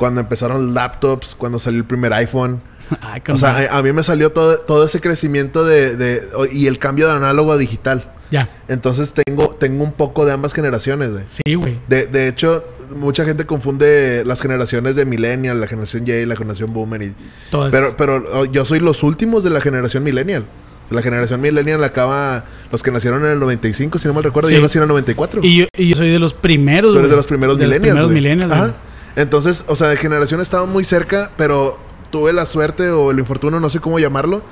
cuando 0.00 0.20
empezaron 0.22 0.64
los 0.66 0.74
laptops, 0.74 1.36
cuando 1.36 1.58
salió 1.60 1.78
el 1.78 1.84
primer 1.84 2.12
iPhone. 2.14 2.60
Ay, 3.00 3.22
O 3.28 3.38
sea, 3.38 3.68
a, 3.70 3.78
a 3.78 3.82
mí 3.82 3.92
me 3.92 4.02
salió 4.02 4.32
todo, 4.32 4.58
todo 4.58 4.84
ese 4.84 5.00
crecimiento 5.00 5.64
de, 5.64 5.94
de- 5.96 6.28
y 6.50 6.66
el 6.66 6.78
cambio 6.78 7.06
de 7.06 7.12
análogo 7.12 7.52
a 7.52 7.56
digital. 7.58 8.10
ya. 8.32 8.48
Entonces 8.66 9.12
tengo, 9.12 9.50
tengo 9.50 9.84
un 9.84 9.92
poco 9.92 10.24
de 10.26 10.32
ambas 10.32 10.54
generaciones, 10.54 11.12
güey. 11.12 11.24
Sí, 11.26 11.54
güey. 11.54 11.78
De, 11.86 12.06
de 12.06 12.26
hecho, 12.28 12.64
mucha 12.96 13.24
gente 13.24 13.44
confunde 13.46 14.24
las 14.24 14.40
generaciones 14.40 14.96
de 14.96 15.04
Millennial, 15.04 15.60
la 15.60 15.66
generación 15.68 16.04
Y, 16.08 16.24
la 16.26 16.34
generación 16.34 16.72
Boomer. 16.72 17.02
Y, 17.02 17.14
Todas. 17.50 17.70
pero, 17.70 17.94
pero 17.96 18.24
oh, 18.32 18.44
yo 18.46 18.64
soy 18.64 18.80
los 18.80 19.02
últimos 19.04 19.44
de 19.44 19.50
la 19.50 19.60
generación 19.60 20.02
Millennial. 20.02 20.44
La 20.90 21.02
generación 21.02 21.40
Millennial 21.40 21.84
acaba... 21.84 22.46
Los 22.72 22.82
que 22.82 22.90
nacieron 22.90 23.24
en 23.24 23.32
el 23.32 23.38
95, 23.38 23.98
si 24.00 24.08
no 24.08 24.14
mal 24.14 24.24
recuerdo. 24.24 24.48
Sí. 24.48 24.54
Yo 24.56 24.60
nací 24.62 24.78
en 24.78 24.82
el 24.82 24.88
94. 24.88 25.40
y, 25.44 25.58
yo, 25.58 25.66
y 25.76 25.88
yo 25.90 25.96
soy 25.96 26.08
de 26.10 26.18
los 26.18 26.34
primeros, 26.34 26.92
Tú 26.92 26.98
eres 26.98 27.10
de 27.10 27.16
los 27.16 27.26
primeros 27.28 27.58
De 27.58 27.66
los 27.66 27.76
millennials. 27.78 28.06
primeros 28.06 28.10
güey. 28.10 28.22
millennials, 28.22 28.52
Ajá. 28.52 28.74
Entonces, 29.16 29.64
o 29.68 29.76
sea, 29.76 29.88
de 29.88 29.96
generación 29.96 30.40
estaba 30.40 30.66
muy 30.66 30.84
cerca, 30.84 31.30
pero 31.36 31.78
tuve 32.10 32.32
la 32.32 32.46
suerte 32.46 32.90
o 32.90 33.10
el 33.10 33.18
infortunio, 33.18 33.60
no 33.60 33.70
sé 33.70 33.80
cómo 33.80 33.98
llamarlo, 33.98 34.42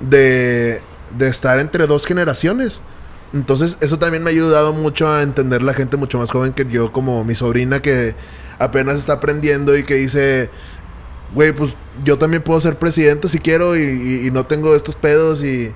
de, 0.00 0.80
de 1.16 1.28
estar 1.28 1.58
entre 1.58 1.86
dos 1.86 2.06
generaciones. 2.06 2.80
Entonces, 3.32 3.78
eso 3.80 3.98
también 3.98 4.22
me 4.22 4.30
ha 4.30 4.32
ayudado 4.32 4.72
mucho 4.72 5.10
a 5.12 5.22
entender 5.22 5.62
la 5.62 5.74
gente 5.74 5.96
mucho 5.96 6.18
más 6.18 6.30
joven 6.30 6.52
que 6.52 6.66
yo, 6.66 6.92
como 6.92 7.24
mi 7.24 7.34
sobrina 7.34 7.82
que 7.82 8.14
apenas 8.58 8.98
está 8.98 9.14
aprendiendo 9.14 9.76
y 9.76 9.82
que 9.84 9.94
dice, 9.96 10.50
güey, 11.34 11.52
pues 11.52 11.74
yo 12.04 12.18
también 12.18 12.42
puedo 12.42 12.60
ser 12.60 12.78
presidente 12.78 13.28
si 13.28 13.38
quiero 13.40 13.76
y, 13.76 14.26
y- 14.26 14.30
no 14.30 14.46
tengo 14.46 14.74
estos 14.76 14.96
pedos 14.96 15.42
y, 15.42 15.74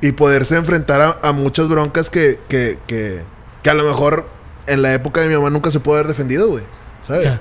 y 0.00 0.12
poderse 0.12 0.56
enfrentar 0.56 1.00
a, 1.00 1.18
a 1.22 1.32
muchas 1.32 1.68
broncas 1.68 2.10
que, 2.10 2.40
que, 2.48 2.78
que, 2.86 3.22
que 3.62 3.70
a 3.70 3.74
lo 3.74 3.84
mejor 3.84 4.26
en 4.66 4.82
la 4.82 4.94
época 4.94 5.20
de 5.22 5.28
mi 5.28 5.34
mamá 5.34 5.50
nunca 5.50 5.70
se 5.70 5.80
pudo 5.80 5.94
haber 5.96 6.08
defendido, 6.08 6.48
güey. 6.48 6.64
¿Sabes? 7.08 7.40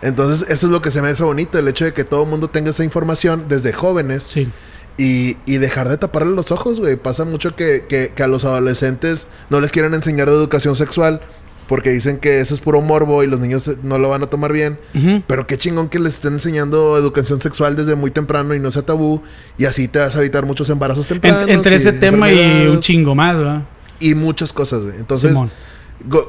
Entonces, 0.00 0.48
eso 0.48 0.66
es 0.68 0.72
lo 0.72 0.80
que 0.80 0.90
se 0.90 1.02
me 1.02 1.08
hace 1.08 1.24
bonito, 1.24 1.58
el 1.58 1.66
hecho 1.68 1.84
de 1.84 1.92
que 1.92 2.04
todo 2.04 2.22
el 2.22 2.28
mundo 2.30 2.48
tenga 2.48 2.70
esa 2.70 2.84
información 2.84 3.46
desde 3.48 3.72
jóvenes 3.72 4.22
Sí. 4.22 4.48
y, 4.96 5.36
y 5.44 5.58
dejar 5.58 5.88
de 5.88 5.98
taparle 5.98 6.34
los 6.34 6.52
ojos, 6.52 6.78
güey. 6.80 6.96
Pasa 6.96 7.24
mucho 7.24 7.56
que, 7.56 7.84
que, 7.88 8.12
que 8.14 8.22
a 8.22 8.28
los 8.28 8.44
adolescentes 8.44 9.26
no 9.50 9.60
les 9.60 9.72
quieren 9.72 9.94
enseñar 9.94 10.28
de 10.28 10.34
educación 10.36 10.76
sexual 10.76 11.20
porque 11.66 11.90
dicen 11.90 12.16
que 12.18 12.40
eso 12.40 12.54
es 12.54 12.60
puro 12.60 12.80
morbo 12.80 13.22
y 13.22 13.26
los 13.26 13.40
niños 13.40 13.68
eh, 13.68 13.76
no 13.82 13.98
lo 13.98 14.08
van 14.08 14.22
a 14.22 14.26
tomar 14.28 14.52
bien. 14.52 14.78
Pero 15.26 15.46
qué 15.46 15.58
chingón 15.58 15.88
que 15.90 15.98
les 15.98 16.14
estén 16.14 16.34
enseñando 16.34 16.96
educación 16.96 17.40
sexual 17.42 17.74
desde 17.76 17.94
muy 17.96 18.10
temprano 18.12 18.54
y 18.54 18.60
no 18.60 18.70
sea 18.70 18.82
tabú. 18.82 19.20
Y 19.58 19.64
así 19.66 19.86
te 19.88 19.98
vas 19.98 20.14
a 20.16 20.20
evitar 20.20 20.46
muchos 20.46 20.70
embarazos 20.70 21.04
En- 21.10 21.20
tempranos. 21.20 21.50
entre 21.50 21.74
ese 21.76 21.92
tema 21.92 22.32
y 22.32 22.68
un 22.68 22.80
chingo 22.80 23.14
más, 23.16 23.36
¿verdad? 23.36 23.62
y 24.00 24.14
muchas 24.14 24.52
cosas, 24.52 24.82
güey. 24.84 24.94
Entonces, 24.96 25.32
Simón. 25.32 25.50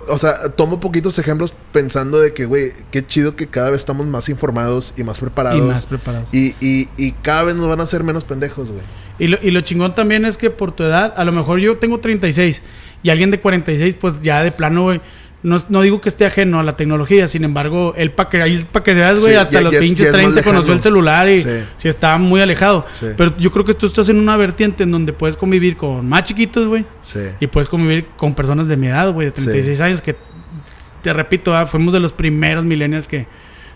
O 0.07 0.17
sea, 0.17 0.49
tomo 0.49 0.79
poquitos 0.79 1.19
ejemplos 1.19 1.53
pensando 1.71 2.19
de 2.19 2.33
que, 2.33 2.45
güey, 2.45 2.73
qué 2.91 3.05
chido 3.05 3.35
que 3.35 3.47
cada 3.47 3.69
vez 3.69 3.81
estamos 3.81 4.07
más 4.07 4.29
informados 4.29 4.93
y 4.97 5.03
más 5.03 5.19
preparados. 5.19 5.59
Y 5.59 5.61
más 5.61 5.85
preparados. 5.85 6.33
Y, 6.33 6.55
y, 6.59 6.89
y 6.97 7.11
cada 7.11 7.43
vez 7.43 7.55
nos 7.55 7.67
van 7.67 7.79
a 7.79 7.83
hacer 7.83 8.03
menos 8.03 8.25
pendejos, 8.25 8.71
güey. 8.71 8.83
Y 9.19 9.27
lo, 9.27 9.37
y 9.41 9.51
lo 9.51 9.61
chingón 9.61 9.93
también 9.93 10.25
es 10.25 10.37
que 10.37 10.49
por 10.49 10.71
tu 10.71 10.83
edad, 10.83 11.13
a 11.15 11.23
lo 11.25 11.31
mejor 11.31 11.59
yo 11.59 11.77
tengo 11.77 11.99
36 11.99 12.63
y 13.03 13.09
alguien 13.09 13.31
de 13.31 13.39
46, 13.39 13.95
pues 13.95 14.21
ya 14.21 14.43
de 14.43 14.51
plano, 14.51 14.83
güey. 14.83 15.01
No, 15.41 15.55
no 15.69 15.81
digo 15.81 16.01
que 16.01 16.09
esté 16.09 16.25
ajeno 16.25 16.59
a 16.59 16.63
la 16.63 16.75
tecnología, 16.75 17.29
sin 17.29 17.45
embargo, 17.45 17.93
él 17.95 18.11
para 18.11 18.27
que, 18.27 18.41
ahí 18.41 18.67
pa' 18.69 18.83
que 18.83 18.93
veas, 18.93 19.21
güey, 19.21 19.31
Sí, 19.33 19.37
hasta 19.39 19.53
ya- 19.53 19.61
los 19.61 19.73
ya 19.73 19.79
pinches 19.79 20.07
es 20.07 20.11
más 20.11 20.21
30 20.21 20.43
conoció 20.43 20.73
el 20.73 20.81
celular 20.81 21.29
y 21.29 21.39
Sí. 21.39 21.49
si 21.77 21.87
estaba 21.87 22.17
muy 22.17 22.41
alejado. 22.41 22.85
Sí. 22.99 23.05
Pero 23.15 23.37
yo 23.37 23.49
creo 23.51 23.63
que 23.63 23.73
tú 23.73 23.85
estás 23.87 24.09
en 24.09 24.19
una 24.19 24.35
vertiente 24.35 24.83
en 24.83 24.91
donde 24.91 25.13
puedes 25.13 25.37
convivir 25.37 25.77
con 25.77 26.09
más 26.09 26.23
chiquitos, 26.23 26.67
güey, 26.67 26.85
Sí. 27.01 27.21
y 27.39 27.47
puedes 27.47 27.69
convivir 27.69 28.07
con 28.17 28.35
personas 28.35 28.67
de 28.67 28.75
mi 28.75 28.87
edad, 28.87 29.13
güey, 29.13 29.27
de 29.27 29.31
36 29.31 29.79
años, 29.79 30.01
que 30.01 30.17
te 31.01 31.13
repito, 31.13 31.55
ah, 31.55 31.65
fuimos 31.67 31.93
de 31.93 32.01
los 32.01 32.11
primeros 32.11 32.65
millennials 32.65 33.07
que, 33.07 33.25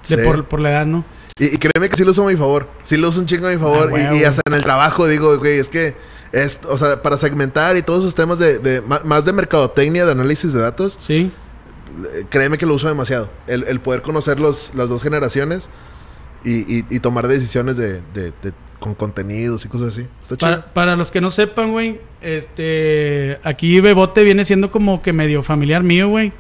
de 0.10 0.18
por, 0.18 0.44
por 0.46 0.60
la 0.60 0.70
edad, 0.72 0.86
¿no? 0.86 1.06
Y, 1.40 1.46
y 1.46 1.58
créeme 1.58 1.88
que 1.90 1.96
sí 1.96 2.04
lo 2.04 2.12
uso 2.12 2.24
a 2.28 2.28
mi 2.30 2.36
favor. 2.36 2.68
Sí 2.84 2.98
lo 2.98 3.08
uso 3.08 3.22
un 3.22 3.26
chingo 3.26 3.48
a 3.48 3.52
mi 3.52 3.58
favor. 3.58 3.90
Ah, 3.96 4.14
y- 4.14 4.20
y, 4.20 4.24
hasta 4.26 4.42
en 4.46 4.54
el 4.54 4.64
trabajo 4.64 5.08
digo, 5.08 5.38
güey, 5.40 5.60
es 5.60 5.70
que... 5.70 5.96
Es, 6.34 6.60
o 6.68 6.80
sea, 6.80 7.00
para 7.04 7.16
segmentar 7.16 7.78
y 7.78 7.84
todos 7.84 8.02
esos 8.02 8.16
temas 8.16 8.40
de, 8.40 8.58
de- 8.58 8.82
más 8.82 9.24
de 9.24 9.32
mercadotecnia, 9.34 10.04
de 10.04 10.12
análisis 10.14 10.52
de 10.52 10.62
datos, 10.62 10.96
Sí. 10.98 11.32
Créeme 12.30 12.58
que 12.58 12.66
lo 12.66 12.74
uso 12.76 12.88
demasiado. 12.88 13.30
El, 13.48 13.64
el 13.68 13.80
poder 13.80 14.02
conocer 14.02 14.40
los, 14.40 14.74
las 14.76 14.90
dos 14.90 15.02
generaciones 15.04 15.70
y, 16.44 16.80
y- 16.80 16.86
y 16.90 17.00
tomar 17.00 17.28
decisiones 17.28 17.78
de, 17.78 18.02
de- 18.14 18.32
de- 18.42 18.54
con 18.80 18.96
contenidos 18.96 19.64
y 19.64 19.70
cosas 19.70 19.90
así. 19.90 20.08
Está 20.22 20.36
chido. 20.36 20.52
Para, 20.52 20.66
para 20.74 20.96
los 20.98 21.10
que 21.10 21.22
no 21.22 21.30
sepan, 21.30 21.72
güey, 21.72 22.02
este, 22.22 23.40
aquí 23.44 23.80
Bebote 23.80 24.24
viene 24.24 24.44
siendo 24.44 24.72
como 24.72 25.02
que 25.02 25.14
medio 25.14 25.42
familiar 25.44 25.84
mío, 25.84 26.10
güey. 26.10 26.34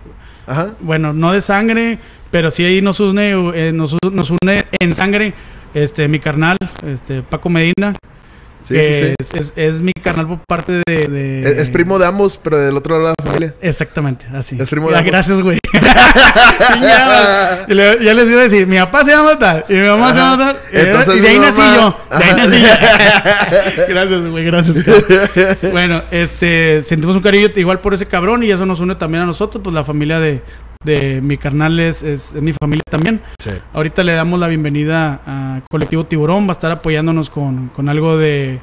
Ajá. 0.45 0.73
Bueno, 0.81 1.13
no 1.13 1.31
de 1.31 1.39
sangre, 1.39 1.97
pero 2.31 2.51
sí 2.51 2.65
ahí 2.65 2.81
nos 2.81 2.99
une, 2.99 3.31
eh, 3.55 3.71
nos, 3.73 3.95
nos 4.11 4.29
une 4.31 4.65
en 4.79 4.93
sangre, 4.95 5.33
este, 5.73 6.07
mi 6.09 6.19
carnal, 6.19 6.57
este, 6.85 7.21
Paco 7.23 7.49
Medina. 7.49 7.93
Sí, 8.67 8.75
sí, 8.75 8.93
sí. 8.93 9.13
Es, 9.19 9.31
es- 9.33 9.53
es 9.55 9.81
mi 9.81 9.91
carnal 10.01 10.27
por 10.27 10.39
parte 10.47 10.81
de... 10.87 11.07
de- 11.07 11.39
Es, 11.41 11.45
es 11.63 11.69
primo 11.69 11.99
de 11.99 12.05
ambos, 12.05 12.39
pero 12.41 12.57
del 12.57 12.75
otro 12.77 12.95
lado 12.97 13.13
de 13.17 13.23
la 13.23 13.31
familia. 13.31 13.55
Exactamente, 13.61 14.25
así. 14.33 14.57
Es 14.59 14.69
primo 14.69 14.87
de 14.87 14.93
Ya, 14.93 14.99
ambos. 14.99 15.11
gracias, 15.11 15.41
güey. 15.41 15.59
ya, 16.83 17.65
ya 17.99 18.13
les 18.13 18.29
iba 18.29 18.39
a 18.41 18.43
decir, 18.43 18.67
mi 18.67 18.77
papá 18.77 19.03
se 19.03 19.11
llama 19.11 19.37
tal, 19.39 19.65
y 19.69 19.73
mi 19.73 19.81
mamá 19.87 20.13
se 20.13 20.19
Ajá. 20.19 20.31
llama 20.31 20.43
tal. 20.45 20.57
y- 20.71 20.77
Entonces 20.85 21.15
y 21.15 21.19
de 21.19 21.27
ahí 21.29 21.35
mi 21.39 21.45
nací 21.45 21.61
mamá- 21.61 21.75
yo. 21.75 22.17
De 22.17 22.23
ahí 22.23 22.33
nací 22.35 22.61
yo. 22.61 23.83
gracias, 23.93 24.21
güey, 24.31 24.45
gracias. 24.45 24.75
bueno, 25.71 26.01
este, 26.11 26.83
sentimos 26.83 27.15
un 27.15 27.21
cariño 27.21 27.47
igual 27.55 27.79
por 27.79 27.93
ese 27.93 28.05
cabrón 28.05 28.43
y 28.43 28.51
eso 28.51 28.65
nos 28.65 28.79
une 28.79 28.95
también 28.95 29.23
a 29.23 29.25
nosotros, 29.25 29.61
pues 29.63 29.73
la 29.73 29.83
familia 29.83 30.19
de, 30.19 30.41
de 30.83 31.21
mi 31.21 31.37
carnal 31.37 31.79
es, 31.79 32.03
es- 32.03 32.33
es 32.33 32.41
mi 32.41 32.53
familia 32.53 32.83
también. 32.89 33.21
Sí. 33.39 33.51
Ahorita 33.73 34.03
le 34.03 34.13
damos 34.13 34.39
la 34.39 34.47
bienvenida 34.47 35.21
a 35.25 35.61
Colectivo 35.69 36.05
Tiburón, 36.05 36.45
va 36.45 36.49
a 36.49 36.51
estar 36.53 36.71
apoyándonos 36.71 37.29
con, 37.29 37.69
con 37.69 37.89
algo 37.89 38.17
de, 38.17 38.59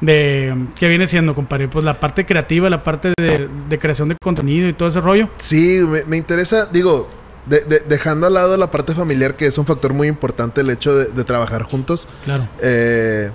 de... 0.00 0.54
¿Qué 0.76 0.88
viene 0.88 1.06
siendo, 1.06 1.34
compadre? 1.34 1.68
Pues 1.68 1.84
la 1.84 1.98
parte 2.00 2.24
creativa, 2.26 2.70
la 2.70 2.82
parte 2.82 3.12
de, 3.18 3.48
de 3.68 3.78
creación 3.78 4.08
de 4.08 4.16
contenido 4.22 4.68
y 4.68 4.72
todo 4.72 4.88
ese 4.88 5.00
rollo. 5.00 5.28
Sí, 5.38 5.80
me, 5.88 6.04
me 6.04 6.16
interesa, 6.16 6.66
digo, 6.66 7.08
de- 7.46 7.60
de- 7.64 7.80
dejando 7.80 8.26
al 8.26 8.34
lado 8.34 8.56
la 8.56 8.70
parte 8.70 8.94
familiar, 8.94 9.36
que 9.36 9.46
es 9.46 9.58
un 9.58 9.66
factor 9.66 9.92
muy 9.92 10.08
importante 10.08 10.60
el 10.60 10.70
hecho 10.70 10.96
de, 10.96 11.06
de 11.06 11.24
trabajar 11.24 11.62
juntos, 11.62 12.08
Claro. 12.24 12.48
eh, 12.62 13.30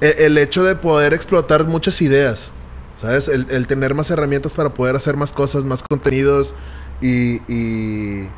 e- 0.00 0.16
el 0.26 0.36
hecho 0.38 0.64
de 0.64 0.74
poder 0.76 1.14
explotar 1.14 1.64
muchas 1.64 2.02
ideas, 2.02 2.52
¿sabes? 3.00 3.28
El, 3.28 3.46
el 3.50 3.66
tener 3.66 3.94
más 3.94 4.10
herramientas 4.10 4.52
para 4.52 4.70
poder 4.74 4.96
hacer 4.96 5.16
más 5.16 5.32
cosas, 5.32 5.64
más 5.64 5.82
contenidos 5.88 6.54
y... 7.02 7.40
y 7.52 8.28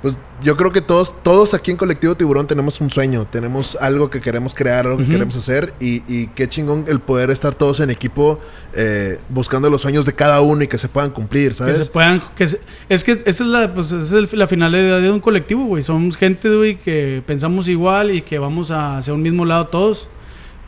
pues 0.00 0.16
yo 0.44 0.56
creo 0.56 0.70
que 0.70 0.80
todos, 0.80 1.12
todos 1.24 1.52
aquí 1.54 1.72
en 1.72 1.76
Colectivo 1.76 2.14
Tiburón 2.14 2.46
tenemos 2.46 2.80
un 2.80 2.88
sueño, 2.88 3.26
tenemos 3.26 3.76
algo 3.80 4.08
que 4.10 4.20
queremos 4.20 4.54
crear, 4.54 4.86
algo 4.86 4.98
que 4.98 5.06
queremos 5.08 5.34
hacer 5.34 5.74
y, 5.80 6.04
y 6.06 6.28
qué 6.28 6.48
chingón 6.48 6.84
el 6.86 7.00
poder 7.00 7.30
estar 7.32 7.52
todos 7.52 7.80
en 7.80 7.90
equipo 7.90 8.38
eh, 8.74 9.18
buscando 9.28 9.68
los 9.68 9.82
sueños 9.82 10.06
de 10.06 10.12
cada 10.14 10.40
uno 10.40 10.62
y 10.62 10.68
que 10.68 10.78
se 10.78 10.88
puedan 10.88 11.10
cumplir, 11.10 11.48
Que 11.48 11.54
¿sabes? 11.56 11.76
se 11.78 11.86
puedan. 11.86 12.22
Que 12.36 12.46
se- 12.46 12.60
es 12.88 13.02
que 13.02 13.10
esa 13.24 13.42
es 13.42 13.50
la, 13.50 13.74
pues, 13.74 13.90
esa 13.90 14.20
es 14.20 14.32
la 14.34 14.46
finalidad 14.46 15.00
de 15.00 15.10
un 15.10 15.18
colectivo, 15.18 15.64
güey. 15.64 15.82
Somos 15.82 16.16
gente, 16.16 16.48
güey, 16.54 16.76
que 16.78 17.20
pensamos 17.26 17.66
igual 17.66 18.12
y 18.12 18.22
que 18.22 18.38
vamos 18.38 18.70
hacia 18.70 19.12
un 19.12 19.22
mismo 19.22 19.44
lado 19.44 19.66
todos. 19.66 20.08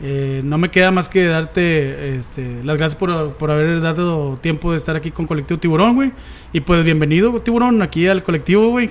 Eh, 0.03 0.41
no 0.43 0.57
me 0.57 0.71
queda 0.71 0.89
más 0.89 1.07
que 1.09 1.25
darte 1.25 2.15
este, 2.15 2.63
las 2.63 2.75
gracias 2.77 2.95
por, 2.97 3.33
por 3.33 3.51
haber 3.51 3.81
dado 3.81 4.37
tiempo 4.41 4.71
de 4.71 4.77
estar 4.79 4.95
aquí 4.95 5.11
con 5.11 5.27
Colectivo 5.27 5.59
Tiburón, 5.59 5.93
güey. 5.95 6.11
Y 6.53 6.61
pues 6.61 6.83
bienvenido, 6.83 7.31
Tiburón, 7.41 7.81
aquí 7.83 8.07
al 8.07 8.23
colectivo, 8.23 8.69
güey. 8.69 8.89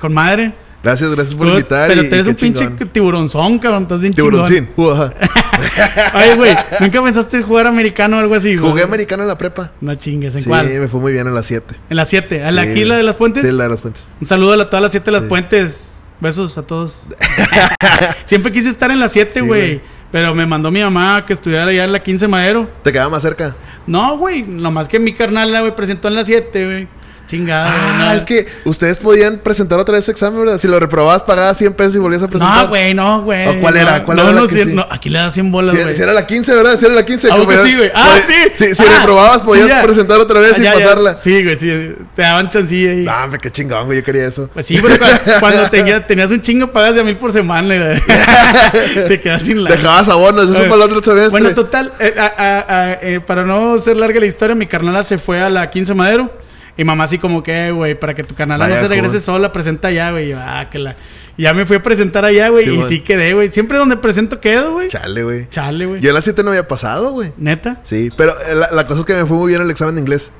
Con 0.00 0.12
madre. 0.14 0.52
Gracias, 0.82 1.10
gracias 1.10 1.34
por 1.34 1.46
Tú- 1.46 1.52
invitar. 1.54 1.88
pero 1.88 2.02
y- 2.02 2.06
eres 2.06 2.26
un 2.26 2.34
pinche 2.34 2.64
chingón. 2.68 2.88
tiburonzón, 2.88 3.58
cabrón. 3.58 3.82
Estás 3.84 4.00
bien. 4.00 4.14
Tiburoncín. 4.14 4.68
Oye, 4.76 6.34
güey, 6.36 6.56
¿nunca 6.80 7.02
pensaste 7.02 7.36
en 7.38 7.42
jugar 7.42 7.66
americano 7.66 8.16
o 8.16 8.20
algo 8.20 8.34
así, 8.34 8.56
güey? 8.56 8.70
Jugué 8.70 8.82
americano 8.84 9.22
en 9.24 9.28
la 9.28 9.38
prepa. 9.38 9.72
No 9.80 9.94
chingues, 9.94 10.34
¿en 10.36 10.42
Sí, 10.42 10.48
cuál? 10.48 10.68
me 10.68 10.88
fue 10.88 11.00
muy 11.00 11.12
bien 11.12 11.26
en 11.26 11.34
las 11.34 11.46
7. 11.46 11.74
En 11.90 11.96
las 11.96 12.08
7. 12.08 12.44
¿A 12.44 12.50
la 12.52 12.62
aquí, 12.62 12.84
la 12.84 12.96
de 12.96 13.02
las 13.02 13.16
puentes? 13.16 13.44
Sí, 13.44 13.52
la 13.52 13.64
de 13.64 13.70
las 13.70 13.80
puentes. 13.82 14.06
Un 14.20 14.26
saludo 14.26 14.52
a 14.60 14.70
todas 14.70 14.82
las 14.82 14.92
7 14.92 15.06
de 15.06 15.12
las 15.12 15.22
Sí. 15.22 15.28
puentes. 15.28 15.84
Besos 16.20 16.58
a 16.58 16.62
todos. 16.62 17.06
Siempre 18.24 18.52
quise 18.52 18.68
estar 18.68 18.90
en 18.90 19.00
las 19.00 19.12
7, 19.12 19.32
Sí, 19.34 19.40
güey. 19.40 19.60
güey. 19.60 19.80
Pero 20.10 20.34
me 20.34 20.46
mandó 20.46 20.70
mi 20.70 20.82
mamá 20.82 21.24
que 21.26 21.32
estudiara 21.32 21.70
allá 21.70 21.84
en 21.84 21.92
la 21.92 22.02
15 22.02 22.28
Madero. 22.28 22.68
¿Te 22.82 22.92
quedaba 22.92 23.10
más 23.10 23.22
cerca? 23.22 23.56
No, 23.86 24.16
güey. 24.18 24.42
Nomás 24.42 24.88
que 24.88 24.98
mi 24.98 25.12
carnal, 25.12 25.50
güey, 25.60 25.74
presentó 25.74 26.08
en 26.08 26.14
la 26.14 26.24
7, 26.24 26.64
güey. 26.64 26.88
Chingada. 27.28 27.66
Ah, 27.70 28.04
no. 28.06 28.12
es 28.14 28.24
que 28.24 28.46
ustedes 28.64 28.98
podían 28.98 29.38
presentar 29.38 29.78
otra 29.78 29.92
vez 29.94 30.04
ese 30.06 30.12
examen, 30.12 30.40
¿verdad? 30.40 30.58
Si 30.58 30.66
lo 30.66 30.80
reprobabas, 30.80 31.22
pagabas 31.22 31.56
100 31.58 31.74
pesos 31.74 31.94
y 31.94 31.98
volvías 31.98 32.22
a 32.22 32.28
presentar. 32.28 32.62
No, 32.64 32.68
güey, 32.68 32.94
no, 32.94 33.22
güey. 33.22 33.46
¿O 33.48 33.60
cuál 33.60 33.74
no, 33.74 33.80
era? 33.80 34.02
¿Cuál 34.04 34.16
no, 34.16 34.22
era 34.30 34.32
la 34.32 34.48
que 34.48 34.64
sí? 34.64 34.76
aquí 34.90 35.10
le 35.10 35.18
da 35.18 35.30
100 35.30 35.52
bolas, 35.52 35.76
Si, 35.76 35.82
güey. 35.82 35.94
si 35.96 36.02
era 36.02 36.12
la 36.14 36.26
15, 36.26 36.54
¿verdad? 36.54 36.78
Si 36.78 36.86
era 36.86 36.94
la 36.94 37.04
15. 37.04 37.28
Ah, 37.30 37.36
como 37.36 37.46
que 37.48 37.54
ya- 37.56 37.62
sí, 37.62 37.76
güey. 37.76 37.90
Ah, 37.94 38.16
sí. 38.22 38.32
Si, 38.54 38.74
si 38.74 38.82
Ah, 38.82 38.98
reprobabas, 39.00 39.42
podías 39.42 39.66
sí, 39.66 39.70
ya. 39.72 39.82
presentar 39.82 40.18
otra 40.20 40.40
vez 40.40 40.52
Ah, 40.52 40.54
sin 40.54 40.64
ya, 40.64 40.72
ya. 40.72 40.78
pasarla. 40.78 41.14
Sí, 41.14 41.44
güey, 41.44 41.56
sí. 41.56 41.94
Te 42.16 42.22
daban 42.22 42.48
chancilla 42.48 42.90
ahí. 42.92 43.04
No, 43.04 43.12
hombre, 43.24 43.38
qué 43.40 43.52
chingón, 43.52 43.84
güey. 43.84 43.98
Yo 43.98 44.04
quería 44.04 44.26
eso. 44.26 44.48
Pues 44.54 44.64
sí, 44.66 44.78
pero 44.82 44.98
cuando, 44.98 45.20
cuando 45.40 45.70
tenía- 45.70 46.06
tenías 46.06 46.30
un 46.30 46.40
chingo 46.40 46.72
pagas 46.72 46.94
de 46.94 47.02
a 47.02 47.04
mil 47.04 47.18
por 47.18 47.30
semana, 47.30 47.74
güey. 47.76 48.00
te 49.08 49.20
quedas 49.20 49.42
sin 49.42 49.62
la. 49.64 49.70
Dejabas 49.70 50.08
abonos, 50.08 50.44
eso 50.48 50.54
para 50.62 50.74
el 50.76 50.80
otro 50.82 51.02
semestre. 51.02 51.30
Bueno, 51.30 51.54
total, 51.54 51.92
eh, 52.00 52.14
a- 52.18 52.24
a- 52.24 52.82
a- 52.84 52.92
eh, 53.02 53.20
para 53.20 53.44
no 53.44 53.78
ser 53.78 53.98
larga 53.98 54.18
la 54.18 54.26
historia, 54.26 54.54
mi 54.54 54.66
carnala 54.66 55.02
se 55.02 55.18
fue 55.18 55.40
a 55.42 55.50
la 55.50 55.68
15 55.68 55.92
Madero. 55.94 56.30
Y 56.78 56.84
mamá 56.84 57.04
así 57.04 57.18
como 57.18 57.42
que, 57.42 57.66
"Eh, 57.66 57.70
güey, 57.72 57.98
para 57.98 58.14
que 58.14 58.22
tu 58.24 58.34
carnala 58.34 58.68
no 58.68 58.76
se 58.76 58.88
regrese 58.88 59.20
sola, 59.20 59.52
presenta 59.52 59.88
allá, 59.88 60.12
güey. 60.12 60.32
Ah, 60.32 60.68
que 60.70 60.78
la... 60.78 60.96
Y 61.36 61.42
ya 61.42 61.52
me 61.52 61.66
fui 61.66 61.76
a 61.76 61.82
presentar 61.82 62.24
allá, 62.24 62.48
güey. 62.48 62.64
Sí, 62.64 62.78
y 62.78 62.82
sí 62.84 63.00
quedé, 63.00 63.34
güey. 63.34 63.50
Siempre 63.50 63.76
donde 63.78 63.96
presento 63.96 64.40
quedo, 64.40 64.72
güey. 64.72 64.88
Chale, 64.88 65.22
güey. 65.22 65.48
Chale, 65.50 65.86
güey. 65.86 66.00
Yo 66.00 66.08
en 66.08 66.14
la 66.14 66.22
7 66.22 66.42
no 66.42 66.50
había 66.50 66.66
pasado, 66.66 67.12
güey. 67.12 67.32
¿Neta? 67.36 67.80
Sí, 67.84 68.10
pero 68.16 68.40
eh, 68.40 68.54
la, 68.54 68.70
la 68.72 68.86
cosa 68.86 69.00
es 69.00 69.06
que 69.06 69.14
me 69.14 69.26
fue 69.26 69.36
muy 69.36 69.48
bien 69.48 69.60
el 69.62 69.70
examen 69.70 69.94
de 69.94 70.00
inglés. 70.00 70.32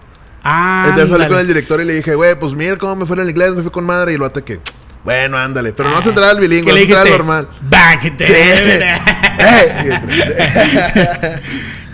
Ah, 0.42 0.86
Entonces 0.88 1.12
ándale. 1.12 1.28
con 1.28 1.38
el 1.40 1.46
director 1.46 1.80
y 1.80 1.84
le 1.84 1.94
dije, 1.94 2.14
güey, 2.14 2.38
pues 2.38 2.54
mira 2.54 2.76
cómo 2.78 2.96
me 2.96 3.06
fue 3.06 3.16
en 3.16 3.22
el 3.22 3.30
inglés, 3.30 3.54
me 3.54 3.62
fui 3.62 3.70
con 3.70 3.84
madre. 3.84 4.12
Y 4.12 4.16
lo 4.16 4.26
ate 4.26 4.42
que, 4.42 4.60
bueno, 5.04 5.36
ándale. 5.36 5.72
Pero 5.72 5.90
no 5.90 5.96
vas 5.96 6.06
a 6.06 6.08
entrar 6.08 6.30
al 6.30 6.40
bilingüe, 6.40 6.86
¿Qué 6.86 6.94
vas 6.94 7.04
a 7.04 7.06
entrar 7.06 7.06
al 7.06 7.10
normal. 7.10 7.48
Back 7.62 8.12
Eh, 9.40 11.38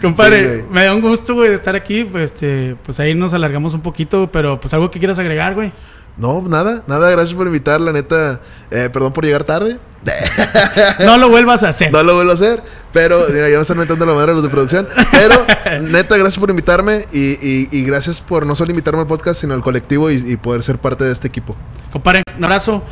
Compadre, 0.08 0.60
Sí, 0.60 0.66
me 0.70 0.84
da 0.84 0.94
un 0.94 1.00
gusto, 1.00 1.34
güey, 1.34 1.48
de 1.48 1.54
estar 1.54 1.74
aquí. 1.74 2.04
Pues, 2.04 2.24
este, 2.32 2.76
pues 2.84 3.00
ahí 3.00 3.14
nos 3.14 3.34
alargamos 3.34 3.74
un 3.74 3.80
poquito, 3.82 4.28
pero 4.32 4.60
pues 4.60 4.72
algo 4.74 4.90
que 4.90 4.98
quieras 4.98 5.18
agregar, 5.18 5.54
güey. 5.54 5.72
No, 6.16 6.42
nada, 6.42 6.84
nada, 6.86 7.10
gracias 7.10 7.34
por 7.36 7.46
invitar, 7.46 7.80
la 7.80 7.90
neta. 7.92 8.40
eh, 8.70 8.88
perdón 8.92 9.12
por 9.12 9.24
llegar 9.24 9.42
tarde. 9.44 9.78
No 11.00 11.16
lo 11.18 11.28
vuelvas 11.34 11.62
a 11.64 11.70
hacer. 11.70 11.90
No 11.90 12.02
lo 12.02 12.14
vuelvo 12.14 12.30
a 12.30 12.34
hacer, 12.34 12.62
pero 12.92 13.26
mira, 13.28 13.48
ya 13.48 13.56
me 13.56 13.62
están 13.62 13.78
metiendo 13.78 14.06
la 14.06 14.12
madre 14.14 14.32
los 14.34 14.42
de 14.42 14.48
producción. 14.48 14.86
Pero, 15.10 15.44
neta, 15.82 16.16
gracias 16.16 16.38
por 16.38 16.50
invitarme 16.50 17.06
y, 17.12 17.32
y- 17.46 17.68
y 17.72 17.84
gracias 17.84 18.20
por 18.20 18.46
no 18.46 18.54
solo 18.54 18.70
invitarme 18.70 19.00
al 19.00 19.06
podcast, 19.06 19.40
sino 19.40 19.54
al 19.54 19.62
colectivo 19.62 20.10
y, 20.10 20.16
y 20.32 20.36
poder 20.36 20.62
ser 20.62 20.78
parte 20.78 21.04
de 21.04 21.12
este 21.12 21.26
equipo. 21.28 21.56
Compadre, 21.92 22.22
un 22.36 22.44
abrazo. 22.44 22.84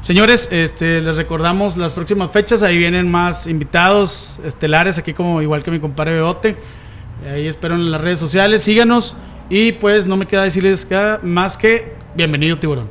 Señores, 0.00 0.48
este, 0.52 1.00
les 1.00 1.16
recordamos 1.16 1.76
las 1.76 1.92
próximas 1.92 2.30
fechas. 2.30 2.62
Ahí 2.62 2.78
vienen 2.78 3.10
más 3.10 3.46
invitados 3.46 4.38
estelares, 4.44 4.98
aquí 4.98 5.12
como 5.12 5.42
igual 5.42 5.62
que 5.62 5.70
mi 5.70 5.80
compadre 5.80 6.14
Beote. 6.14 6.56
Ahí 7.30 7.46
espero 7.46 7.74
en 7.74 7.90
las 7.90 8.00
redes 8.00 8.18
sociales. 8.18 8.62
Síganos. 8.62 9.16
Y 9.50 9.72
pues 9.72 10.06
no 10.06 10.16
me 10.16 10.26
queda 10.26 10.44
decirles 10.44 10.86
más 11.22 11.56
que 11.56 11.94
bienvenido, 12.14 12.58
tiburón. 12.58 12.90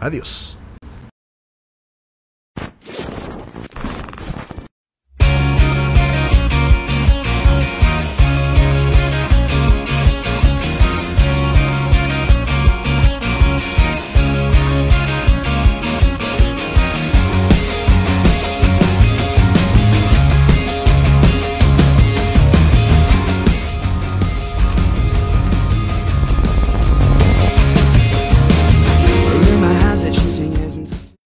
Adiós. 0.00 0.58